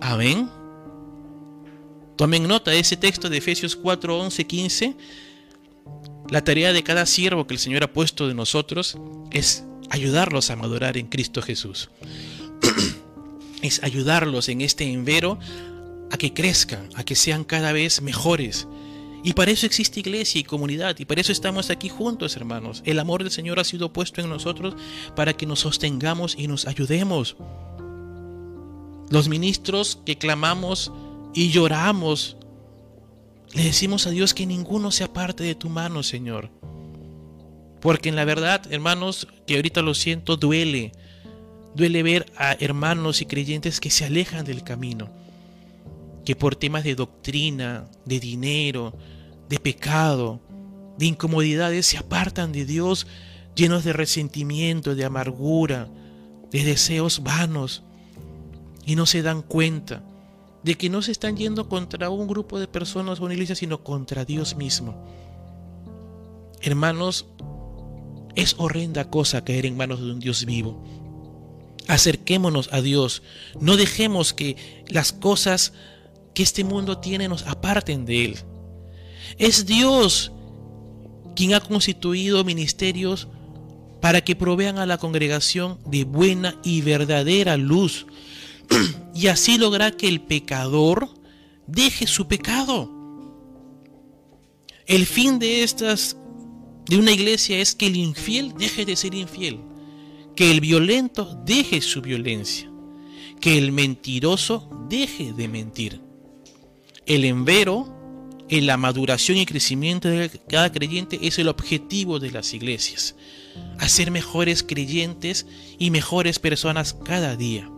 Amén. 0.00 0.61
Tomen 2.22 2.46
nota 2.46 2.70
de 2.70 2.78
ese 2.78 2.96
texto 2.96 3.28
de 3.28 3.38
Efesios 3.38 3.74
4, 3.74 4.16
11, 4.16 4.46
15. 4.46 4.96
La 6.30 6.44
tarea 6.44 6.72
de 6.72 6.84
cada 6.84 7.04
siervo 7.04 7.48
que 7.48 7.54
el 7.54 7.58
Señor 7.58 7.82
ha 7.82 7.92
puesto 7.92 8.28
de 8.28 8.34
nosotros 8.34 8.96
es 9.32 9.64
ayudarlos 9.90 10.48
a 10.48 10.54
madurar 10.54 10.96
en 10.96 11.08
Cristo 11.08 11.42
Jesús. 11.42 11.90
es 13.62 13.82
ayudarlos 13.82 14.48
en 14.48 14.60
este 14.60 14.84
envero 14.84 15.40
a 16.12 16.16
que 16.16 16.32
crezcan, 16.32 16.90
a 16.94 17.02
que 17.02 17.16
sean 17.16 17.42
cada 17.42 17.72
vez 17.72 18.02
mejores. 18.02 18.68
Y 19.24 19.32
para 19.32 19.50
eso 19.50 19.66
existe 19.66 19.98
iglesia 19.98 20.42
y 20.42 20.44
comunidad, 20.44 20.96
y 21.00 21.04
para 21.04 21.22
eso 21.22 21.32
estamos 21.32 21.70
aquí 21.70 21.88
juntos, 21.88 22.36
hermanos. 22.36 22.84
El 22.86 23.00
amor 23.00 23.24
del 23.24 23.32
Señor 23.32 23.58
ha 23.58 23.64
sido 23.64 23.92
puesto 23.92 24.20
en 24.20 24.28
nosotros 24.28 24.76
para 25.16 25.32
que 25.32 25.46
nos 25.46 25.58
sostengamos 25.58 26.36
y 26.38 26.46
nos 26.46 26.68
ayudemos. 26.68 27.34
Los 29.10 29.28
ministros 29.28 29.98
que 30.06 30.18
clamamos 30.18 30.92
y 31.34 31.50
lloramos, 31.50 32.36
le 33.54 33.64
decimos 33.64 34.06
a 34.06 34.10
Dios 34.10 34.34
que 34.34 34.46
ninguno 34.46 34.90
sea 34.90 35.12
parte 35.12 35.44
de 35.44 35.54
tu 35.54 35.68
mano, 35.68 36.02
Señor. 36.02 36.50
Porque 37.80 38.08
en 38.08 38.16
la 38.16 38.24
verdad, 38.24 38.62
hermanos, 38.70 39.26
que 39.46 39.56
ahorita 39.56 39.82
lo 39.82 39.94
siento, 39.94 40.36
duele. 40.36 40.92
Duele 41.74 42.02
ver 42.02 42.32
a 42.36 42.52
hermanos 42.52 43.22
y 43.22 43.26
creyentes 43.26 43.80
que 43.80 43.90
se 43.90 44.04
alejan 44.04 44.44
del 44.44 44.62
camino 44.62 45.10
que 46.24 46.36
por 46.36 46.56
temas 46.56 46.84
de 46.84 46.94
doctrina, 46.94 47.86
de 48.04 48.20
dinero, 48.20 48.94
de 49.48 49.58
pecado, 49.58 50.40
de 50.98 51.06
incomodidades 51.06 51.86
se 51.86 51.98
apartan 51.98 52.52
de 52.52 52.64
Dios 52.64 53.06
llenos 53.54 53.84
de 53.84 53.92
resentimiento, 53.92 54.94
de 54.94 55.04
amargura, 55.04 55.88
de 56.50 56.64
deseos 56.64 57.22
vanos 57.22 57.82
y 58.86 58.94
no 58.96 59.06
se 59.06 59.22
dan 59.22 59.42
cuenta 59.42 60.04
de 60.62 60.76
que 60.76 60.88
no 60.88 61.02
se 61.02 61.12
están 61.12 61.36
yendo 61.36 61.68
contra 61.68 62.10
un 62.10 62.26
grupo 62.26 62.60
de 62.60 62.68
personas 62.68 63.20
o 63.20 63.24
una 63.24 63.34
iglesia, 63.34 63.56
sino 63.56 63.82
contra 63.82 64.24
Dios 64.24 64.56
mismo. 64.56 64.94
Hermanos, 66.60 67.26
es 68.34 68.54
horrenda 68.58 69.10
cosa 69.10 69.44
caer 69.44 69.66
en 69.66 69.76
manos 69.76 70.00
de 70.00 70.12
un 70.12 70.20
Dios 70.20 70.44
vivo. 70.44 70.82
Acerquémonos 71.88 72.72
a 72.72 72.80
Dios, 72.80 73.22
no 73.60 73.76
dejemos 73.76 74.32
que 74.32 74.56
las 74.86 75.12
cosas 75.12 75.72
que 76.32 76.42
este 76.42 76.64
mundo 76.64 76.98
tiene 76.98 77.28
nos 77.28 77.46
aparten 77.46 78.04
de 78.04 78.24
Él. 78.24 78.38
Es 79.38 79.66
Dios 79.66 80.32
quien 81.34 81.54
ha 81.54 81.60
constituido 81.60 82.44
ministerios 82.44 83.28
para 84.00 84.20
que 84.22 84.36
provean 84.36 84.78
a 84.78 84.86
la 84.86 84.98
congregación 84.98 85.78
de 85.86 86.04
buena 86.04 86.56
y 86.62 86.82
verdadera 86.82 87.56
luz 87.56 88.06
y 89.14 89.26
así 89.26 89.58
lograr 89.58 89.96
que 89.96 90.08
el 90.08 90.20
pecador 90.20 91.08
deje 91.66 92.06
su 92.06 92.26
pecado. 92.26 92.90
El 94.86 95.06
fin 95.06 95.38
de 95.38 95.62
estas 95.62 96.16
de 96.86 96.98
una 96.98 97.12
iglesia 97.12 97.58
es 97.58 97.74
que 97.74 97.86
el 97.86 97.96
infiel 97.96 98.54
deje 98.58 98.84
de 98.84 98.96
ser 98.96 99.14
infiel, 99.14 99.60
que 100.34 100.50
el 100.50 100.60
violento 100.60 101.40
deje 101.46 101.80
su 101.80 102.02
violencia, 102.02 102.70
que 103.40 103.56
el 103.58 103.72
mentiroso 103.72 104.68
deje 104.88 105.32
de 105.32 105.48
mentir 105.48 106.12
el 107.06 107.24
envero 107.24 107.88
en 108.48 108.66
la 108.66 108.76
maduración 108.76 109.38
y 109.38 109.46
crecimiento 109.46 110.08
de 110.08 110.30
cada 110.48 110.70
creyente 110.70 111.18
es 111.22 111.38
el 111.38 111.48
objetivo 111.48 112.18
de 112.18 112.30
las 112.30 112.54
iglesias. 112.54 113.16
Hacer 113.78 114.10
mejores 114.10 114.62
creyentes 114.62 115.46
y 115.78 115.90
mejores 115.90 116.38
personas 116.38 116.94
cada 117.04 117.36
día. 117.36 117.70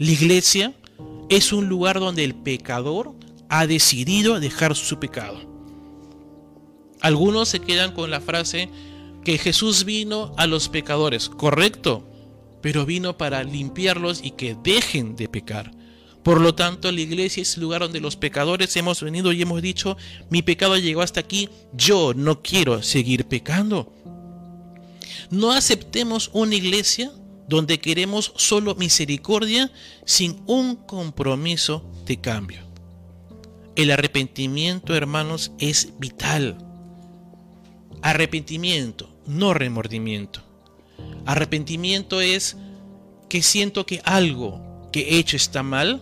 La 0.00 0.12
iglesia 0.12 0.72
es 1.28 1.52
un 1.52 1.68
lugar 1.68 2.00
donde 2.00 2.24
el 2.24 2.34
pecador 2.34 3.14
ha 3.50 3.66
decidido 3.66 4.40
dejar 4.40 4.74
su 4.74 4.98
pecado. 4.98 5.38
Algunos 7.02 7.50
se 7.50 7.60
quedan 7.60 7.92
con 7.92 8.10
la 8.10 8.22
frase 8.22 8.70
que 9.26 9.36
Jesús 9.36 9.84
vino 9.84 10.32
a 10.38 10.46
los 10.46 10.70
pecadores, 10.70 11.28
correcto, 11.28 12.08
pero 12.62 12.86
vino 12.86 13.18
para 13.18 13.44
limpiarlos 13.44 14.22
y 14.24 14.30
que 14.30 14.56
dejen 14.64 15.16
de 15.16 15.28
pecar. 15.28 15.70
Por 16.22 16.40
lo 16.40 16.54
tanto, 16.54 16.90
la 16.90 17.02
iglesia 17.02 17.42
es 17.42 17.56
el 17.56 17.64
lugar 17.64 17.82
donde 17.82 18.00
los 18.00 18.16
pecadores 18.16 18.74
hemos 18.78 19.02
venido 19.02 19.32
y 19.32 19.42
hemos 19.42 19.60
dicho, 19.60 19.98
mi 20.30 20.40
pecado 20.40 20.78
llegó 20.78 21.02
hasta 21.02 21.20
aquí, 21.20 21.50
yo 21.74 22.14
no 22.14 22.40
quiero 22.40 22.82
seguir 22.82 23.26
pecando. 23.26 23.92
No 25.28 25.52
aceptemos 25.52 26.30
una 26.32 26.54
iglesia 26.54 27.12
donde 27.50 27.80
queremos 27.80 28.32
solo 28.36 28.76
misericordia 28.76 29.72
sin 30.04 30.40
un 30.46 30.76
compromiso 30.76 31.84
de 32.06 32.20
cambio. 32.20 32.60
El 33.74 33.90
arrepentimiento, 33.90 34.94
hermanos, 34.94 35.50
es 35.58 35.94
vital. 35.98 36.58
Arrepentimiento, 38.02 39.10
no 39.26 39.52
remordimiento. 39.52 40.42
Arrepentimiento 41.26 42.20
es 42.20 42.56
que 43.28 43.42
siento 43.42 43.84
que 43.84 44.00
algo 44.04 44.88
que 44.92 45.00
he 45.00 45.18
hecho 45.18 45.36
está 45.36 45.64
mal 45.64 46.00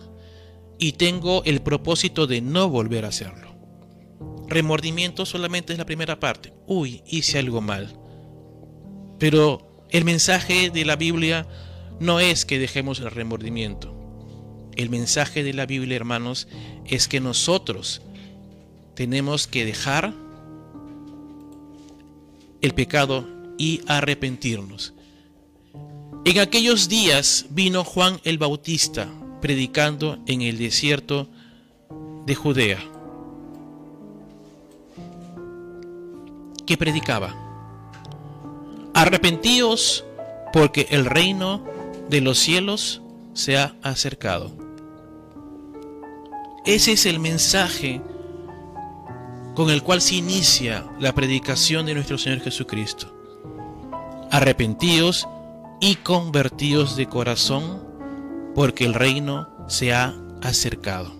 y 0.77 0.91
tengo 0.93 1.43
el 1.45 1.63
propósito 1.63 2.27
de 2.27 2.41
no 2.41 2.69
volver 2.69 3.05
a 3.05 3.09
hacerlo. 3.09 3.55
Remordimiento 4.47 5.25
solamente 5.25 5.73
es 5.73 5.79
la 5.79 5.85
primera 5.85 6.19
parte. 6.19 6.53
Uy, 6.67 7.01
hice 7.07 7.39
algo 7.39 7.59
mal. 7.59 7.99
Pero 9.17 9.68
el 9.89 10.05
mensaje 10.05 10.69
de 10.69 10.85
la 10.85 10.95
Biblia 10.95 11.47
no 11.99 12.19
es 12.19 12.45
que 12.45 12.59
dejemos 12.59 12.99
el 12.99 13.11
remordimiento. 13.11 13.93
El 14.75 14.89
mensaje 14.89 15.43
de 15.43 15.53
la 15.53 15.65
Biblia, 15.65 15.95
hermanos, 15.95 16.47
es 16.85 17.07
que 17.07 17.19
nosotros 17.19 18.01
tenemos 18.95 19.47
que 19.47 19.65
dejar 19.65 20.13
el 22.61 22.73
pecado 22.73 23.27
y 23.57 23.81
arrepentirnos. 23.87 24.93
En 26.25 26.39
aquellos 26.39 26.87
días 26.87 27.47
vino 27.49 27.83
Juan 27.83 28.19
el 28.23 28.37
Bautista 28.37 29.07
predicando 29.41 30.19
en 30.27 30.41
el 30.41 30.57
desierto 30.57 31.29
de 32.25 32.35
Judea. 32.35 32.79
¿Qué 36.65 36.77
predicaba? 36.77 37.48
Arrepentíos 38.99 40.03
porque 40.51 40.87
el 40.89 41.05
reino 41.05 41.63
de 42.09 42.19
los 42.19 42.37
cielos 42.37 43.01
se 43.31 43.57
ha 43.57 43.73
acercado. 43.81 44.51
Ese 46.65 46.91
es 46.91 47.05
el 47.05 47.17
mensaje 47.17 48.01
con 49.55 49.69
el 49.69 49.83
cual 49.83 50.01
se 50.01 50.15
inicia 50.15 50.85
la 50.99 51.15
predicación 51.15 51.85
de 51.85 51.93
nuestro 51.93 52.17
Señor 52.17 52.41
Jesucristo. 52.41 53.07
Arrepentíos 54.31 55.29
y 55.79 55.95
convertíos 55.95 56.97
de 56.97 57.07
corazón, 57.07 57.81
porque 58.53 58.83
el 58.83 58.93
reino 58.93 59.47
se 59.69 59.93
ha 59.93 60.13
acercado. 60.41 61.13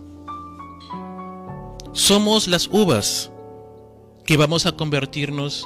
Somos 1.93 2.49
las 2.49 2.67
uvas 2.67 3.31
que 4.25 4.35
vamos 4.35 4.65
a 4.65 4.73
convertirnos 4.73 5.65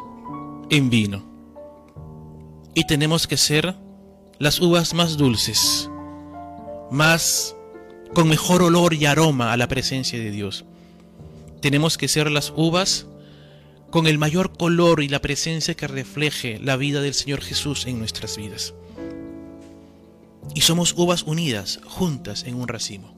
en 0.70 0.91
vino. 0.91 1.33
Y 2.74 2.86
tenemos 2.86 3.28
que 3.28 3.38
ser 3.38 3.76
las 4.39 4.59
uvas 4.59 4.93
más 4.93 5.17
dulces, 5.17 5.89
más 6.91 7.55
con 8.13 8.28
mejor 8.28 8.61
olor 8.61 8.93
y 8.93 9.05
aroma 9.05 9.53
a 9.53 9.57
la 9.57 9.67
presencia 9.67 10.19
de 10.19 10.32
Dios. 10.32 10.65
Tenemos 11.61 11.97
que 11.97 12.07
ser 12.07 12.30
las 12.30 12.51
uvas 12.55 13.07
con 13.89 14.07
el 14.07 14.17
mayor 14.17 14.57
color 14.57 15.03
y 15.03 15.07
la 15.07 15.21
presencia 15.21 15.76
que 15.76 15.88
refleje 15.88 16.59
la 16.59 16.78
vida 16.78 17.01
del 17.01 17.13
Señor 17.13 17.41
Jesús 17.41 17.86
en 17.86 17.99
nuestras 17.99 18.38
vidas. 18.38 18.74
Y 20.55 20.61
somos 20.61 20.93
uvas 20.97 21.24
unidas, 21.24 21.80
juntas 21.86 22.43
en 22.43 22.55
un 22.55 22.67
racimo. 22.67 23.13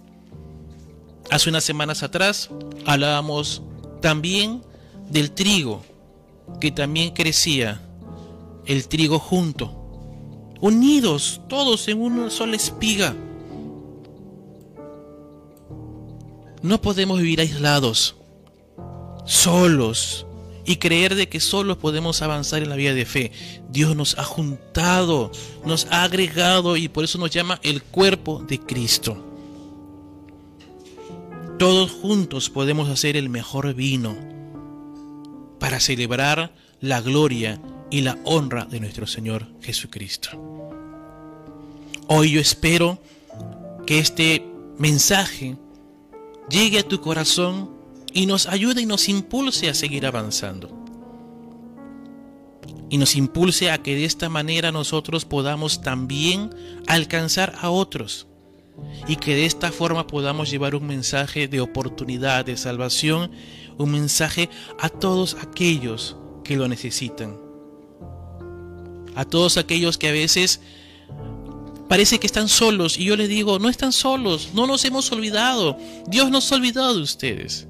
Hace 1.31 1.49
unas 1.49 1.63
semanas 1.63 2.03
atrás 2.03 2.49
hablábamos 2.85 3.61
también 4.01 4.63
del 5.09 5.31
trigo, 5.31 5.83
que 6.59 6.71
también 6.71 7.13
crecía, 7.13 7.81
el 8.66 8.88
trigo 8.88 9.20
junto, 9.20 9.72
unidos 10.61 11.41
todos 11.47 11.88
en 11.88 12.01
una 12.01 12.30
sola 12.30 12.55
espiga. 12.55 13.16
No 16.61 16.82
podemos 16.82 17.20
vivir 17.20 17.41
aislados 17.41 18.16
solos 19.26 20.26
y 20.66 20.78
creer 20.78 21.16
de 21.16 21.30
que 21.30 21.39
solos 21.39 21.78
podemos 21.78 22.22
avanzar 22.22 22.63
en 22.63 22.70
la 22.70 22.76
vida 22.76 22.93
de 22.93 23.05
fe. 23.05 23.32
Dios 23.70 23.95
nos 23.95 24.18
ha 24.18 24.24
juntado, 24.24 25.32
nos 25.63 25.88
ha 25.91 26.03
agregado 26.03 26.76
y 26.78 26.88
por 26.88 27.03
eso 27.03 27.18
nos 27.18 27.30
llama 27.30 27.59
el 27.63 27.84
cuerpo 27.84 28.43
de 28.47 28.59
Cristo. 28.59 29.24
Todos 31.59 31.91
juntos 31.91 32.49
podemos 32.49 32.89
hacer 32.89 33.16
el 33.16 33.30
mejor 33.30 33.74
vino 33.74 34.16
para 35.59 35.80
celebrar 35.80 36.53
la 36.82 37.01
gloria 37.01 37.61
y 37.89 38.01
la 38.01 38.17
honra 38.23 38.65
de 38.65 38.79
nuestro 38.79 39.07
Señor 39.07 39.47
Jesucristo. 39.61 40.29
Hoy 42.07 42.31
yo 42.31 42.39
espero 42.39 42.99
que 43.86 43.99
este 43.99 44.45
mensaje 44.77 45.57
llegue 46.49 46.79
a 46.79 46.88
tu 46.88 47.01
corazón 47.01 47.71
y 48.13 48.25
nos 48.25 48.47
ayude 48.47 48.81
y 48.81 48.86
nos 48.86 49.09
impulse 49.09 49.69
a 49.69 49.73
seguir 49.73 50.05
avanzando. 50.05 50.69
Y 52.89 52.97
nos 52.97 53.15
impulse 53.15 53.71
a 53.71 53.79
que 53.79 53.95
de 53.95 54.05
esta 54.05 54.29
manera 54.29 54.71
nosotros 54.71 55.25
podamos 55.25 55.81
también 55.81 56.51
alcanzar 56.88 57.55
a 57.59 57.69
otros. 57.69 58.27
Y 59.07 59.15
que 59.15 59.36
de 59.36 59.45
esta 59.45 59.71
forma 59.71 60.05
podamos 60.05 60.51
llevar 60.51 60.75
un 60.75 60.86
mensaje 60.86 61.47
de 61.47 61.61
oportunidad, 61.61 62.45
de 62.45 62.57
salvación, 62.57 63.31
un 63.77 63.91
mensaje 63.91 64.49
a 64.79 64.89
todos 64.89 65.36
aquellos 65.41 66.17
que 66.43 66.55
lo 66.55 66.67
necesitan. 66.67 67.44
A 69.16 69.26
todos 69.26 69.57
aquellos 69.57 69.97
que 69.97 70.09
a 70.09 70.11
veces 70.11 70.59
parece 71.88 72.20
que 72.20 72.28
están 72.28 72.49
solos. 72.49 72.97
Y 72.97 73.05
yo 73.05 73.16
les 73.16 73.30
digo, 73.30 73.59
no 73.59 73.70
están 73.70 73.91
solos, 73.91 74.49
no 74.53 74.68
nos 74.68 74.86
hemos 74.86 75.11
olvidado. 75.11 75.78
Dios 76.07 76.30
nos 76.32 76.51
ha 76.51 76.55
olvidado 76.55 76.95
de 76.95 77.01
ustedes 77.01 77.68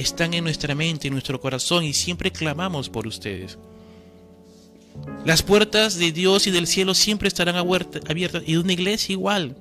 están 0.00 0.34
en 0.34 0.44
nuestra 0.44 0.74
mente, 0.74 1.08
en 1.08 1.14
nuestro 1.14 1.40
corazón 1.40 1.84
y 1.84 1.92
siempre 1.92 2.32
clamamos 2.32 2.88
por 2.88 3.06
ustedes. 3.06 3.58
Las 5.24 5.42
puertas 5.42 5.98
de 5.98 6.12
Dios 6.12 6.46
y 6.46 6.50
del 6.50 6.66
cielo 6.66 6.94
siempre 6.94 7.28
estarán 7.28 7.56
abiertas 7.56 8.02
y 8.46 8.52
de 8.52 8.58
una 8.58 8.72
iglesia 8.72 9.12
igual. 9.12 9.56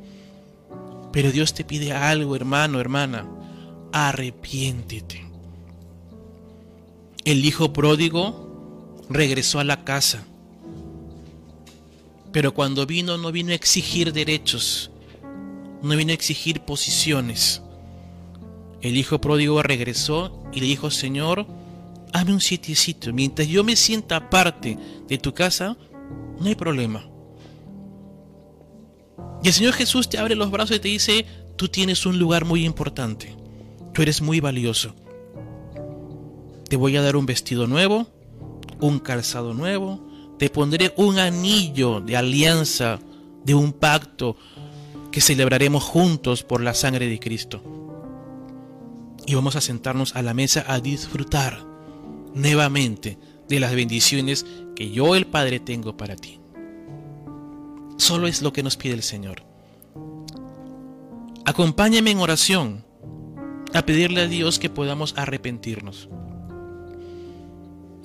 Pero 1.12 1.32
Dios 1.32 1.54
te 1.54 1.64
pide 1.64 1.92
algo, 1.92 2.36
hermano, 2.36 2.80
hermana. 2.80 3.28
Arrepiéntete. 3.92 5.26
El 7.26 7.46
hijo 7.46 7.74
pródigo 7.74 8.98
regresó 9.10 9.60
a 9.60 9.64
la 9.64 9.84
casa. 9.84 10.26
Pero 12.32 12.54
cuando 12.54 12.86
vino 12.86 13.18
no 13.18 13.32
vino 13.32 13.52
a 13.52 13.56
exigir 13.56 14.14
derechos, 14.14 14.92
no 15.82 15.96
vino 15.96 16.12
a 16.12 16.16
exigir 16.16 16.62
posiciones. 16.62 17.62
El 18.82 18.98
hijo 18.98 19.20
pródigo 19.20 19.62
regresó 19.64 20.44
y 20.54 20.60
le 20.60 20.68
dijo, 20.68 20.92
Señor, 20.92 21.48
hazme 22.14 22.34
un 22.34 22.42
sitiecito. 22.42 23.12
Mientras 23.14 23.48
yo 23.48 23.64
me 23.64 23.76
sienta 23.76 24.18
aparte 24.18 24.78
de 25.08 25.18
tu 25.18 25.34
casa, 25.34 25.76
no 26.40 26.48
hay 26.48 26.56
problema. 26.56 27.10
Y 29.44 29.48
el 29.48 29.54
Señor 29.54 29.74
Jesús 29.74 30.10
te 30.10 30.18
abre 30.18 30.36
los 30.36 30.52
brazos 30.52 30.78
y 30.78 30.80
te 30.80 30.88
dice, 30.88 31.26
tú 31.56 31.68
tienes 31.68 32.06
un 32.06 32.20
lugar 32.20 32.46
muy 32.46 32.66
importante. 32.66 33.36
Tú 33.94 34.02
eres 34.02 34.22
muy 34.22 34.40
valioso. 34.40 34.94
Te 36.70 36.76
voy 36.76 36.96
a 36.98 37.02
dar 37.02 37.16
un 37.16 37.26
vestido 37.26 37.66
nuevo, 37.66 38.08
un 38.80 39.00
calzado 39.00 39.54
nuevo, 39.54 40.09
te 40.40 40.50
pondré 40.50 40.94
un 40.98 41.20
anillo 41.20 42.02
de 42.02 42.18
alianza, 42.18 43.00
de 43.44 43.54
un 43.54 43.74
pacto 43.74 44.36
que 45.12 45.22
celebraremos 45.22 45.84
juntos 45.84 46.44
por 46.44 46.62
la 46.62 46.74
sangre 46.74 47.08
de 47.08 47.20
Cristo 47.20 47.62
y 49.30 49.36
vamos 49.36 49.56
a 49.56 49.62
sentarnos 49.62 50.16
a 50.16 50.24
la 50.24 50.34
mesa 50.34 50.66
a 50.68 50.80
disfrutar 50.80 51.64
nuevamente 52.34 53.20
de 53.48 53.60
las 53.60 53.76
bendiciones 53.76 54.44
que 54.76 54.90
yo 54.90 55.16
el 55.16 55.28
Padre 55.28 55.60
tengo 55.60 55.96
para 55.96 56.16
ti. 56.16 56.40
Solo 57.98 58.26
es 58.26 58.42
lo 58.42 58.54
que 58.54 58.64
nos 58.64 58.76
pide 58.76 58.96
el 58.96 59.04
Señor. 59.04 59.44
Acompáñame 61.46 62.10
en 62.10 62.20
oración 62.20 62.86
a 63.74 63.84
pedirle 63.84 64.22
a 64.22 64.28
Dios 64.28 64.58
que 64.58 64.72
podamos 64.72 65.14
arrepentirnos. 65.16 66.10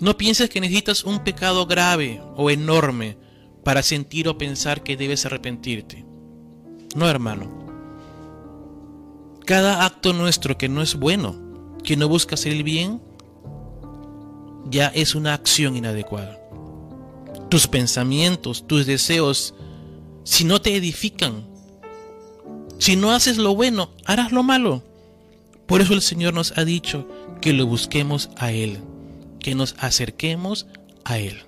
No 0.00 0.16
pienses 0.16 0.50
que 0.50 0.60
necesitas 0.60 1.04
un 1.04 1.20
pecado 1.20 1.66
grave 1.66 2.20
o 2.36 2.50
enorme 2.50 3.16
para 3.64 3.82
sentir 3.82 4.28
o 4.28 4.38
pensar 4.38 4.82
que 4.82 4.96
debes 4.96 5.24
arrepentirte. 5.26 6.04
No, 6.94 7.08
hermano. 7.08 7.64
Cada 9.44 9.84
acto 9.84 10.12
nuestro 10.12 10.56
que 10.56 10.68
no 10.68 10.82
es 10.82 10.94
bueno, 10.96 11.36
que 11.82 11.96
no 11.96 12.08
busca 12.08 12.34
hacer 12.34 12.52
el 12.52 12.62
bien, 12.62 13.02
ya 14.70 14.88
es 14.88 15.14
una 15.14 15.34
acción 15.34 15.76
inadecuada. 15.76 16.40
Tus 17.50 17.66
pensamientos, 17.66 18.66
tus 18.66 18.86
deseos, 18.86 19.54
si 20.24 20.44
no 20.44 20.60
te 20.60 20.74
edifican, 20.74 21.46
si 22.78 22.96
no 22.96 23.12
haces 23.12 23.36
lo 23.38 23.54
bueno, 23.54 23.90
harás 24.04 24.32
lo 24.32 24.42
malo. 24.42 24.82
Por 25.66 25.80
eso 25.80 25.94
el 25.94 26.02
Señor 26.02 26.34
nos 26.34 26.56
ha 26.58 26.64
dicho 26.64 27.06
que 27.40 27.52
lo 27.52 27.66
busquemos 27.66 28.30
a 28.36 28.50
Él, 28.50 28.78
que 29.44 29.54
nos 29.54 29.76
acerquemos 29.78 30.66
a 31.04 31.18
Él. 31.18 31.42